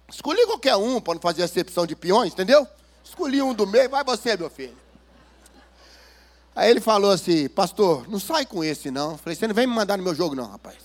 Escolhi 0.10 0.46
qualquer 0.46 0.76
um 0.76 1.00
para 1.00 1.14
não 1.14 1.22
fazer 1.22 1.44
acepção 1.44 1.86
de 1.86 1.96
peões, 1.96 2.34
entendeu? 2.34 2.68
Escolhi 3.04 3.42
um 3.42 3.54
do 3.54 3.68
meio, 3.68 3.90
vai 3.90 4.04
você, 4.04 4.36
meu 4.36 4.50
filho. 4.50 4.78
Aí 6.56 6.70
ele 6.70 6.82
falou 6.82 7.12
assim, 7.12 7.48
pastor, 7.48 8.10
não 8.10 8.20
sai 8.20 8.46
com 8.46 8.64
esse 8.64 8.90
não. 8.92 9.18
Falei, 9.18 9.36
você 9.36 9.48
não 9.48 9.56
vem 9.56 9.68
me 9.68 9.74
mandar 9.74 9.98
no 9.98 10.04
meu 10.04 10.16
jogo 10.16 10.36
não, 10.36 10.46
rapaz. 10.46 10.78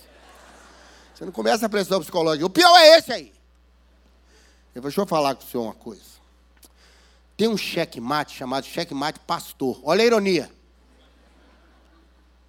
Você 1.13 1.25
não 1.25 1.31
começa 1.31 1.65
a 1.65 1.69
pressão 1.69 1.99
psicológica. 1.99 2.45
O 2.45 2.49
peão 2.49 2.77
é 2.77 2.97
esse 2.97 3.11
aí. 3.11 3.33
Eu 4.73 4.81
vou, 4.81 4.89
deixa 4.89 5.01
eu 5.01 5.07
falar 5.07 5.35
com 5.35 5.43
o 5.43 5.47
senhor 5.47 5.63
uma 5.63 5.73
coisa. 5.73 6.03
Tem 7.37 7.47
um 7.47 7.57
checkmate 7.57 8.35
chamado 8.35 8.65
checkmate 8.65 9.19
pastor. 9.19 9.79
Olha 9.83 10.03
a 10.03 10.05
ironia. 10.05 10.51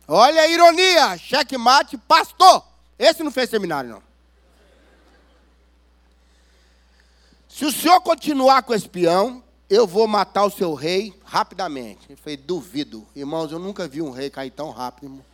Olha 0.09 0.43
a 0.43 0.49
ironia. 0.49 1.19
Checkmate 1.19 1.97
pastor. 1.99 2.65
Esse 2.99 3.23
não 3.23 3.31
fez 3.31 3.51
seminário, 3.51 3.91
não. 3.91 4.03
Se 7.49 7.65
o 7.65 7.73
senhor 7.73 8.01
continuar 8.01 8.63
com 8.63 8.75
esse 8.75 8.89
peão, 8.89 9.43
eu 9.69 9.87
vou 9.87 10.07
matar 10.07 10.45
o 10.45 10.51
seu 10.51 10.75
rei 10.75 11.19
rapidamente. 11.25 12.07
Ele 12.09 12.17
falei, 12.17 12.37
duvido. 12.37 13.07
Irmãos, 13.17 13.51
eu 13.51 13.59
nunca 13.59 13.89
vi 13.89 14.01
um 14.03 14.11
rei 14.11 14.31
cair 14.31 14.51
tão 14.51 14.71
rápido. 14.71 15.07
Irmão. 15.07 15.25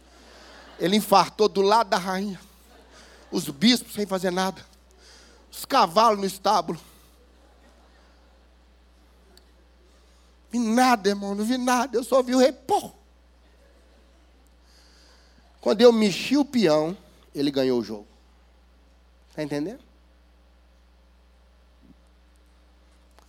Ele 0.78 0.96
infartou 0.96 1.48
do 1.48 1.60
lado 1.62 1.90
da 1.90 1.98
rainha. 1.98 2.40
Os 3.30 3.48
bispos 3.48 3.94
sem 3.94 4.06
fazer 4.06 4.30
nada. 4.30 4.64
Os 5.50 5.64
cavalos 5.64 6.18
no 6.18 6.26
estábulo. 6.26 6.80
Vi 10.50 10.58
nada, 10.58 11.08
irmão, 11.08 11.34
não 11.34 11.44
vi 11.44 11.58
nada. 11.58 11.96
Eu 11.96 12.04
só 12.04 12.22
vi 12.22 12.34
o 12.34 12.38
rei, 12.38 12.52
pô. 12.52 12.92
Quando 15.62 15.80
eu 15.80 15.90
mexi 15.92 16.36
o 16.36 16.44
peão, 16.44 16.94
ele 17.34 17.50
ganhou 17.50 17.80
o 17.80 17.82
jogo. 17.82 18.06
Está 19.30 19.42
entendendo? 19.42 19.80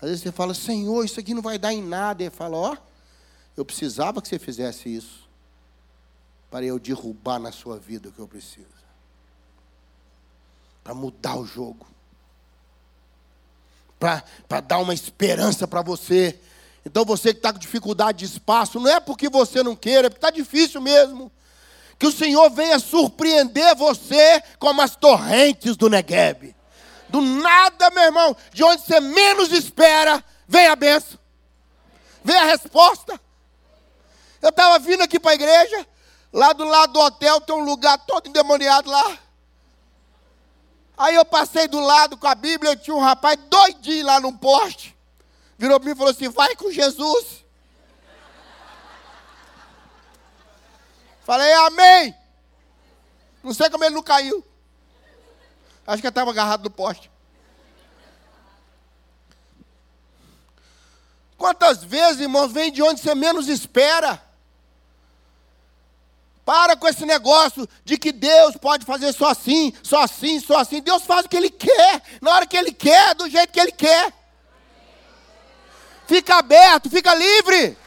Às 0.01 0.09
vezes 0.09 0.23
você 0.23 0.31
fala, 0.34 0.53
Senhor, 0.53 1.05
isso 1.05 1.19
aqui 1.19 1.34
não 1.34 1.41
vai 1.41 1.57
dar 1.57 1.71
em 1.71 1.81
nada. 1.81 2.23
Ele 2.23 2.29
fala, 2.29 2.57
ó, 2.57 2.73
oh, 2.73 2.77
eu 3.55 3.63
precisava 3.63 4.21
que 4.21 4.27
você 4.27 4.38
fizesse 4.38 4.93
isso. 4.93 5.29
Para 6.51 6.65
eu 6.65 6.77
derrubar 6.77 7.39
na 7.39 7.51
sua 7.51 7.79
vida 7.79 8.09
o 8.09 8.11
que 8.11 8.19
eu 8.19 8.27
preciso. 8.27 8.67
Para 10.84 10.93
mudar 10.93 11.38
o 11.38 11.45
jogo. 11.45 11.88
Para 13.97 14.59
dar 14.59 14.79
uma 14.79 14.93
esperança 14.93 15.65
para 15.65 15.81
você 15.81 16.38
então 16.86 17.05
você 17.05 17.34
que 17.34 17.39
está 17.39 17.53
com 17.53 17.59
dificuldade 17.59 18.19
de 18.19 18.25
espaço, 18.25 18.79
não 18.79 18.89
é 18.89 18.99
porque 18.99 19.29
você 19.29 19.63
não 19.63 19.75
queira, 19.75 20.07
é 20.07 20.09
porque 20.09 20.17
está 20.17 20.29
difícil 20.29 20.81
mesmo. 20.81 21.31
Que 21.98 22.08
o 22.08 22.12
Senhor 22.12 22.50
venha 22.50 22.80
surpreender 22.80 23.76
você 23.76 24.41
como 24.60 24.82
as 24.82 24.96
torrentes 24.96 25.76
do 25.76 25.89
Negueb. 25.89 26.56
Do 27.10 27.22
nada, 27.22 27.89
meu 27.91 28.04
irmão, 28.04 28.36
de 28.52 28.64
onde 28.64 28.82
você 28.82 29.00
menos 29.00 29.52
espera, 29.52 30.24
vem 30.48 30.68
a 30.68 30.76
benção. 30.76 31.20
Vem 32.24 32.36
a 32.36 32.46
resposta. 32.46 33.20
Eu 34.41 34.50
estava 34.50 34.80
vindo 34.80 35.02
aqui 35.02 35.20
para 35.20 35.32
a 35.32 35.36
igreja, 35.36 35.88
lá 36.32 36.54
do 36.54 36.66
lado 36.66 36.94
do 36.94 37.00
hotel 37.00 37.39
tem 37.41 37.56
um 37.56 37.64
lugar 37.64 37.98
todo 38.06 38.28
endemoniado 38.28 38.89
lá. 38.89 39.18
Aí 40.98 41.16
eu 41.16 41.26
passei 41.26 41.68
do 41.68 41.80
lado 41.80 42.18
com 42.18 42.28
a 42.28 42.36
Bíblia, 42.36 42.76
tinha 42.76 42.96
um 42.96 43.00
rapaz 43.00 43.38
doidinho 43.50 44.06
lá 44.06 44.20
num 44.20 44.36
poste 44.36 44.94
virou 45.64 45.80
para 45.80 45.88
mim 45.88 45.94
e 45.94 45.98
falou 45.98 46.12
assim: 46.12 46.30
vai 46.30 46.56
com 46.56 46.72
Jesus. 46.72 47.43
Falei, 51.26 51.51
amém. 51.53 52.15
Não 53.43 53.53
sei 53.53 53.69
como 53.69 53.84
ele 53.84 53.95
não 53.95 54.03
caiu. 54.03 54.45
Acho 55.86 56.01
que 56.01 56.07
ele 56.07 56.11
estava 56.11 56.32
agarrado 56.32 56.63
no 56.63 56.69
poste. 56.69 57.11
Quantas 61.38 61.84
vezes, 61.84 62.21
irmãos, 62.21 62.51
vem 62.53 62.71
de 62.71 62.82
onde 62.82 63.01
você 63.01 63.13
menos 63.13 63.49
espera? 63.49 64.21
Para 66.45 66.76
com 66.76 66.88
esse 66.88 67.05
negócio 67.05 67.67
de 67.84 67.97
que 67.97 68.11
Deus 68.11 68.55
pode 68.55 68.86
fazer 68.86 69.13
só 69.13 69.30
assim, 69.30 69.74
só 69.84 70.03
assim, 70.03 70.39
só 70.39 70.59
assim. 70.59 70.82
Deus 70.82 71.03
faz 71.03 71.26
o 71.26 71.30
que 71.30 71.36
Ele 71.36 71.49
quer, 71.49 72.01
na 72.21 72.32
hora 72.32 72.47
que 72.47 72.55
Ele 72.55 72.71
quer, 72.71 73.15
do 73.15 73.30
jeito 73.30 73.51
que 73.51 73.59
Ele 73.59 73.71
quer. 73.71 74.13
Fica 76.07 76.38
aberto, 76.38 76.89
fica 76.89 77.13
livre. 77.13 77.78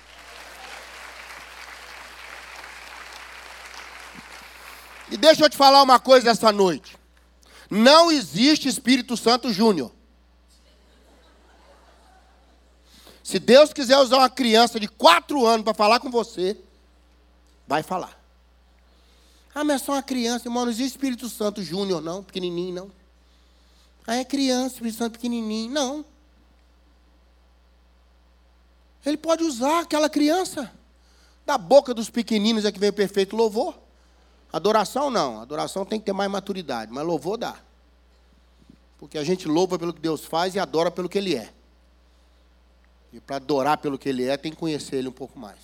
E 5.11 5.17
deixa 5.17 5.45
eu 5.45 5.51
te 5.51 5.57
falar 5.57 5.83
uma 5.83 5.99
coisa 6.01 6.31
essa 6.31 6.51
noite. 6.51 6.97
Não 7.71 8.11
existe 8.11 8.69
Espírito 8.69 9.17
Santo 9.17 9.53
Júnior. 9.53 9.93
Se 13.23 13.39
Deus 13.39 13.73
quiser 13.73 13.99
usar 13.99 14.19
uma 14.19 14.31
criança 14.31 14.79
de 14.79 14.87
quatro 14.87 15.45
anos 15.45 15.65
para 15.65 15.75
falar 15.75 15.99
com 15.99 16.11
você, 16.11 16.57
vai 17.67 17.83
falar. 17.83 18.17
Ah, 19.53 19.65
mas 19.65 19.83
é 19.83 19.85
só 19.85 19.93
uma 19.93 20.03
criança, 20.03 20.47
irmão, 20.47 20.65
não 20.65 20.71
existe 20.71 20.93
Espírito 20.93 21.29
Santo 21.29 21.63
Júnior, 21.63 22.01
não, 22.01 22.23
pequenininho, 22.23 22.75
não. 22.75 22.91
Ah, 24.07 24.17
é 24.17 24.25
criança, 24.25 24.75
Espírito 24.75 24.99
Santo 24.99 25.13
pequenininho, 25.15 25.73
não. 25.73 26.05
Ele 29.05 29.17
pode 29.17 29.45
usar 29.45 29.81
aquela 29.81 30.09
criança. 30.09 30.73
Da 31.45 31.57
boca 31.57 31.95
dos 31.95 32.11
pequeninos 32.11 32.65
é 32.65 32.73
que 32.73 32.79
vem 32.79 32.91
o 32.91 32.93
perfeito 32.93 33.37
louvor. 33.37 33.86
Adoração 34.53 35.11
não. 35.11 35.41
Adoração 35.41 35.85
tem 35.85 35.99
que 35.99 36.07
ter 36.07 36.13
mais 36.13 36.31
maturidade, 36.31 36.93
mas 36.93 37.05
louvor 37.05 37.37
dá. 37.37 37.57
Porque 38.99 39.19
a 39.19 39.25
gente 39.25 39.47
louva 39.47 39.79
pelo 39.79 39.93
que 39.93 40.01
Deus 40.01 40.25
faz 40.25 40.55
e 40.55 40.59
adora 40.59 40.91
pelo 40.91 41.09
que 41.09 41.19
Ele 41.19 41.35
é. 41.35 41.53
E 43.13 43.21
para 43.21 43.37
adorar 43.37 43.79
pelo 43.79 43.99
que 43.99 44.09
Ele 44.09 44.27
é, 44.27 44.37
tem 44.37 44.53
que 44.53 44.59
conhecer 44.59 44.97
Ele 44.97 45.09
um 45.09 45.13
pouco 45.13 45.39
mais. 45.39 45.59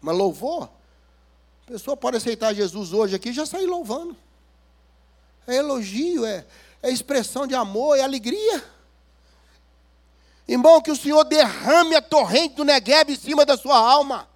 Mas 0.00 0.16
louvor, 0.16 0.68
a 1.66 1.70
pessoa 1.70 1.96
pode 1.96 2.16
aceitar 2.16 2.54
Jesus 2.54 2.92
hoje 2.92 3.16
aqui 3.16 3.30
e 3.30 3.32
já 3.32 3.46
sair 3.46 3.66
louvando. 3.66 4.16
É 5.46 5.56
elogio, 5.56 6.24
é, 6.24 6.44
é 6.82 6.90
expressão 6.90 7.46
de 7.46 7.54
amor, 7.54 7.98
é 7.98 8.02
alegria. 8.02 8.64
Irmão, 10.46 10.82
que 10.82 10.90
o 10.90 10.96
Senhor 10.96 11.24
derrame 11.24 11.94
a 11.94 12.02
torrente 12.02 12.56
do 12.56 12.64
Negueb 12.64 13.12
em 13.12 13.16
cima 13.16 13.46
da 13.46 13.56
sua 13.56 13.78
alma. 13.78 14.28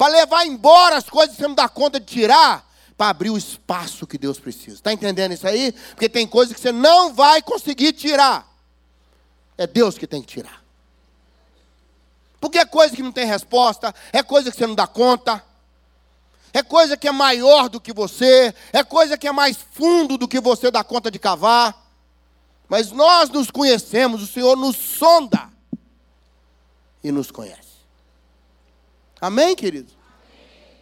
Para 0.00 0.14
levar 0.14 0.46
embora 0.46 0.96
as 0.96 1.10
coisas 1.10 1.36
que 1.36 1.42
você 1.42 1.46
não 1.46 1.54
dá 1.54 1.68
conta 1.68 2.00
de 2.00 2.06
tirar. 2.06 2.66
Para 2.96 3.10
abrir 3.10 3.28
o 3.28 3.36
espaço 3.36 4.06
que 4.06 4.16
Deus 4.16 4.40
precisa. 4.40 4.76
Está 4.76 4.94
entendendo 4.94 5.32
isso 5.32 5.46
aí? 5.46 5.72
Porque 5.72 6.08
tem 6.08 6.26
coisas 6.26 6.54
que 6.54 6.60
você 6.60 6.72
não 6.72 7.12
vai 7.12 7.42
conseguir 7.42 7.92
tirar. 7.92 8.50
É 9.58 9.66
Deus 9.66 9.98
que 9.98 10.06
tem 10.06 10.22
que 10.22 10.28
tirar. 10.28 10.64
Porque 12.40 12.56
é 12.56 12.64
coisa 12.64 12.96
que 12.96 13.02
não 13.02 13.12
tem 13.12 13.26
resposta, 13.26 13.94
é 14.10 14.22
coisa 14.22 14.50
que 14.50 14.56
você 14.56 14.66
não 14.66 14.74
dá 14.74 14.86
conta, 14.86 15.44
é 16.50 16.62
coisa 16.62 16.96
que 16.96 17.06
é 17.06 17.12
maior 17.12 17.68
do 17.68 17.78
que 17.78 17.92
você, 17.92 18.54
é 18.72 18.82
coisa 18.82 19.18
que 19.18 19.28
é 19.28 19.32
mais 19.32 19.58
fundo 19.72 20.16
do 20.16 20.26
que 20.26 20.40
você 20.40 20.70
dá 20.70 20.82
conta 20.82 21.10
de 21.10 21.18
cavar. 21.18 21.76
Mas 22.70 22.90
nós 22.90 23.28
nos 23.28 23.50
conhecemos, 23.50 24.22
o 24.22 24.26
Senhor 24.26 24.56
nos 24.56 24.76
sonda 24.76 25.50
e 27.04 27.12
nos 27.12 27.30
conhece. 27.30 27.79
Amém, 29.20 29.54
querido? 29.54 29.92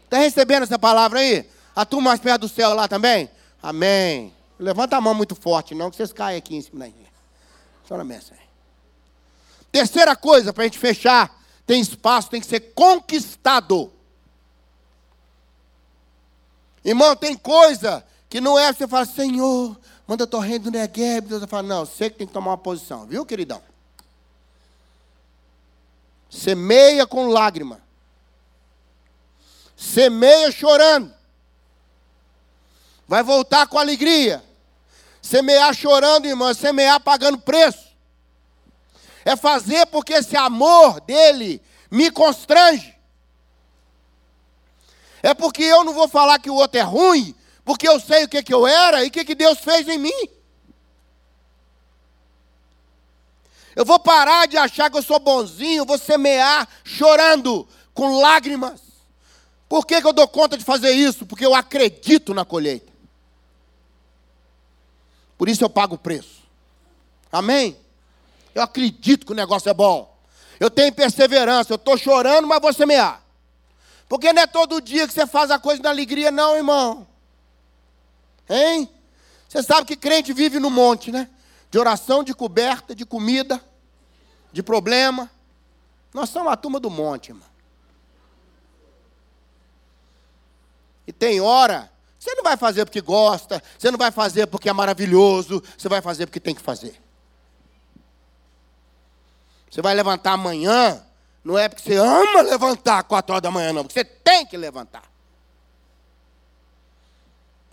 Está 0.05 0.19
recebendo 0.19 0.63
essa 0.63 0.79
palavra 0.79 1.19
aí? 1.19 1.49
A 1.75 1.85
turma 1.85 2.11
mais 2.11 2.21
perto 2.21 2.43
do 2.43 2.49
céu 2.49 2.73
lá 2.75 2.89
também? 2.89 3.31
Amém. 3.63 4.33
Levanta 4.59 4.97
a 4.97 5.01
mão 5.01 5.15
muito 5.15 5.35
forte, 5.35 5.75
não, 5.75 5.91
que 5.91 5.97
vocês 5.97 6.13
caem 6.13 6.39
aqui 6.39 6.57
em 6.57 6.63
cima 6.63 6.81
da 6.81 6.89
igreja. 6.89 7.09
Mesa 8.05 8.33
aí. 8.33 8.49
Terceira 9.73 10.15
coisa, 10.15 10.53
para 10.53 10.65
a 10.65 10.67
gente 10.67 10.79
fechar, 10.79 11.43
tem 11.67 11.81
espaço, 11.81 12.31
tem 12.31 12.41
que 12.41 12.47
ser 12.47 12.61
conquistado. 12.75 13.93
Irmão, 16.85 17.17
tem 17.17 17.37
coisa 17.37 18.05
que 18.29 18.41
não 18.41 18.59
é 18.59 18.73
você 18.73 18.87
falar, 18.87 19.07
Senhor, 19.07 19.79
manda 20.07 20.27
torrente 20.27 20.65
do 20.65 20.71
Negev. 20.71 21.29
Deus 21.29 21.41
vai 21.41 21.49
falar, 21.49 21.63
não, 21.63 21.85
você 21.87 22.11
que 22.11 22.19
tem 22.19 22.27
que 22.27 22.33
tomar 22.33 22.53
uma 22.53 22.59
posição, 22.59 23.07
viu, 23.07 23.25
queridão? 23.25 23.63
Semeia 26.31 27.07
com 27.07 27.29
lágrima. 27.29 27.81
Semeia 29.79 30.51
chorando. 30.51 31.15
Vai 33.07 33.23
voltar 33.23 33.69
com 33.69 33.79
alegria. 33.79 34.43
Semear 35.23 35.73
chorando, 35.73 36.27
irmão, 36.27 36.49
é 36.49 36.55
semear 36.55 36.99
pagando 36.99 37.39
preço. 37.39 37.87
É 39.25 39.37
fazer 39.37 39.87
porque 39.87 40.15
esse 40.15 40.37
amor 40.37 41.01
dele 41.03 41.63
me 41.89 42.11
constrange. 42.11 42.93
É 45.23 45.33
porque 45.33 45.63
eu 45.63 45.85
não 45.85 45.95
vou 45.95 46.09
falar 46.09 46.41
que 46.41 46.51
o 46.51 46.55
outro 46.55 46.81
é 46.81 46.83
ruim, 46.83 47.33
porque 47.65 47.89
eu 47.89 48.01
sei 48.01 48.25
o 48.25 48.29
que, 48.29 48.43
que 48.43 48.53
eu 48.53 48.67
era 48.67 49.05
e 49.05 49.09
o 49.09 49.11
que, 49.13 49.25
que 49.25 49.35
Deus 49.35 49.61
fez 49.61 49.87
em 49.87 49.99
mim. 49.99 50.29
Eu 53.77 53.85
vou 53.85 54.01
parar 54.01 54.49
de 54.49 54.57
achar 54.57 54.91
que 54.91 54.99
eu 54.99 55.03
sou 55.05 55.21
bonzinho, 55.21 55.85
vou 55.85 55.99
semear 55.99 56.69
chorando, 56.83 57.69
com 57.95 58.21
lágrimas. 58.21 58.88
Por 59.69 59.87
que, 59.87 60.01
que 60.01 60.07
eu 60.07 60.13
dou 60.13 60.27
conta 60.27 60.57
de 60.57 60.65
fazer 60.65 60.93
isso? 60.93 61.27
Porque 61.27 61.45
eu 61.45 61.55
acredito 61.55 62.33
na 62.33 62.45
colheita. 62.45 62.91
Por 65.37 65.49
isso 65.49 65.63
eu 65.63 65.71
pago 65.71 65.97
o 65.97 65.99
preço. 65.99 66.43
Amém? 67.31 67.77
Eu 68.55 68.63
acredito 68.63 69.27
que 69.27 69.33
o 69.33 69.37
negócio 69.37 69.69
é 69.69 69.75
bom. 69.75 70.17
Eu 70.59 70.71
tenho 70.71 70.93
perseverança, 70.93 71.73
eu 71.73 71.77
estou 71.77 71.97
chorando, 71.97 72.49
mas 72.49 72.61
vou 72.61 72.73
semear. 72.73 73.23
Porque 74.09 74.33
não 74.33 74.43
é 74.43 74.47
todo 74.47 74.81
dia 74.81 75.07
que 75.07 75.13
você 75.13 75.27
faz 75.27 75.51
a 75.51 75.59
coisa 75.59 75.83
na 75.83 75.91
alegria, 75.91 76.31
não, 76.31 76.57
irmão. 76.57 77.07
Hein? 78.49 78.89
Você 79.49 79.63
sabe 79.63 79.87
que 79.87 79.97
crente 79.97 80.33
vive 80.33 80.59
no 80.59 80.71
monte, 80.71 81.13
né? 81.13 81.29
De 81.71 81.79
oração, 81.79 82.25
de 82.25 82.35
coberta, 82.35 82.95
de 82.95 83.05
comida, 83.05 83.63
de 84.51 84.63
problema. 84.63 85.31
Nós 86.13 86.31
somos 86.31 86.51
a 86.51 86.57
turma 86.57 86.81
do 86.81 86.91
monte, 86.91 87.29
irmão. 87.29 87.47
E 91.09 91.13
tem 91.13 91.41
hora, 91.41 91.91
você 92.19 92.35
não 92.35 92.45
vai 92.45 92.55
fazer 92.55 92.85
porque 92.85 93.01
gosta, 93.01 93.63
você 93.79 93.91
não 93.91 93.97
vai 93.97 94.11
fazer 94.11 94.47
porque 94.47 94.69
é 94.69 94.73
maravilhoso, 94.75 95.63
você 95.75 95.89
vai 95.89 96.03
fazer 96.03 96.27
porque 96.27 96.39
tem 96.39 96.55
que 96.55 96.61
fazer. 96.61 97.01
Você 99.71 99.81
vai 99.81 99.95
levantar 99.95 100.33
amanhã, 100.33 101.03
não 101.43 101.57
é 101.57 101.67
porque 101.67 101.83
você 101.83 101.97
ama 101.97 102.43
levantar 102.43 103.03
quatro 103.05 103.33
horas 103.33 103.43
da 103.43 103.51
manhã, 103.51 103.73
não, 103.73 103.85
porque 103.85 103.99
você 103.99 104.05
tem 104.05 104.45
que 104.45 104.55
levantar. 104.55 105.11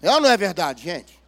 É 0.01 0.09
ou 0.11 0.21
não 0.21 0.29
é 0.29 0.37
verdade, 0.37 0.81
gente? 0.81 1.19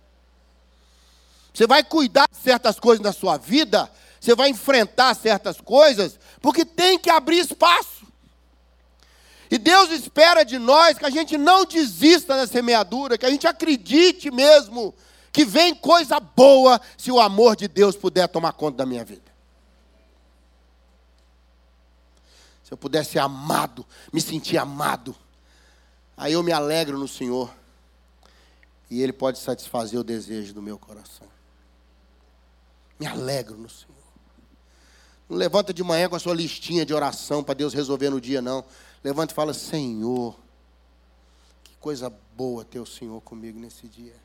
Você 1.53 1.68
vai 1.68 1.84
cuidar 1.84 2.30
de 2.32 2.38
certas 2.38 2.80
coisas 2.80 3.03
na 3.03 3.12
sua 3.12 3.36
vida, 3.36 3.91
você 4.18 4.34
vai 4.34 4.47
enfrentar 4.47 5.14
certas 5.14 5.60
coisas, 5.60 6.18
porque 6.39 6.64
tem 6.64 6.97
que 6.97 7.10
abrir 7.10 7.39
espaço. 7.39 8.07
E 9.50 9.58
Deus 9.58 9.89
espera 9.91 10.43
de 10.43 10.58
nós 10.58 10.98
que 10.98 11.06
a 11.06 11.10
gente 11.10 11.38
não 11.38 11.66
desista 11.66 12.36
da 12.36 12.45
semeadura, 12.48 13.18
que 13.18 13.26
a 13.26 13.30
gente 13.30 13.48
acredite 13.48 14.30
mesmo 14.30 14.93
que 15.32 15.45
vem 15.45 15.76
coisa 15.76 16.20
boa 16.20 16.82
se 16.98 17.12
o 17.12 17.20
amor 17.20 17.56
de 17.56 17.68
Deus 17.68 17.95
puder 17.95 18.28
tomar 18.28 18.54
conta 18.54 18.78
da 18.78 18.86
minha 18.86 19.06
vida. 19.06 19.32
Se 22.64 22.74
eu 22.74 22.78
pudesse 22.78 23.12
ser 23.12 23.20
amado, 23.20 23.86
me 24.12 24.20
sentir 24.20 24.58
amado, 24.58 25.16
aí 26.18 26.34
eu 26.34 26.43
me 26.43 26.52
alegro 26.52 26.98
no 26.98 27.08
Senhor. 27.08 27.54
E 28.89 29.02
Ele 29.02 29.14
pode 29.14 29.39
satisfazer 29.39 30.00
o 30.00 30.04
desejo 30.04 30.54
do 30.54 30.62
meu 30.62 30.78
coração. 30.78 31.28
Me 33.00 33.06
alegro 33.06 33.58
no 33.58 33.70
Senhor. 33.70 33.95
Não 35.30 35.38
levanta 35.38 35.74
de 35.74 35.84
manhã 35.84 36.10
com 36.10 36.16
a 36.16 36.20
sua 36.20 36.34
listinha 36.34 36.86
de 36.86 36.93
oração 36.93 37.43
para 37.43 37.54
Deus 37.54 37.74
resolver 37.74 38.10
no 38.10 38.20
dia, 38.20 38.41
não. 38.41 38.66
Levanta 39.04 39.34
e 39.34 39.36
fala: 39.36 39.54
Senhor, 39.54 40.36
que 41.64 41.76
coisa 41.78 42.10
boa 42.36 42.66
ter 42.66 42.80
o 42.80 42.86
Senhor 42.86 43.22
comigo 43.22 43.60
nesse 43.60 43.88
dia. 43.88 44.16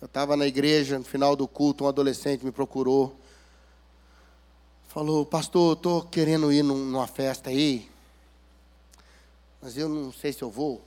Eu 0.00 0.06
estava 0.06 0.36
na 0.36 0.46
igreja, 0.46 0.98
no 0.98 1.04
final 1.04 1.34
do 1.34 1.48
culto, 1.48 1.84
um 1.84 1.88
adolescente 1.88 2.44
me 2.44 2.52
procurou 2.52 3.18
falou, 4.88 5.24
pastor, 5.24 5.76
estou 5.76 6.02
querendo 6.02 6.52
ir 6.52 6.64
numa 6.64 7.06
festa 7.06 7.50
aí, 7.50 7.88
mas 9.60 9.76
eu 9.76 9.88
não 9.88 10.12
sei 10.12 10.32
se 10.32 10.42
eu 10.42 10.50
vou. 10.50 10.82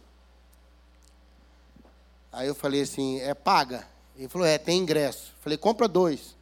Aí 2.29 2.47
eu 2.47 2.55
falei 2.55 2.81
assim, 2.81 3.19
é 3.21 3.33
paga? 3.33 3.87
Ele 4.17 4.27
falou, 4.27 4.45
é, 4.45 4.57
tem 4.57 4.79
ingresso. 4.79 5.33
falei, 5.39 5.57
compra 5.57 5.87
dois. 5.87 6.35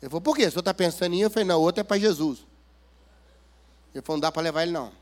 Ele 0.00 0.10
falou, 0.10 0.20
por 0.20 0.36
quê? 0.36 0.44
O 0.44 0.50
senhor 0.50 0.60
está 0.60 0.74
pensando 0.74 1.14
em 1.14 1.18
ir? 1.18 1.22
Eu 1.22 1.30
falei, 1.30 1.48
não, 1.48 1.58
o 1.58 1.62
outro 1.62 1.80
é 1.80 1.84
para 1.84 1.98
Jesus. 1.98 2.46
Ele 3.94 4.02
falou, 4.02 4.16
não 4.16 4.20
dá 4.20 4.32
para 4.32 4.42
levar 4.42 4.62
ele 4.62 4.72
não. 4.72 4.92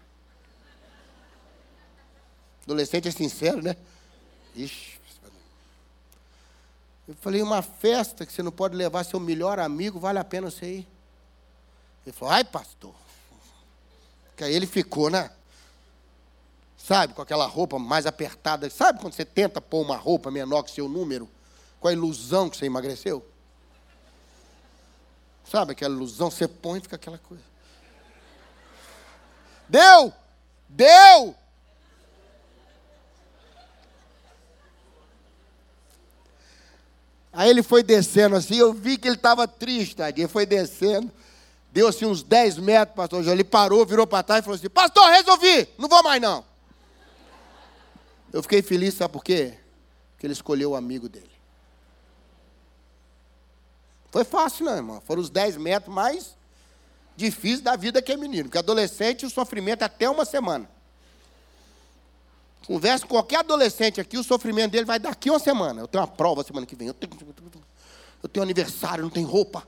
Adolescente 2.65 3.09
é 3.09 3.11
sincero, 3.11 3.63
né? 3.63 3.77
Ixi. 4.55 4.95
Eu 7.07 7.15
falei, 7.17 7.43
uma 7.43 7.61
festa 7.61 8.25
que 8.25 8.33
você 8.33 8.43
não 8.43 8.51
pode 8.51 8.75
levar 8.75 9.05
seu 9.05 9.21
melhor 9.21 9.59
amigo, 9.59 10.01
vale 10.01 10.19
a 10.19 10.25
pena 10.25 10.51
você 10.51 10.79
ir. 10.79 10.89
Ele 12.07 12.13
falou, 12.15 12.33
ai 12.33 12.45
pastor. 12.45 12.95
Que 14.37 14.45
aí 14.45 14.55
ele 14.55 14.67
ficou, 14.67 15.11
né? 15.11 15.31
Sabe, 16.79 17.15
com 17.15 17.23
aquela 17.23 17.47
roupa 17.47 17.79
mais 17.79 18.07
apertada. 18.07 18.69
Sabe 18.71 19.01
quando 19.01 19.15
você 19.15 19.25
tenta 19.25 19.61
pôr 19.61 19.83
uma 19.83 19.97
roupa 19.97 20.31
menor 20.31 20.63
que 20.63 20.71
seu 20.71 20.89
número? 20.89 21.29
Com 21.81 21.89
a 21.89 21.93
ilusão 21.93 22.49
que 22.49 22.57
você 22.57 22.67
emagreceu? 22.67 23.27
Sabe 25.45 25.73
aquela 25.73 25.95
ilusão? 25.95 26.31
Você 26.31 26.49
põe 26.49 26.79
e 26.79 26.83
fica 26.83 26.97
aquela 26.97 27.19
coisa. 27.19 27.54
Deu! 29.69 30.13
Deu! 30.69 31.35
Aí 37.33 37.51
ele 37.51 37.65
foi 37.65 37.83
descendo 37.83 38.37
assim, 38.37 38.57
eu 38.57 38.73
vi 38.73 38.97
que 38.97 39.09
ele 39.09 39.17
estava 39.17 39.49
triste, 39.49 39.97
tadinho. 39.97 40.27
Ele 40.27 40.33
foi 40.33 40.47
descendo. 40.47 41.11
Deu 41.73 41.89
assim 41.89 42.07
uns 42.07 42.23
10 42.23 42.59
metros, 42.59 42.95
pastor 42.95 43.25
João. 43.25 43.35
Ele 43.35 43.43
parou, 43.43 43.85
virou 43.85 44.07
para 44.07 44.23
trás 44.23 44.41
e 44.41 44.45
falou 44.45 44.55
assim: 44.55 44.69
Pastor, 44.69 45.11
resolvi, 45.11 45.69
não 45.77 45.89
vou 45.89 46.01
mais 46.05 46.23
não. 46.23 46.45
Eu 48.33 48.41
fiquei 48.43 48.63
feliz, 48.63 48.95
sabe 48.95 49.13
por 49.13 49.25
quê? 49.25 49.59
Porque 50.13 50.27
ele 50.27 50.33
escolheu 50.33 50.71
o 50.71 50.77
amigo 50.77 51.09
dele. 51.09 51.31
Foi 54.13 54.23
fácil, 54.23 54.65
não, 54.65 54.77
irmão. 54.77 55.01
Foram 55.01 55.21
os 55.21 55.31
10 55.31 55.57
metros 55.57 55.93
mais 55.93 56.37
difícil 57.17 57.63
da 57.63 57.77
vida 57.77 58.03
que 58.03 58.13
é 58.13 58.17
menino. 58.17 58.45
Porque 58.45 58.59
adolescente, 58.59 59.25
o 59.27 59.31
sofrimento 59.31 59.83
é 59.83 59.85
até 59.85 60.09
uma 60.09 60.25
semana. 60.25 60.69
Conversa 62.67 63.07
com 63.07 63.15
qualquer 63.15 63.41
adolescente 63.41 64.01
aqui, 64.01 64.17
o 64.17 64.25
sofrimento 64.25 64.73
dele 64.73 64.87
vai 64.87 64.99
daqui 64.99 65.29
uma 65.29 65.39
semana. 65.39 65.83
Eu 65.83 65.89
tenho 65.89 66.03
uma 66.03 66.09
prova 66.09 66.43
semana 66.43 66.67
que 66.67 66.75
vem. 66.75 66.89
Eu 66.89 66.95
tenho, 66.95 67.13
eu 68.23 68.29
tenho 68.29 68.43
aniversário, 68.43 69.05
não 69.05 69.11
tenho 69.11 69.27
roupa. 69.27 69.67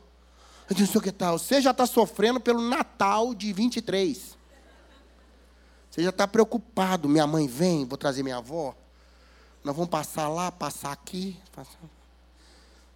Eu 0.69 0.77
não 0.79 0.87
sei 0.87 0.99
o 0.99 1.03
que 1.03 1.13
tal. 1.13 1.39
Você 1.39 1.61
já 1.61 1.73
está 1.73 1.87
sofrendo 1.87 2.41
pelo 2.41 2.61
Natal 2.61 3.35
de 3.35 3.53
23. 3.53 4.37
Você 5.91 6.03
já 6.03 6.11
está 6.11 6.27
preocupado. 6.27 7.09
Minha 7.09 7.27
mãe 7.27 7.47
vem, 7.47 7.85
vou 7.85 7.99
trazer 7.99 8.23
minha 8.23 8.39
avó. 8.39 8.75
Nós 9.63 9.75
vamos 9.75 9.91
passar 9.91 10.29
lá, 10.29 10.51
passar 10.51 10.93
aqui. 10.93 11.39
Passar... 11.53 11.79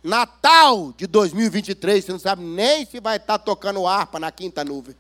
Natal 0.02 0.92
de 0.96 1.06
2023, 1.06 2.04
você 2.04 2.12
não 2.12 2.18
sabe 2.18 2.42
nem 2.42 2.86
se 2.86 3.00
vai 3.00 3.16
estar 3.16 3.38
tá 3.38 3.44
tocando 3.44 3.86
harpa 3.86 4.18
na 4.18 4.32
quinta 4.32 4.64
nuvem. 4.64 4.96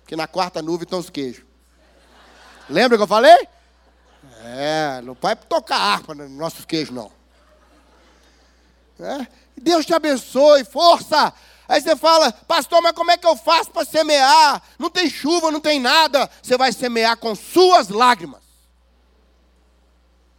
Porque 0.00 0.16
na 0.16 0.26
quarta 0.26 0.60
nuvem 0.60 0.84
estão 0.84 0.98
os 0.98 1.08
queijos. 1.08 1.44
Lembra 2.68 2.98
que 2.98 3.02
eu 3.02 3.08
falei? 3.08 3.48
É, 4.42 5.00
não 5.02 5.16
vai 5.20 5.36
tocar 5.36 5.76
harpa 5.76 6.14
nos 6.14 6.30
nossos 6.30 6.64
queijos, 6.64 6.94
não. 6.94 7.10
É? 8.98 9.26
Deus 9.56 9.86
te 9.86 9.94
abençoe, 9.94 10.64
força. 10.64 11.32
Aí 11.68 11.80
você 11.80 11.96
fala, 11.96 12.32
pastor, 12.32 12.82
mas 12.82 12.92
como 12.92 13.10
é 13.10 13.16
que 13.16 13.26
eu 13.26 13.36
faço 13.36 13.70
para 13.70 13.84
semear? 13.84 14.62
Não 14.78 14.90
tem 14.90 15.08
chuva, 15.08 15.50
não 15.50 15.60
tem 15.60 15.80
nada. 15.80 16.30
Você 16.42 16.58
vai 16.58 16.72
semear 16.72 17.16
com 17.16 17.34
suas 17.34 17.88
lágrimas. 17.88 18.42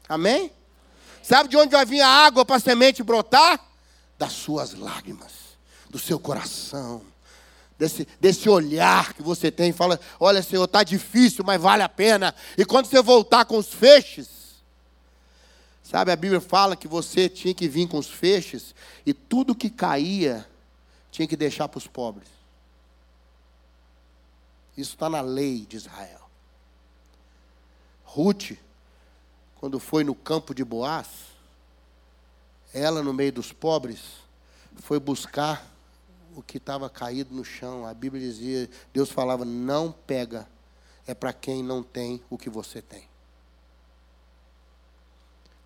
Amém? 0.08 0.52
Sabe 1.28 1.50
de 1.50 1.58
onde 1.58 1.72
vai 1.72 1.86
vir 1.86 2.02
a 2.02 2.08
água 2.08 2.46
para 2.46 2.58
a 2.58 2.60
semente 2.60 3.02
brotar? 3.02 3.60
Das 4.18 4.34
suas 4.34 4.74
lágrimas, 4.74 5.32
do 5.90 5.98
seu 5.98 6.20
coração 6.20 7.02
desse, 7.78 8.08
desse 8.20 8.50
olhar 8.50 9.14
que 9.14 9.22
você 9.22 9.52
tem, 9.52 9.72
fala: 9.72 10.00
olha, 10.20 10.42
Senhor, 10.42 10.64
está 10.66 10.84
difícil, 10.84 11.44
mas 11.46 11.62
vale 11.62 11.84
a 11.84 11.90
pena. 11.90 12.34
E 12.58 12.66
quando 12.66 12.86
você 12.86 13.02
voltar 13.02 13.46
com 13.46 13.58
os 13.58 13.74
feixes, 13.74 14.64
sabe, 15.84 16.12
a 16.12 16.16
Bíblia 16.16 16.42
fala 16.42 16.76
que 16.76 16.88
você 16.88 17.30
tinha 17.30 17.54
que 17.54 17.68
vir 17.68 17.88
com 17.88 17.98
os 17.98 18.10
feixes, 18.10 18.74
e 19.06 19.14
tudo 19.14 19.56
que 19.56 19.70
caía 19.70 20.48
tinha 21.12 21.28
que 21.28 21.38
deixar 21.38 21.68
para 21.68 21.78
os 21.78 21.88
pobres. 21.88 22.28
Isso 24.76 24.94
está 24.94 25.10
na 25.10 25.22
lei 25.22 25.66
de 25.66 25.78
Israel. 25.78 26.30
Ruth, 28.04 28.52
quando 29.66 29.80
foi 29.80 30.04
no 30.04 30.14
campo 30.14 30.54
de 30.54 30.64
Boaz, 30.64 31.08
ela 32.72 33.02
no 33.02 33.12
meio 33.12 33.34
dos 33.34 33.52
pobres, 33.52 34.00
foi 34.76 35.00
buscar 35.00 35.66
o 36.36 36.44
que 36.44 36.58
estava 36.58 36.88
caído 36.88 37.34
no 37.34 37.44
chão. 37.44 37.84
A 37.84 37.92
Bíblia 37.92 38.22
dizia, 38.22 38.70
Deus 38.94 39.10
falava: 39.10 39.44
não 39.44 39.92
pega, 39.92 40.48
é 41.08 41.16
para 41.16 41.34
quem 41.34 41.64
não 41.64 41.82
tem 41.82 42.22
o 42.30 42.38
que 42.38 42.48
você 42.48 42.80
tem. 42.80 43.08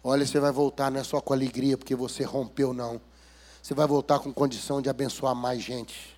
Olha, 0.01 0.25
você 0.25 0.39
vai 0.39 0.53
voltar 0.53 0.89
não 0.89 1.01
é 1.01 1.03
só 1.03 1.19
com 1.19 1.33
alegria 1.33 1.77
porque 1.77 1.93
você 1.93 2.23
rompeu, 2.23 2.71
não. 2.71 3.01
Você 3.61 3.73
vai 3.73 3.85
voltar 3.85 4.19
com 4.19 4.31
condição 4.31 4.81
de 4.81 4.89
abençoar 4.89 5.35
mais 5.35 5.61
gente. 5.61 6.17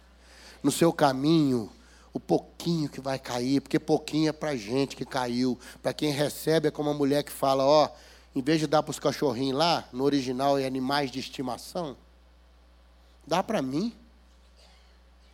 No 0.62 0.72
seu 0.72 0.94
caminho, 0.94 1.68
o 2.14 2.20
pouquinho 2.20 2.90
que 2.90 3.00
vai 3.00 3.18
cair, 3.18 3.62
porque 3.62 3.80
pouquinho 3.80 4.30
é 4.30 4.32
para 4.34 4.56
gente 4.56 4.96
que 4.96 5.06
caiu. 5.06 5.58
Para 5.82 5.94
quem 5.94 6.12
recebe 6.12 6.68
é 6.68 6.72
como 6.72 6.90
a 6.90 6.94
mulher 6.94 7.24
que 7.24 7.32
fala, 7.32 7.66
ó, 7.66 7.90
em 8.36 8.42
vez 8.42 8.60
de 8.60 8.68
dar 8.68 8.84
para 8.84 8.92
os 8.92 9.00
cachorrinhos 9.00 9.58
lá, 9.58 9.88
no 9.92 10.04
original 10.04 10.58
é 10.58 10.66
animais 10.66 11.12
de 11.12 11.20
estimação, 11.20 11.98
dá 13.26 13.42
para 13.42 13.62
mim. 13.62 13.96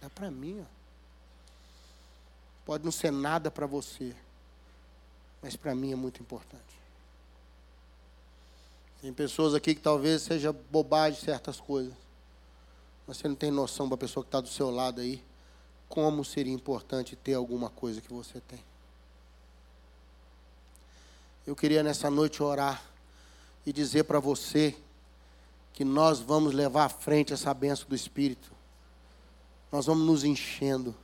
Dá 0.02 0.10
para 0.10 0.30
mim. 0.30 0.62
Ó. 0.62 0.66
Pode 2.66 2.84
não 2.84 2.92
ser 2.92 3.12
nada 3.12 3.50
para 3.50 3.66
você, 3.66 4.16
mas 5.42 5.56
para 5.56 5.74
mim 5.74 5.92
é 5.92 5.96
muito 5.96 6.22
importante. 6.22 6.78
Tem 9.02 9.14
pessoas 9.14 9.54
aqui 9.54 9.76
que 9.76 9.82
talvez 9.82 10.24
seja 10.24 10.52
bobagem 10.52 11.20
certas 11.20 11.60
coisas. 11.60 11.94
Mas 13.06 13.18
você 13.18 13.28
não 13.28 13.36
tem 13.36 13.52
noção 13.52 13.88
para 13.88 13.96
a 13.96 14.00
pessoa 14.00 14.24
que 14.24 14.28
está 14.28 14.42
do 14.42 14.50
seu 14.50 14.70
lado 14.70 15.00
aí, 15.00 15.24
como 15.88 16.24
seria 16.24 16.54
importante 16.54 17.16
ter 17.16 17.34
alguma 17.34 17.70
coisa 17.70 18.02
que 18.02 18.12
você 18.12 18.42
tem. 18.42 18.64
Eu 21.46 21.56
queria 21.56 21.82
nessa 21.82 22.10
noite 22.10 22.44
orar 22.44 22.84
e 23.66 23.72
dizer 23.72 24.04
para 24.04 24.20
você 24.20 24.76
que 25.74 25.86
nós 25.86 26.20
vamos 26.20 26.54
levar 26.54 26.86
à 26.86 26.90
frente 26.90 27.34
essa 27.34 27.54
benção 27.54 27.88
do 27.88 27.96
Espírito 27.96 28.58
nós 29.72 29.86
vamos 29.86 30.06
nos 30.06 30.24
enchendo 30.24 30.96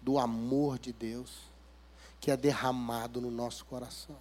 do 0.00 0.18
amor 0.18 0.78
de 0.78 0.92
Deus 0.92 1.30
que 2.20 2.30
é 2.30 2.36
derramado 2.36 3.20
no 3.20 3.30
nosso 3.30 3.64
coração. 3.64 4.16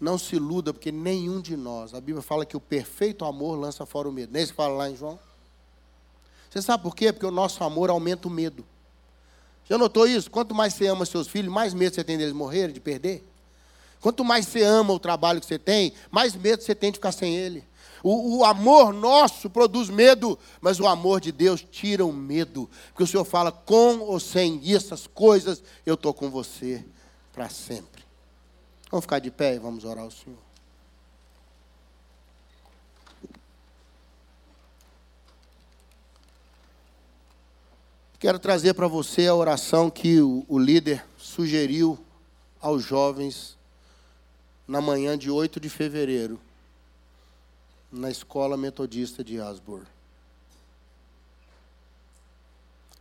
Não 0.00 0.18
se 0.18 0.36
iluda, 0.36 0.72
porque 0.72 0.90
nenhum 0.90 1.40
de 1.40 1.56
nós, 1.56 1.94
a 1.94 2.00
Bíblia 2.00 2.22
fala 2.22 2.46
que 2.46 2.56
o 2.56 2.60
perfeito 2.60 3.24
amor 3.24 3.58
lança 3.58 3.84
fora 3.84 4.08
o 4.08 4.12
medo. 4.12 4.32
Nem 4.32 4.44
se 4.44 4.52
fala 4.52 4.74
lá 4.74 4.90
em 4.90 4.96
João. 4.96 5.18
Você 6.56 6.62
sabe 6.62 6.82
por 6.82 6.96
quê? 6.96 7.12
Porque 7.12 7.26
o 7.26 7.30
nosso 7.30 7.62
amor 7.62 7.90
aumenta 7.90 8.28
o 8.28 8.30
medo. 8.30 8.64
Já 9.68 9.76
notou 9.76 10.06
isso? 10.06 10.30
Quanto 10.30 10.54
mais 10.54 10.72
você 10.72 10.86
ama 10.86 11.04
seus 11.04 11.28
filhos, 11.28 11.52
mais 11.52 11.74
medo 11.74 11.94
você 11.94 12.02
tem 12.02 12.16
deles 12.16 12.32
morrerem, 12.32 12.72
de 12.72 12.80
perder. 12.80 13.22
Quanto 14.00 14.24
mais 14.24 14.46
você 14.46 14.62
ama 14.62 14.94
o 14.94 14.98
trabalho 14.98 15.38
que 15.38 15.44
você 15.44 15.58
tem, 15.58 15.92
mais 16.10 16.34
medo 16.34 16.62
você 16.62 16.74
tem 16.74 16.90
de 16.90 16.96
ficar 16.96 17.12
sem 17.12 17.36
ele. 17.36 17.62
O, 18.02 18.38
o, 18.38 18.44
amor 18.44 18.94
nosso 18.94 19.50
produz 19.50 19.90
medo, 19.90 20.38
mas 20.58 20.80
o 20.80 20.86
amor 20.86 21.20
de 21.20 21.30
Deus 21.30 21.62
tira 21.70 22.06
o 22.06 22.12
medo. 22.12 22.70
Porque 22.88 23.02
o 23.02 23.06
Senhor 23.06 23.24
fala, 23.26 23.52
com 23.52 23.98
ou 23.98 24.18
sem 24.18 24.62
essas 24.72 25.06
coisas, 25.06 25.62
eu 25.84 25.92
estou 25.92 26.14
com 26.14 26.30
você 26.30 26.82
para 27.34 27.50
sempre. 27.50 28.02
Vamos 28.90 29.04
ficar 29.04 29.18
de 29.18 29.30
pé 29.30 29.56
e 29.56 29.58
vamos 29.58 29.84
orar 29.84 30.04
ao 30.04 30.10
Senhor. 30.10 30.45
Quero 38.18 38.38
trazer 38.38 38.72
para 38.72 38.88
você 38.88 39.26
a 39.26 39.34
oração 39.34 39.90
que 39.90 40.20
o, 40.22 40.44
o 40.48 40.58
líder 40.58 41.04
sugeriu 41.18 41.98
aos 42.58 42.82
jovens 42.82 43.58
na 44.66 44.80
manhã 44.80 45.18
de 45.18 45.30
8 45.30 45.60
de 45.60 45.68
fevereiro 45.68 46.40
na 47.92 48.10
escola 48.10 48.56
metodista 48.56 49.22
de 49.22 49.38
Asbor. 49.38 49.82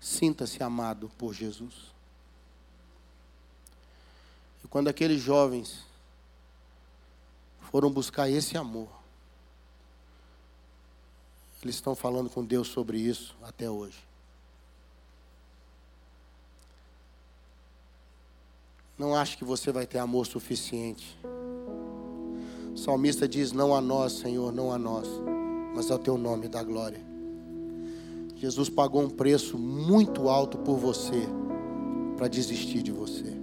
Sinta-se 0.02 0.62
amado 0.62 1.10
por 1.18 1.34
Jesus. 1.34 1.74
E 4.64 4.68
quando 4.68 4.90
aqueles 4.90 5.22
jovens 5.22 5.80
foram 7.72 7.90
buscar 7.90 8.30
esse 8.30 8.58
amor, 8.58 8.90
eles 11.64 11.76
estão 11.76 11.96
falando 11.96 12.30
com 12.30 12.46
Deus 12.46 12.68
sobre 12.68 13.00
isso 13.00 13.34
até 13.42 13.70
hoje. 13.70 14.15
Não 18.98 19.14
acho 19.14 19.38
que 19.38 19.44
você 19.44 19.72
vai 19.72 19.86
ter 19.86 19.98
amor 19.98 20.26
suficiente. 20.26 21.18
O 22.74 22.78
salmista 22.78 23.28
diz: 23.28 23.52
Não 23.52 23.76
a 23.76 23.82
nós, 23.82 24.14
Senhor, 24.14 24.54
não 24.54 24.72
a 24.72 24.78
nós, 24.78 25.08
mas 25.76 25.92
ao 25.92 26.00
teu 26.00 26.18
nome 26.18 26.48
da 26.48 26.64
glória. 26.64 27.00
Jesus 28.38 28.70
pagou 28.70 29.02
um 29.02 29.10
preço 29.10 29.58
muito 29.58 30.30
alto 30.30 30.58
por 30.58 30.78
você, 30.78 31.28
para 32.16 32.28
desistir 32.28 32.82
de 32.82 32.92
você. 32.92 33.36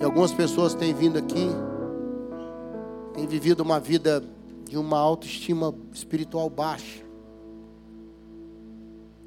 E 0.00 0.04
algumas 0.04 0.32
pessoas 0.32 0.74
têm 0.74 0.92
vindo 0.92 1.18
aqui, 1.18 1.48
têm 3.14 3.26
vivido 3.26 3.60
uma 3.60 3.78
vida 3.78 4.24
de 4.68 4.76
uma 4.76 4.98
autoestima 4.98 5.74
espiritual 5.92 6.50
baixa. 6.50 7.04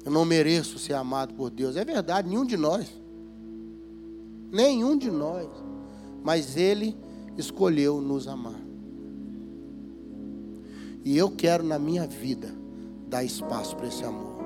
Eu 0.04 0.10
não 0.10 0.24
mereço 0.24 0.78
ser 0.78 0.94
amado 0.94 1.34
por 1.34 1.48
Deus. 1.48 1.76
É 1.76 1.84
verdade, 1.84 2.28
nenhum 2.28 2.44
de 2.44 2.56
nós. 2.56 3.01
Nenhum 4.52 4.98
de 4.98 5.10
nós. 5.10 5.48
Mas 6.22 6.58
Ele 6.58 6.94
escolheu 7.38 8.02
nos 8.02 8.28
amar. 8.28 8.60
E 11.04 11.16
eu 11.16 11.30
quero 11.30 11.64
na 11.64 11.78
minha 11.78 12.06
vida 12.06 12.54
dar 13.08 13.24
espaço 13.24 13.74
para 13.74 13.88
esse 13.88 14.04
amor. 14.04 14.42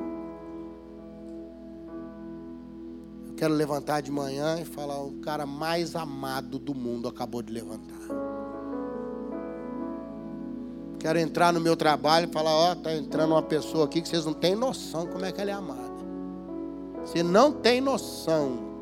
Eu 3.28 3.34
quero 3.34 3.52
levantar 3.52 4.00
de 4.00 4.10
manhã 4.10 4.58
e 4.60 4.64
falar: 4.64 5.02
o 5.02 5.14
cara 5.14 5.44
mais 5.44 5.94
amado 5.96 6.58
do 6.58 6.74
mundo 6.74 7.08
acabou 7.08 7.42
de 7.42 7.52
levantar. 7.52 7.96
Quero 10.98 11.18
entrar 11.18 11.52
no 11.52 11.60
meu 11.60 11.76
trabalho 11.76 12.28
e 12.28 12.32
falar: 12.32 12.54
ó, 12.54 12.72
oh, 12.72 12.76
tá 12.76 12.94
entrando 12.94 13.32
uma 13.32 13.42
pessoa 13.42 13.84
aqui 13.84 14.00
que 14.00 14.08
vocês 14.08 14.24
não 14.24 14.32
têm 14.32 14.54
noção 14.54 15.06
como 15.06 15.24
é 15.24 15.32
que 15.32 15.40
ela 15.40 15.50
é 15.50 15.54
amada. 15.54 15.96
Você 17.04 17.22
não 17.22 17.52
tem 17.52 17.80
noção 17.80 18.75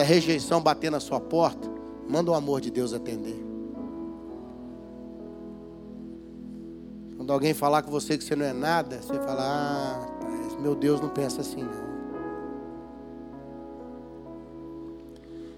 quando 0.00 0.02
a 0.02 0.04
rejeição 0.04 0.62
bater 0.62 0.90
na 0.90 0.98
sua 0.98 1.20
porta, 1.20 1.68
manda 2.08 2.30
o 2.30 2.34
amor 2.34 2.60
de 2.60 2.70
Deus 2.70 2.94
atender. 2.94 3.38
Quando 7.16 7.30
alguém 7.30 7.52
falar 7.52 7.82
com 7.82 7.90
você 7.90 8.16
que 8.16 8.24
você 8.24 8.34
não 8.34 8.46
é 8.46 8.52
nada, 8.52 8.96
você 9.02 9.12
fala: 9.20 9.42
Ah, 9.42 10.60
meu 10.60 10.74
Deus 10.74 11.02
não 11.02 11.10
pensa 11.10 11.42
assim, 11.42 11.62
não. 11.62 11.90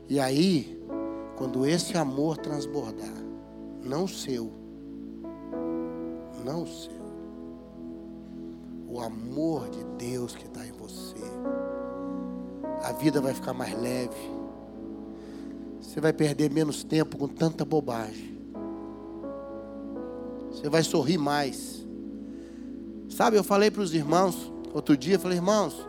E 0.08 0.18
aí, 0.18 0.82
quando 1.36 1.64
esse 1.64 1.96
amor 1.96 2.36
transbordar, 2.36 3.14
não 3.80 4.08
seu, 4.08 4.50
não 6.44 6.66
seu, 6.66 7.02
o 8.88 9.00
amor 9.00 9.68
de 9.70 9.84
Deus 10.04 10.34
que 10.34 10.46
está 10.46 10.66
em 10.66 10.72
você, 10.72 11.14
a 12.82 12.92
vida 12.92 13.20
vai 13.20 13.32
ficar 13.32 13.52
mais 13.52 13.78
leve, 13.80 14.30
você 15.80 16.00
vai 16.00 16.12
perder 16.12 16.50
menos 16.50 16.82
tempo 16.82 17.16
com 17.16 17.28
tanta 17.28 17.64
bobagem, 17.64 18.36
você 20.50 20.68
vai 20.68 20.82
sorrir 20.82 21.18
mais. 21.18 21.82
Sabe, 23.08 23.36
eu 23.36 23.44
falei 23.44 23.70
para 23.70 23.82
os 23.82 23.94
irmãos, 23.94 24.50
outro 24.72 24.96
dia, 24.96 25.18
falei, 25.18 25.38
irmãos, 25.38 25.86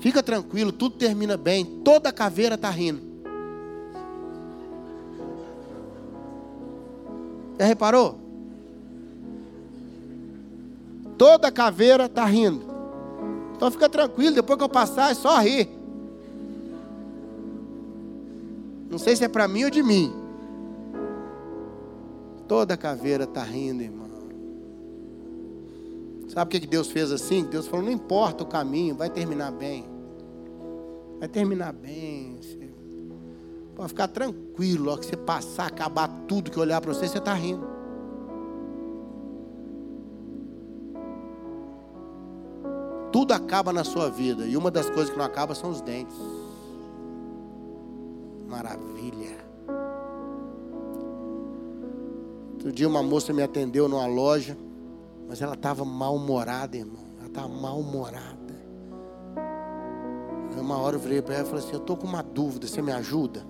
fica 0.00 0.22
tranquilo, 0.22 0.72
tudo 0.72 0.96
termina 0.96 1.36
bem, 1.36 1.64
toda 1.84 2.12
caveira 2.12 2.56
está 2.56 2.68
rindo. 2.68 3.00
Já 7.58 7.64
reparou? 7.64 8.18
Toda 11.16 11.50
caveira 11.50 12.04
está 12.04 12.24
rindo. 12.24 12.62
Então 13.56 13.70
fica 13.70 13.88
tranquilo, 13.88 14.34
depois 14.34 14.58
que 14.58 14.64
eu 14.64 14.68
passar 14.68 15.10
é 15.10 15.14
só 15.14 15.38
rir. 15.40 15.75
Não 18.90 18.98
sei 18.98 19.16
se 19.16 19.24
é 19.24 19.28
para 19.28 19.48
mim 19.48 19.64
ou 19.64 19.70
de 19.70 19.82
mim. 19.82 20.12
Toda 22.46 22.76
caveira 22.76 23.24
está 23.24 23.42
rindo, 23.42 23.82
irmão. 23.82 24.06
Sabe 26.28 26.56
o 26.56 26.60
que 26.60 26.66
Deus 26.66 26.88
fez 26.90 27.10
assim? 27.10 27.44
Deus 27.44 27.66
falou: 27.66 27.86
não 27.86 27.92
importa 27.92 28.44
o 28.44 28.46
caminho, 28.46 28.94
vai 28.94 29.08
terminar 29.08 29.50
bem. 29.52 29.86
Vai 31.18 31.28
terminar 31.28 31.72
bem. 31.72 32.38
Pode 33.74 33.88
ficar 33.88 34.08
tranquilo, 34.08 34.90
ó, 34.90 34.96
que 34.96 35.06
você 35.06 35.16
passar, 35.16 35.66
acabar 35.66 36.08
tudo 36.26 36.50
que 36.50 36.58
olhar 36.58 36.80
para 36.80 36.92
você, 36.92 37.06
você 37.08 37.18
está 37.18 37.34
rindo. 37.34 37.66
Tudo 43.12 43.32
acaba 43.32 43.72
na 43.72 43.84
sua 43.84 44.10
vida. 44.10 44.44
E 44.46 44.56
uma 44.56 44.70
das 44.70 44.90
coisas 44.90 45.10
que 45.10 45.16
não 45.16 45.24
acaba 45.24 45.54
são 45.54 45.70
os 45.70 45.80
dentes. 45.80 46.16
Maravilha. 48.46 49.36
Outro 52.54 52.72
dia 52.72 52.88
uma 52.88 53.02
moça 53.02 53.32
me 53.32 53.42
atendeu 53.42 53.88
numa 53.88 54.06
loja, 54.06 54.56
mas 55.28 55.40
ela 55.42 55.54
estava 55.54 55.84
mal-humorada, 55.84 56.76
irmão. 56.76 57.04
Ela 57.18 57.28
estava 57.28 57.48
mal-humorada. 57.48 58.36
Uma 60.58 60.78
hora 60.78 60.96
eu 60.96 61.00
virei 61.00 61.22
para 61.22 61.34
ela 61.34 61.44
e 61.44 61.46
falei 61.46 61.64
assim: 61.64 61.74
Eu 61.74 61.80
estou 61.80 61.96
com 61.96 62.06
uma 62.06 62.22
dúvida, 62.22 62.66
você 62.66 62.82
me 62.82 62.90
ajuda? 62.90 63.46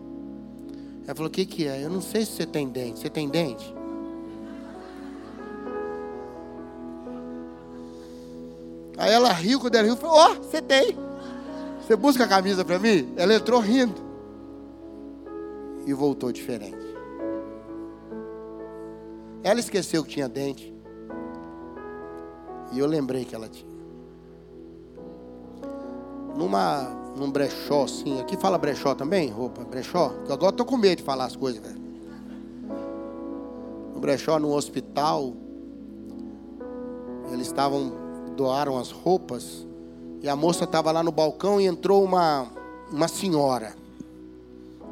Ela 1.07 1.15
falou: 1.15 1.29
O 1.29 1.33
que, 1.33 1.47
que 1.47 1.67
é? 1.67 1.85
Eu 1.85 1.89
não 1.89 2.03
sei 2.03 2.27
se 2.27 2.33
você 2.33 2.45
tem 2.45 2.69
dente. 2.69 2.99
Você 2.99 3.09
tem 3.09 3.29
dente? 3.29 3.75
Aí 8.99 9.13
ela 9.13 9.33
riu, 9.33 9.61
quando 9.61 9.77
ela 9.77 9.87
riu, 9.87 9.97
falou: 9.97 10.17
Ó, 10.17 10.33
oh, 10.33 10.43
você 10.43 10.61
tem. 10.61 10.97
Você 11.81 11.97
busca 11.97 12.25
a 12.25 12.29
camisa 12.29 12.65
para 12.65 12.79
mim? 12.79 13.13
Ela 13.17 13.35
entrou 13.35 13.61
rindo. 13.61 14.06
E 15.87 15.95
voltou 15.95 16.31
diferente. 16.33 16.85
Ela 19.43 19.61
esqueceu 19.61 20.03
que 20.03 20.11
tinha 20.11 20.29
dente. 20.29 20.75
E 22.73 22.79
eu 22.79 22.87
lembrei 22.87 23.25
que 23.25 23.35
ela 23.35 23.49
tinha. 23.49 23.77
Numa, 26.37 26.83
num 27.17 27.31
brechó 27.31 27.85
assim, 27.85 28.21
aqui 28.21 28.37
fala 28.37 28.59
brechó 28.59 28.95
também, 28.95 29.31
roupa, 29.31 29.65
brechó. 29.65 30.11
Que 30.27 30.33
agora 30.33 30.55
eu 30.59 30.65
com 30.65 30.77
medo 30.77 30.97
de 30.97 31.05
falar 31.05 31.27
as 31.27 31.37
coisas, 31.37 31.63
velho. 31.63 31.81
No 33.95 34.01
brechó, 34.01 34.39
no 34.39 34.53
hospital, 34.53 35.33
eles 37.33 37.47
estavam 37.47 37.93
doaram 38.37 38.77
as 38.79 38.91
roupas. 38.91 39.67
E 40.23 40.29
a 40.29 40.37
moça 40.37 40.65
estava 40.65 40.91
lá 40.93 41.03
no 41.03 41.13
balcão 41.13 41.61
e 41.61 41.67
entrou 41.67 42.03
uma, 42.05 42.47
uma 42.93 43.09
senhora. 43.09 43.75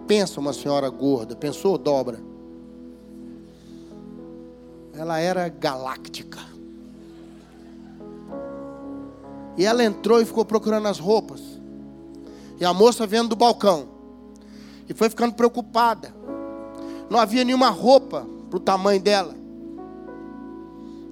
Pensa 0.06 0.40
uma 0.40 0.52
senhora 0.52 0.88
gorda, 0.90 1.34
pensou 1.34 1.78
dobra. 1.78 2.20
Ela 4.92 5.18
era 5.18 5.48
galáctica. 5.48 6.38
E 9.56 9.64
ela 9.64 9.84
entrou 9.84 10.20
e 10.20 10.24
ficou 10.24 10.44
procurando 10.44 10.88
as 10.88 10.98
roupas. 10.98 11.40
E 12.60 12.64
a 12.64 12.72
moça 12.72 13.06
vendo 13.06 13.30
do 13.30 13.36
balcão. 13.36 13.88
E 14.88 14.94
foi 14.94 15.08
ficando 15.08 15.34
preocupada. 15.34 16.14
Não 17.08 17.18
havia 17.18 17.44
nenhuma 17.44 17.70
roupa 17.70 18.26
para 18.50 18.56
o 18.56 18.60
tamanho 18.60 19.00
dela. 19.00 19.34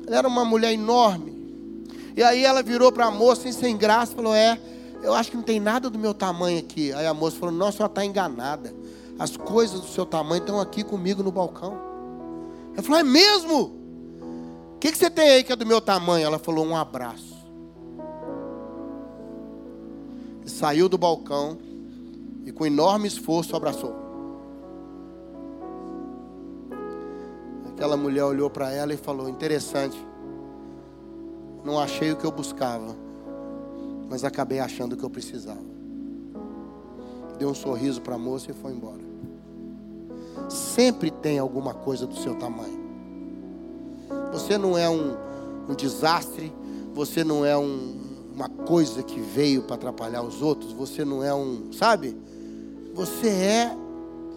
Ela 0.07 0.19
era 0.19 0.29
uma 0.29 0.45
mulher 0.45 0.73
enorme. 0.73 1.33
E 2.17 2.23
aí 2.23 2.45
ela 2.45 2.63
virou 2.63 2.93
para 2.93 3.07
a 3.07 3.11
moça, 3.11 3.51
sem 3.53 3.77
graça, 3.77 4.15
falou: 4.15 4.35
É, 4.35 4.59
eu 5.03 5.15
acho 5.15 5.31
que 5.31 5.37
não 5.37 5.45
tem 5.45 5.59
nada 5.59 5.89
do 5.89 5.99
meu 5.99 6.13
tamanho 6.13 6.59
aqui. 6.59 6.93
Aí 6.93 7.07
a 7.07 7.15
moça 7.15 7.39
falou: 7.39 7.55
Não, 7.55 7.69
a 7.69 7.73
senhora 7.73 7.91
está 7.91 8.05
enganada. 8.05 8.75
As 9.19 9.37
coisas 9.37 9.81
do 9.81 9.87
seu 9.87 10.07
tamanho 10.07 10.41
estão 10.41 10.61
aqui 10.61 10.83
comigo 10.83 11.23
no 11.23 11.31
balcão. 11.31 11.77
Ela 12.73 12.83
falou: 12.83 12.99
É 12.99 13.03
mesmo? 13.03 13.73
O 14.75 14.79
que, 14.79 14.91
que 14.91 14.99
você 14.99 15.11
tem 15.11 15.29
aí 15.29 15.45
que 15.45 15.53
é 15.53 15.57
do 15.57 15.67
meu 15.67 15.81
tamanho? 15.81 16.27
Ela 16.27 16.39
falou: 16.39 16.65
Um 16.65 16.77
abraço. 16.77 17.37
E 20.45 20.51
saiu 20.51 20.89
do 20.89 20.99
balcão 20.99 21.57
e 22.45 22.51
com 22.51 22.67
enorme 22.67 23.07
esforço 23.07 23.55
abraçou. 23.55 23.95
Aquela 27.69 27.97
mulher 27.97 28.25
olhou 28.25 28.51
para 28.51 28.73
ela 28.73 28.93
e 28.93 28.97
falou: 28.97 29.29
Interessante 29.29 29.97
não 31.65 31.79
achei 31.79 32.11
o 32.11 32.17
que 32.17 32.25
eu 32.25 32.33
buscava, 32.33 32.97
mas 34.09 34.25
acabei 34.25 34.59
achando 34.59 34.95
o 34.95 34.97
que 34.97 35.05
eu 35.05 35.11
precisava. 35.11 35.72
Deu 37.43 37.51
um 37.51 37.55
sorriso 37.57 38.01
para 38.01 38.15
a 38.15 38.19
moça 38.19 38.53
e 38.53 38.55
foi 38.55 38.71
embora. 38.71 39.01
Sempre 40.49 41.11
tem 41.11 41.41
alguma 41.41 41.75
coisa 41.75 42.07
do 42.07 42.15
seu 42.15 42.37
tamanho. 42.37 42.81
Você 44.31 44.57
não 44.57 44.79
é 44.79 44.89
um, 44.89 45.17
um 45.69 45.75
desastre, 45.75 46.53
você 46.95 47.25
não 47.25 47.45
é 47.45 47.59
um, 47.59 47.97
uma 48.33 48.49
coisa 48.49 49.03
que 49.03 49.19
veio 49.19 49.65
para 49.65 49.75
atrapalhar 49.75 50.23
os 50.23 50.41
outros, 50.41 50.73
você 50.73 51.05
não 51.05 51.21
é 51.21 51.35
um, 51.35 51.73
sabe? 51.73 52.17
Você 52.95 53.27
é 53.27 53.77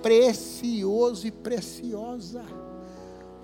precioso 0.02 1.28
e 1.28 1.32
preciosa 1.32 2.42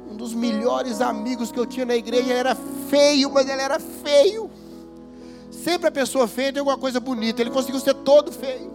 um 0.10 0.16
dos 0.16 0.34
melhores 0.34 1.02
amigos 1.02 1.52
que 1.52 1.60
eu 1.60 1.68
tinha 1.68 1.86
na 1.86 1.96
igreja, 1.96 2.24
ele 2.24 2.34
era 2.34 2.56
feio, 2.90 3.30
mas 3.30 3.48
ele 3.48 3.62
era 3.62 3.80
feio. 3.80 4.50
Sempre 5.52 5.88
a 5.88 5.92
pessoa 5.92 6.28
feia 6.28 6.52
tem 6.52 6.62
alguma 6.62 6.80
coisa 6.80 7.00
bonita, 7.00 7.44
ele 7.44 7.52
conseguiu 7.52 7.80
ser 7.80 7.94
todo 7.94 8.32
feio. 8.32 8.71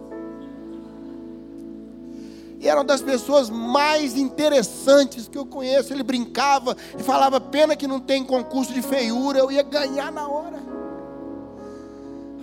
E 2.59 2.67
era 2.67 2.79
uma 2.79 2.85
das 2.85 3.01
pessoas 3.01 3.49
mais 3.49 4.17
interessantes 4.17 5.27
que 5.27 5.37
eu 5.37 5.45
conheço. 5.45 5.93
Ele 5.93 6.03
brincava 6.03 6.75
e 6.97 7.03
falava: 7.03 7.39
pena 7.39 7.75
que 7.75 7.87
não 7.87 7.99
tem 7.99 8.23
concurso 8.23 8.73
de 8.73 8.81
feiura, 8.81 9.39
eu 9.39 9.51
ia 9.51 9.63
ganhar 9.63 10.11
na 10.11 10.27
hora. 10.27 10.57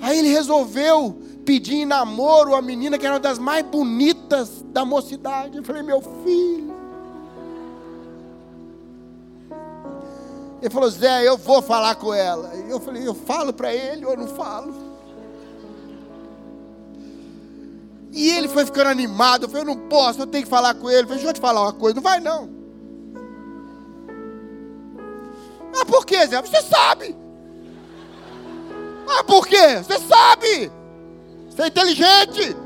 Aí 0.01 0.19
ele 0.19 0.29
resolveu 0.29 1.19
pedir 1.45 1.77
em 1.77 1.87
namoro 1.87 2.55
a 2.55 2.63
menina 2.63 2.99
que 2.99 3.05
era 3.05 3.15
uma 3.15 3.21
das 3.21 3.39
mais 3.39 3.65
bonitas 3.65 4.65
da 4.67 4.85
mocidade. 4.85 5.57
Eu 5.57 5.65
falei: 5.65 5.83
meu 5.83 6.01
filho. 6.23 6.75
Ele 10.63 10.71
falou, 10.71 10.89
Zé, 10.89 11.29
eu 11.29 11.37
vou 11.37 11.61
falar 11.61 11.95
com 11.97 12.15
ela. 12.15 12.55
Eu 12.71 12.81
falei, 12.81 13.07
eu 13.07 13.13
falo 13.13 13.53
para 13.53 13.75
ele 13.75 14.07
ou 14.07 14.13
eu 14.13 14.17
não 14.17 14.29
falo? 14.29 14.75
E 18.15 18.31
ele 18.31 18.47
foi 18.47 18.65
ficando 18.65 18.91
animado. 18.91 19.45
Eu 19.45 19.49
falei, 19.49 19.63
eu 19.63 19.75
não 19.75 19.89
posso, 19.89 20.21
eu 20.21 20.27
tenho 20.27 20.45
que 20.45 20.51
falar 20.51 20.75
com 20.75 20.89
ele. 20.89 21.01
Eu 21.01 21.07
falei, 21.09 21.17
deixa 21.17 21.31
eu 21.31 21.35
te 21.35 21.41
falar 21.41 21.63
uma 21.63 21.73
coisa, 21.73 21.97
não 21.97 22.03
vai 22.03 22.21
não. 22.21 22.49
Ah, 25.77 25.85
por 25.85 26.07
quê, 26.07 26.25
Zé? 26.25 26.41
Você 26.41 26.63
sabe. 26.63 27.17
Ah, 29.09 29.25
por 29.25 29.47
quê? 29.49 29.79
Você 29.79 29.99
sabe. 29.99 30.71
Você 31.51 31.63
é 31.63 31.67
inteligente. 31.67 32.57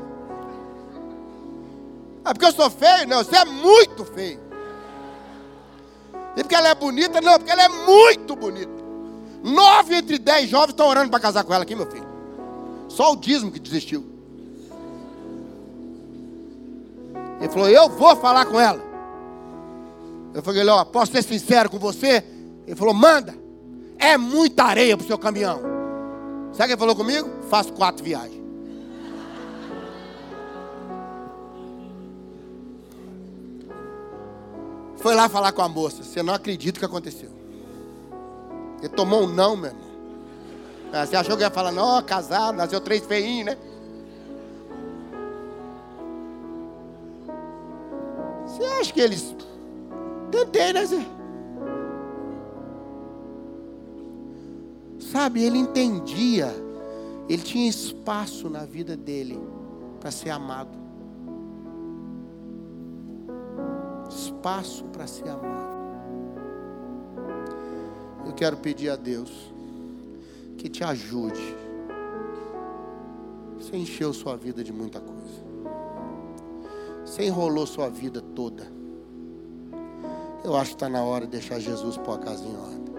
Ah, 2.23 2.33
porque 2.33 2.45
eu 2.45 2.51
sou 2.51 2.69
feio? 2.69 3.07
Não, 3.07 3.23
você 3.23 3.35
é 3.35 3.45
muito 3.45 4.05
feio. 4.05 4.39
E 6.37 6.43
porque 6.43 6.55
ela 6.55 6.69
é 6.69 6.75
bonita? 6.75 7.19
Não, 7.19 7.39
porque 7.39 7.51
ela 7.51 7.63
é 7.63 7.69
muito 7.69 8.35
bonita. 8.35 8.71
Nove 9.43 9.95
entre 9.95 10.19
dez 10.19 10.47
jovens 10.47 10.71
estão 10.71 10.87
orando 10.87 11.09
para 11.09 11.19
casar 11.19 11.43
com 11.43 11.53
ela 11.53 11.63
aqui, 11.63 11.75
meu 11.75 11.89
filho. 11.89 12.07
Só 12.87 13.13
o 13.13 13.15
dízimo 13.15 13.51
que 13.51 13.59
desistiu. 13.59 14.08
Ele 17.39 17.49
falou: 17.49 17.69
Eu 17.69 17.89
vou 17.89 18.15
falar 18.15 18.45
com 18.45 18.59
ela. 18.59 18.81
Eu 20.33 20.43
falei: 20.43 20.67
Ó, 20.67 20.85
posso 20.85 21.11
ser 21.11 21.23
sincero 21.23 21.69
com 21.69 21.79
você? 21.79 22.23
Ele 22.67 22.75
falou: 22.75 22.93
Manda. 22.93 23.33
É 24.01 24.17
muita 24.17 24.63
areia 24.63 24.95
para 24.95 25.03
o 25.03 25.07
seu 25.07 25.17
caminhão. 25.17 25.59
Sabe 26.53 26.63
o 26.63 26.67
que 26.67 26.71
ele 26.71 26.77
falou 26.77 26.95
comigo? 26.95 27.29
Faço 27.49 27.73
quatro 27.73 28.03
viagens. 28.03 28.39
Foi 34.95 35.15
lá 35.15 35.27
falar 35.27 35.51
com 35.51 35.61
a 35.61 35.67
moça. 35.67 36.03
Você 36.03 36.23
não 36.23 36.33
acredita 36.33 36.77
o 36.77 36.79
que 36.79 36.85
aconteceu. 36.85 37.29
Ele 38.79 38.89
tomou 38.89 39.23
um 39.23 39.27
não, 39.27 39.57
meu 39.57 39.71
irmão. 39.71 39.89
Você 41.05 41.15
achou 41.15 41.35
que 41.35 41.43
ia 41.43 41.51
falar, 41.51 41.71
não, 41.71 42.01
casado, 42.01 42.55
nasceu 42.55 42.81
três 42.81 43.05
feinhos, 43.05 43.45
né? 43.45 43.57
Você 48.59 48.65
acha 48.65 48.93
que 48.93 48.99
eles. 48.99 49.35
Tentei, 50.29 50.73
né, 50.73 50.85
Zé? 50.85 51.05
Sabe, 54.99 55.41
ele 55.41 55.57
entendia, 55.57 56.53
ele 57.29 57.41
tinha 57.41 57.69
espaço 57.69 58.49
na 58.49 58.65
vida 58.65 58.97
dele 58.97 59.39
para 59.99 60.11
ser 60.11 60.29
amado. 60.29 60.77
Espaço 64.09 64.83
para 64.85 65.07
ser 65.07 65.29
amado. 65.29 65.79
Eu 68.25 68.33
quero 68.33 68.57
pedir 68.57 68.89
a 68.89 68.97
Deus 68.97 69.31
que 70.57 70.67
te 70.67 70.83
ajude. 70.83 71.55
Você 73.57 73.77
encheu 73.77 74.13
sua 74.13 74.35
vida 74.35 74.63
de 74.63 74.73
muita 74.73 74.99
coisa. 74.99 75.48
Você 77.19 77.25
enrolou 77.25 77.67
sua 77.67 77.89
vida 77.89 78.21
toda. 78.21 78.63
Eu 80.41 80.55
acho 80.55 80.69
que 80.69 80.75
está 80.77 80.87
na 80.87 81.03
hora 81.03 81.25
de 81.25 81.31
deixar 81.31 81.59
Jesus 81.59 81.97
pôr 81.97 82.13
a 82.13 82.17
casa 82.17 82.45
em 82.45 82.55
ordem. 82.55 82.93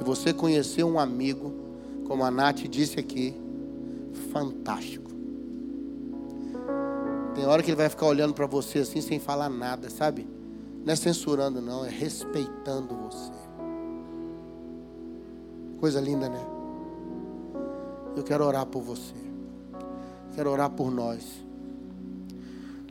E 0.00 0.04
você 0.04 0.32
conhecer 0.32 0.82
um 0.82 0.98
amigo, 0.98 1.54
como 2.08 2.24
a 2.24 2.30
Nath 2.32 2.62
disse 2.68 2.98
aqui, 2.98 3.36
fantástico. 4.32 5.12
Tem 7.36 7.46
hora 7.46 7.62
que 7.62 7.70
ele 7.70 7.76
vai 7.76 7.88
ficar 7.88 8.06
olhando 8.06 8.34
para 8.34 8.46
você 8.46 8.80
assim 8.80 9.00
sem 9.00 9.20
falar 9.20 9.48
nada, 9.48 9.88
sabe? 9.88 10.26
Não 10.84 10.92
é 10.92 10.96
censurando, 10.96 11.62
não, 11.62 11.84
é 11.84 11.88
respeitando 11.88 12.96
você. 12.96 13.30
Coisa 15.78 16.00
linda, 16.00 16.28
né? 16.28 16.44
Eu 18.16 18.24
quero 18.24 18.44
orar 18.44 18.66
por 18.66 18.82
você. 18.82 19.27
Quero 20.38 20.52
orar 20.52 20.70
por 20.70 20.88
nós. 20.92 21.24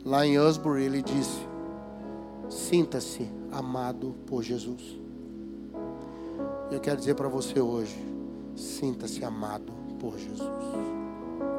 Lá 0.04 0.26
em 0.26 0.38
Osbury 0.38 0.82
ele 0.82 1.00
disse: 1.00 1.40
Sinta-se 2.50 3.26
amado 3.50 4.14
por 4.26 4.42
Jesus. 4.42 4.82
Eu 6.70 6.78
quero 6.78 6.98
dizer 6.98 7.14
para 7.14 7.26
você 7.26 7.58
hoje: 7.58 7.96
sinta-se 8.54 9.24
amado 9.24 9.72
por 9.98 10.18
Jesus. 10.18 10.42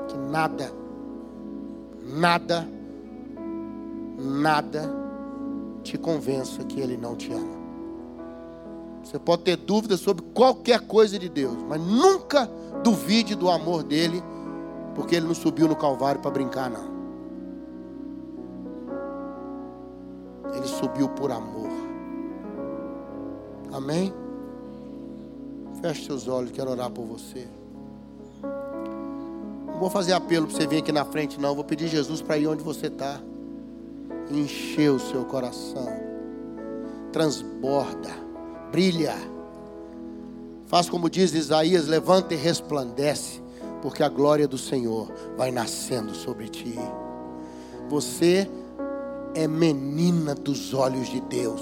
Que 0.09 0.15
nada, 0.15 0.71
nada, 2.05 2.69
nada 4.19 4.93
te 5.81 5.97
convença 5.97 6.63
que 6.65 6.79
Ele 6.79 6.97
não 6.97 7.15
te 7.15 7.33
ama. 7.33 7.57
Você 9.03 9.17
pode 9.17 9.41
ter 9.41 9.55
dúvidas 9.55 10.01
sobre 10.01 10.23
qualquer 10.35 10.81
coisa 10.81 11.17
de 11.17 11.29
Deus, 11.29 11.57
mas 11.67 11.81
nunca 11.81 12.47
duvide 12.83 13.33
do 13.33 13.49
amor 13.49 13.81
dele, 13.81 14.21
porque 14.99 15.15
Ele 15.15 15.27
não 15.27 15.33
subiu 15.33 15.65
no 15.65 15.77
Calvário 15.77 16.19
para 16.19 16.29
brincar, 16.29 16.69
não. 16.69 16.89
Ele 20.53 20.67
subiu 20.67 21.07
por 21.07 21.31
amor. 21.31 21.69
Amém? 23.71 24.13
Feche 25.81 26.05
seus 26.05 26.27
olhos, 26.27 26.51
quero 26.51 26.71
orar 26.71 26.91
por 26.91 27.05
você. 27.05 27.47
Não 29.67 29.79
vou 29.79 29.89
fazer 29.89 30.11
apelo 30.11 30.47
para 30.47 30.57
você 30.57 30.67
vir 30.67 30.79
aqui 30.79 30.91
na 30.91 31.05
frente, 31.05 31.39
não. 31.39 31.55
Vou 31.55 31.63
pedir 31.63 31.87
Jesus 31.87 32.21
para 32.21 32.37
ir 32.37 32.47
onde 32.47 32.61
você 32.61 32.87
está. 32.87 33.21
Encher 34.29 34.91
o 34.91 34.99
seu 34.99 35.23
coração. 35.23 35.87
Transborda. 37.13 38.11
Brilha. 38.69 39.15
Faz 40.65 40.89
como 40.89 41.09
diz 41.09 41.33
Isaías: 41.33 41.87
levanta 41.87 42.33
e 42.33 42.37
resplandece, 42.37 43.41
porque 43.81 44.03
a 44.03 44.09
glória 44.09 44.47
do 44.47 44.57
Senhor 44.57 45.11
vai 45.37 45.51
nascendo 45.51 46.13
sobre 46.15 46.47
ti. 46.49 46.77
Você 47.89 48.49
é 49.33 49.47
menina 49.47 50.35
dos 50.35 50.73
olhos 50.73 51.07
de 51.07 51.21
Deus. 51.21 51.61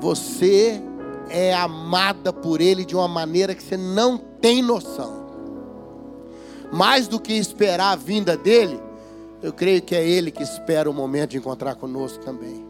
Você 0.00 0.82
é 1.28 1.54
amada 1.54 2.32
por 2.32 2.60
Ele 2.60 2.84
de 2.84 2.94
uma 2.94 3.08
maneira 3.08 3.54
que 3.54 3.62
você 3.62 3.76
não 3.76 4.18
tem 4.18 4.62
noção. 4.62 5.20
Mais 6.72 7.08
do 7.08 7.20
que 7.20 7.32
esperar 7.32 7.92
a 7.92 7.96
vinda 7.96 8.36
dele, 8.36 8.80
eu 9.42 9.52
creio 9.52 9.82
que 9.82 9.94
é 9.94 10.06
Ele 10.06 10.30
que 10.30 10.42
espera 10.42 10.90
o 10.90 10.94
momento 10.94 11.30
de 11.30 11.38
encontrar 11.38 11.74
conosco 11.74 12.24
também. 12.24 12.64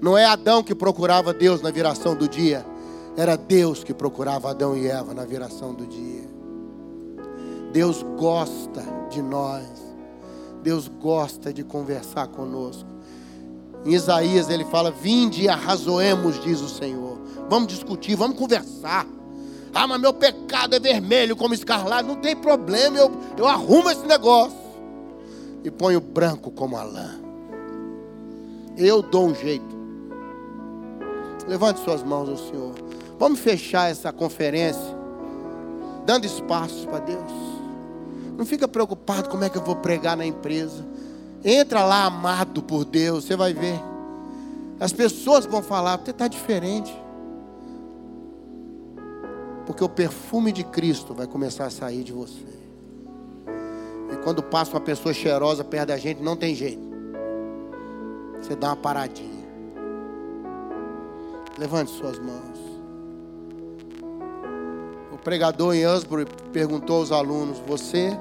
Não 0.00 0.16
é 0.16 0.24
Adão 0.24 0.62
que 0.62 0.74
procurava 0.74 1.32
Deus 1.32 1.62
na 1.62 1.70
viração 1.70 2.16
do 2.16 2.28
dia, 2.28 2.64
era 3.16 3.36
Deus 3.36 3.84
que 3.84 3.92
procurava 3.92 4.50
Adão 4.50 4.76
e 4.76 4.86
Eva 4.88 5.14
na 5.14 5.24
viração 5.24 5.74
do 5.74 5.86
dia. 5.86 6.41
Deus 7.72 8.04
gosta 8.18 8.82
de 9.10 9.22
nós, 9.22 9.66
Deus 10.62 10.88
gosta 10.88 11.52
de 11.52 11.64
conversar 11.64 12.28
conosco. 12.28 12.88
Em 13.84 13.94
Isaías 13.94 14.48
ele 14.48 14.64
fala: 14.66 14.90
Vinde 14.90 15.42
e 15.42 15.48
arrazoemos, 15.48 16.40
diz 16.42 16.60
o 16.60 16.68
Senhor. 16.68 17.18
Vamos 17.48 17.68
discutir, 17.68 18.14
vamos 18.14 18.36
conversar. 18.36 19.06
Ah, 19.74 19.86
mas 19.86 20.00
meu 20.00 20.12
pecado 20.12 20.74
é 20.74 20.80
vermelho 20.80 21.34
como 21.34 21.54
escarlate. 21.54 22.06
Não 22.06 22.16
tem 22.16 22.36
problema, 22.36 22.98
eu, 22.98 23.10
eu 23.36 23.46
arrumo 23.46 23.90
esse 23.90 24.06
negócio. 24.06 24.58
E 25.64 25.70
ponho 25.70 26.00
branco 26.00 26.50
como 26.50 26.76
a 26.76 26.82
lã. 26.82 27.18
Eu 28.76 29.02
dou 29.02 29.28
um 29.28 29.34
jeito. 29.34 29.82
Levante 31.48 31.80
suas 31.80 32.02
mãos 32.02 32.28
ao 32.28 32.36
Senhor. 32.36 32.74
Vamos 33.18 33.40
fechar 33.40 33.90
essa 33.90 34.12
conferência. 34.12 34.96
Dando 36.04 36.26
espaço 36.26 36.86
para 36.88 37.00
Deus. 37.00 37.51
Não 38.36 38.44
fica 38.44 38.66
preocupado 38.66 39.28
como 39.28 39.44
é 39.44 39.48
que 39.48 39.58
eu 39.58 39.62
vou 39.62 39.76
pregar 39.76 40.16
na 40.16 40.24
empresa. 40.24 40.84
Entra 41.44 41.84
lá 41.84 42.04
amado 42.04 42.62
por 42.62 42.84
Deus, 42.84 43.24
você 43.24 43.36
vai 43.36 43.52
ver. 43.52 43.80
As 44.78 44.92
pessoas 44.92 45.46
vão 45.46 45.62
falar, 45.62 45.98
você 45.98 46.10
está 46.10 46.26
diferente. 46.28 46.92
Porque 49.66 49.82
o 49.82 49.88
perfume 49.88 50.52
de 50.52 50.64
Cristo 50.64 51.14
vai 51.14 51.26
começar 51.26 51.66
a 51.66 51.70
sair 51.70 52.02
de 52.02 52.12
você. 52.12 52.52
E 54.12 54.16
quando 54.24 54.42
passa 54.42 54.72
uma 54.72 54.80
pessoa 54.80 55.14
cheirosa 55.14 55.64
perto 55.64 55.88
da 55.88 55.96
gente, 55.96 56.22
não 56.22 56.36
tem 56.36 56.54
jeito. 56.54 56.82
Você 58.40 58.56
dá 58.56 58.68
uma 58.68 58.76
paradinha. 58.76 59.42
Levante 61.58 61.90
suas 61.92 62.18
mãos. 62.18 62.51
Pregador 65.24 65.74
em 65.74 65.84
Asbury 65.84 66.26
perguntou 66.52 66.96
aos 66.96 67.12
alunos: 67.12 67.58
Você 67.66 68.18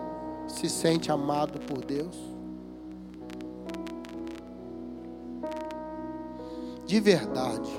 se 0.48 0.70
sente 0.70 1.12
amado 1.12 1.60
por 1.60 1.84
Deus? 1.84 2.32
de 6.92 7.00
verdade, 7.00 7.72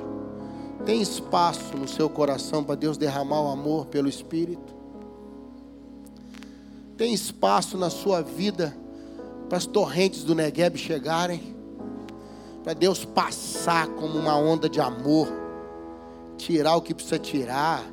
tem 0.87 1.03
espaço 1.03 1.77
no 1.77 1.87
seu 1.87 2.09
coração 2.09 2.65
para 2.65 2.77
Deus 2.77 2.97
derramar 2.97 3.43
o 3.43 3.53
amor 3.53 3.85
pelo 3.85 4.09
Espírito? 4.09 4.75
Tem 6.97 7.13
espaço 7.13 7.77
na 7.77 7.91
sua 7.91 8.23
vida 8.23 8.75
para 9.51 9.59
as 9.59 9.67
torrentes 9.67 10.25
do 10.25 10.35
Negueb 10.35 10.79
chegarem? 10.79 11.55
Para 12.65 12.73
Deus 12.73 13.05
passar 13.05 13.87
como 13.87 14.19
uma 14.19 14.35
onda 14.35 14.67
de 14.67 14.81
amor, 14.81 15.29
tirar 16.39 16.77
o 16.77 16.81
que 16.81 16.95
precisa 16.95 17.19
tirar. 17.19 17.85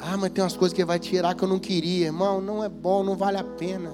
Ah, 0.00 0.16
mas 0.16 0.30
tem 0.30 0.42
umas 0.42 0.56
coisas 0.56 0.74
que 0.74 0.84
vai 0.84 0.98
tirar 0.98 1.34
que 1.34 1.44
eu 1.44 1.48
não 1.48 1.58
queria, 1.58 2.06
irmão. 2.06 2.40
Não 2.40 2.62
é 2.62 2.68
bom, 2.68 3.02
não 3.02 3.16
vale 3.16 3.38
a 3.38 3.44
pena. 3.44 3.90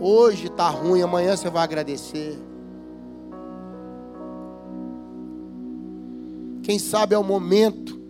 Hoje 0.00 0.46
está 0.46 0.68
ruim, 0.68 1.02
amanhã 1.02 1.36
você 1.36 1.48
vai 1.48 1.62
agradecer. 1.62 2.38
Quem 6.62 6.78
sabe 6.78 7.14
é 7.14 7.18
o 7.18 7.22
momento 7.22 8.00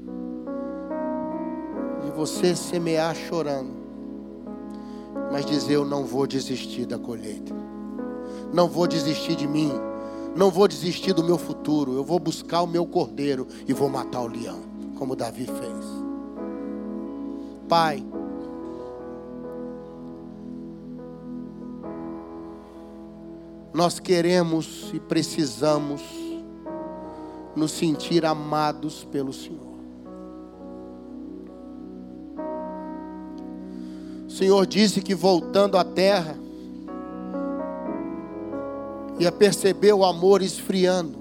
de 2.04 2.10
você 2.12 2.54
semear 2.54 3.14
chorando, 3.14 3.72
mas 5.32 5.44
dizer: 5.44 5.74
Eu 5.74 5.84
não 5.84 6.04
vou 6.04 6.26
desistir 6.26 6.86
da 6.86 6.98
colheita, 6.98 7.52
não 8.52 8.68
vou 8.68 8.86
desistir 8.86 9.34
de 9.34 9.48
mim, 9.48 9.72
não 10.36 10.50
vou 10.50 10.68
desistir 10.68 11.12
do 11.12 11.24
meu 11.24 11.36
futuro. 11.36 11.94
Eu 11.94 12.04
vou 12.04 12.20
buscar 12.20 12.62
o 12.62 12.66
meu 12.66 12.86
cordeiro 12.86 13.46
e 13.66 13.72
vou 13.72 13.88
matar 13.88 14.20
o 14.20 14.28
leão, 14.28 14.60
como 14.96 15.16
Davi 15.16 15.46
fez. 15.46 16.03
Pai, 17.76 18.06
nós 23.72 23.98
queremos 23.98 24.92
e 24.94 25.00
precisamos 25.00 26.00
nos 27.56 27.72
sentir 27.72 28.24
amados 28.24 29.02
pelo 29.02 29.32
Senhor. 29.32 29.74
O 34.28 34.30
Senhor 34.30 34.64
disse 34.68 35.02
que 35.02 35.12
voltando 35.12 35.76
à 35.76 35.82
terra, 35.82 36.38
ia 39.18 39.32
perceber 39.32 39.92
o 39.94 40.04
amor 40.04 40.42
esfriando. 40.42 41.18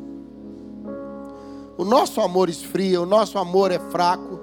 O 1.79 1.83
nosso 1.83 2.21
amor 2.21 2.47
esfria, 2.47 3.01
o 3.01 3.07
nosso 3.07 3.39
amor 3.39 3.71
é 3.71 3.79
fraco, 3.79 4.42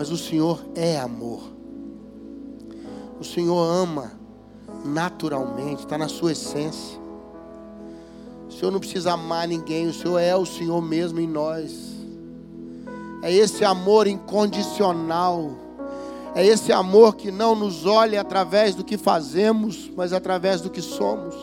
mas 0.00 0.10
o 0.10 0.16
Senhor 0.16 0.64
é 0.74 0.98
amor. 0.98 1.42
O 3.20 3.22
Senhor 3.22 3.60
ama 3.62 4.12
naturalmente, 4.82 5.80
está 5.80 5.98
na 5.98 6.08
sua 6.08 6.32
essência. 6.32 6.98
O 8.48 8.50
Senhor 8.50 8.70
não 8.70 8.80
precisa 8.80 9.12
amar 9.12 9.46
ninguém, 9.46 9.88
o 9.88 9.92
Senhor 9.92 10.18
é 10.18 10.34
o 10.34 10.46
Senhor 10.46 10.80
mesmo 10.80 11.20
em 11.20 11.26
nós. 11.26 11.98
É 13.22 13.30
esse 13.30 13.62
amor 13.62 14.06
incondicional. 14.06 15.50
É 16.34 16.46
esse 16.46 16.72
amor 16.72 17.14
que 17.14 17.30
não 17.30 17.54
nos 17.54 17.84
olha 17.84 18.22
através 18.22 18.74
do 18.74 18.82
que 18.82 18.96
fazemos, 18.96 19.90
mas 19.94 20.14
através 20.14 20.62
do 20.62 20.70
que 20.70 20.80
somos. 20.80 21.34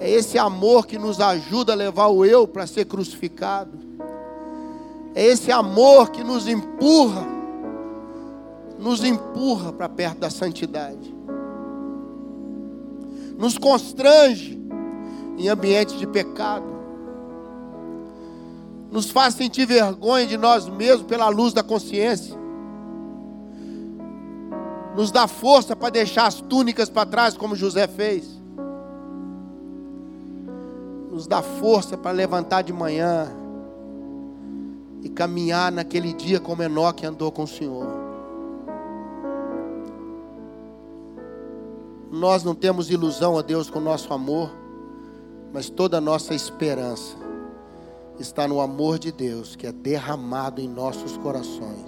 É 0.00 0.08
esse 0.08 0.38
amor 0.38 0.86
que 0.86 0.98
nos 0.98 1.20
ajuda 1.20 1.74
a 1.74 1.76
levar 1.76 2.06
o 2.06 2.24
eu 2.24 2.48
para 2.48 2.66
ser 2.66 2.86
crucificado. 2.86 3.89
É 5.14 5.24
esse 5.24 5.50
amor 5.50 6.10
que 6.10 6.22
nos 6.22 6.46
empurra, 6.46 7.26
nos 8.78 9.04
empurra 9.04 9.72
para 9.72 9.88
perto 9.88 10.18
da 10.18 10.30
santidade. 10.30 11.14
Nos 13.36 13.58
constrange 13.58 14.60
em 15.36 15.48
ambientes 15.48 15.98
de 15.98 16.06
pecado. 16.06 16.78
Nos 18.90 19.10
faz 19.10 19.34
sentir 19.34 19.66
vergonha 19.66 20.26
de 20.26 20.36
nós 20.36 20.68
mesmos 20.68 21.06
pela 21.06 21.28
luz 21.28 21.52
da 21.52 21.62
consciência. 21.62 22.38
Nos 24.96 25.10
dá 25.10 25.26
força 25.26 25.74
para 25.74 25.90
deixar 25.90 26.26
as 26.26 26.40
túnicas 26.40 26.90
para 26.90 27.08
trás, 27.08 27.36
como 27.36 27.56
José 27.56 27.86
fez 27.86 28.40
nos 31.10 31.26
dá 31.26 31.42
força 31.42 31.98
para 31.98 32.12
levantar 32.12 32.62
de 32.62 32.72
manhã 32.72 33.30
e 35.02 35.08
caminhar 35.08 35.72
naquele 35.72 36.12
dia 36.12 36.40
como 36.40 36.62
Enoque 36.62 37.06
andou 37.06 37.32
com 37.32 37.44
o 37.44 37.48
Senhor. 37.48 37.86
Nós 42.10 42.42
não 42.42 42.54
temos 42.54 42.90
ilusão 42.90 43.38
a 43.38 43.42
Deus 43.42 43.70
com 43.70 43.78
o 43.78 43.82
nosso 43.82 44.12
amor, 44.12 44.50
mas 45.52 45.70
toda 45.70 45.98
a 45.98 46.00
nossa 46.00 46.34
esperança 46.34 47.16
está 48.18 48.46
no 48.46 48.60
amor 48.60 48.98
de 48.98 49.10
Deus 49.10 49.56
que 49.56 49.66
é 49.66 49.72
derramado 49.72 50.60
em 50.60 50.68
nossos 50.68 51.16
corações 51.16 51.86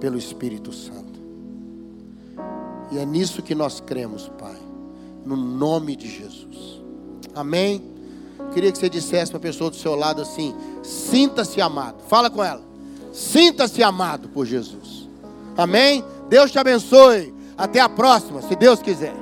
pelo 0.00 0.16
Espírito 0.16 0.72
Santo. 0.72 1.20
E 2.90 2.98
é 2.98 3.04
nisso 3.04 3.42
que 3.42 3.54
nós 3.54 3.80
cremos, 3.80 4.28
Pai, 4.38 4.58
no 5.24 5.36
nome 5.36 5.94
de 5.94 6.08
Jesus. 6.08 6.80
Amém. 7.34 7.99
Queria 8.52 8.72
que 8.72 8.78
você 8.78 8.88
dissesse 8.88 9.30
para 9.30 9.38
a 9.38 9.42
pessoa 9.42 9.70
do 9.70 9.76
seu 9.76 9.94
lado 9.94 10.22
assim: 10.22 10.54
sinta-se 10.82 11.60
amado. 11.60 12.02
Fala 12.08 12.30
com 12.30 12.42
ela. 12.42 12.62
Sinta-se 13.12 13.82
amado 13.82 14.28
por 14.28 14.46
Jesus. 14.46 15.08
Amém? 15.56 16.04
Deus 16.28 16.50
te 16.50 16.58
abençoe. 16.58 17.34
Até 17.56 17.80
a 17.80 17.88
próxima, 17.88 18.40
se 18.40 18.56
Deus 18.56 18.80
quiser. 18.80 19.14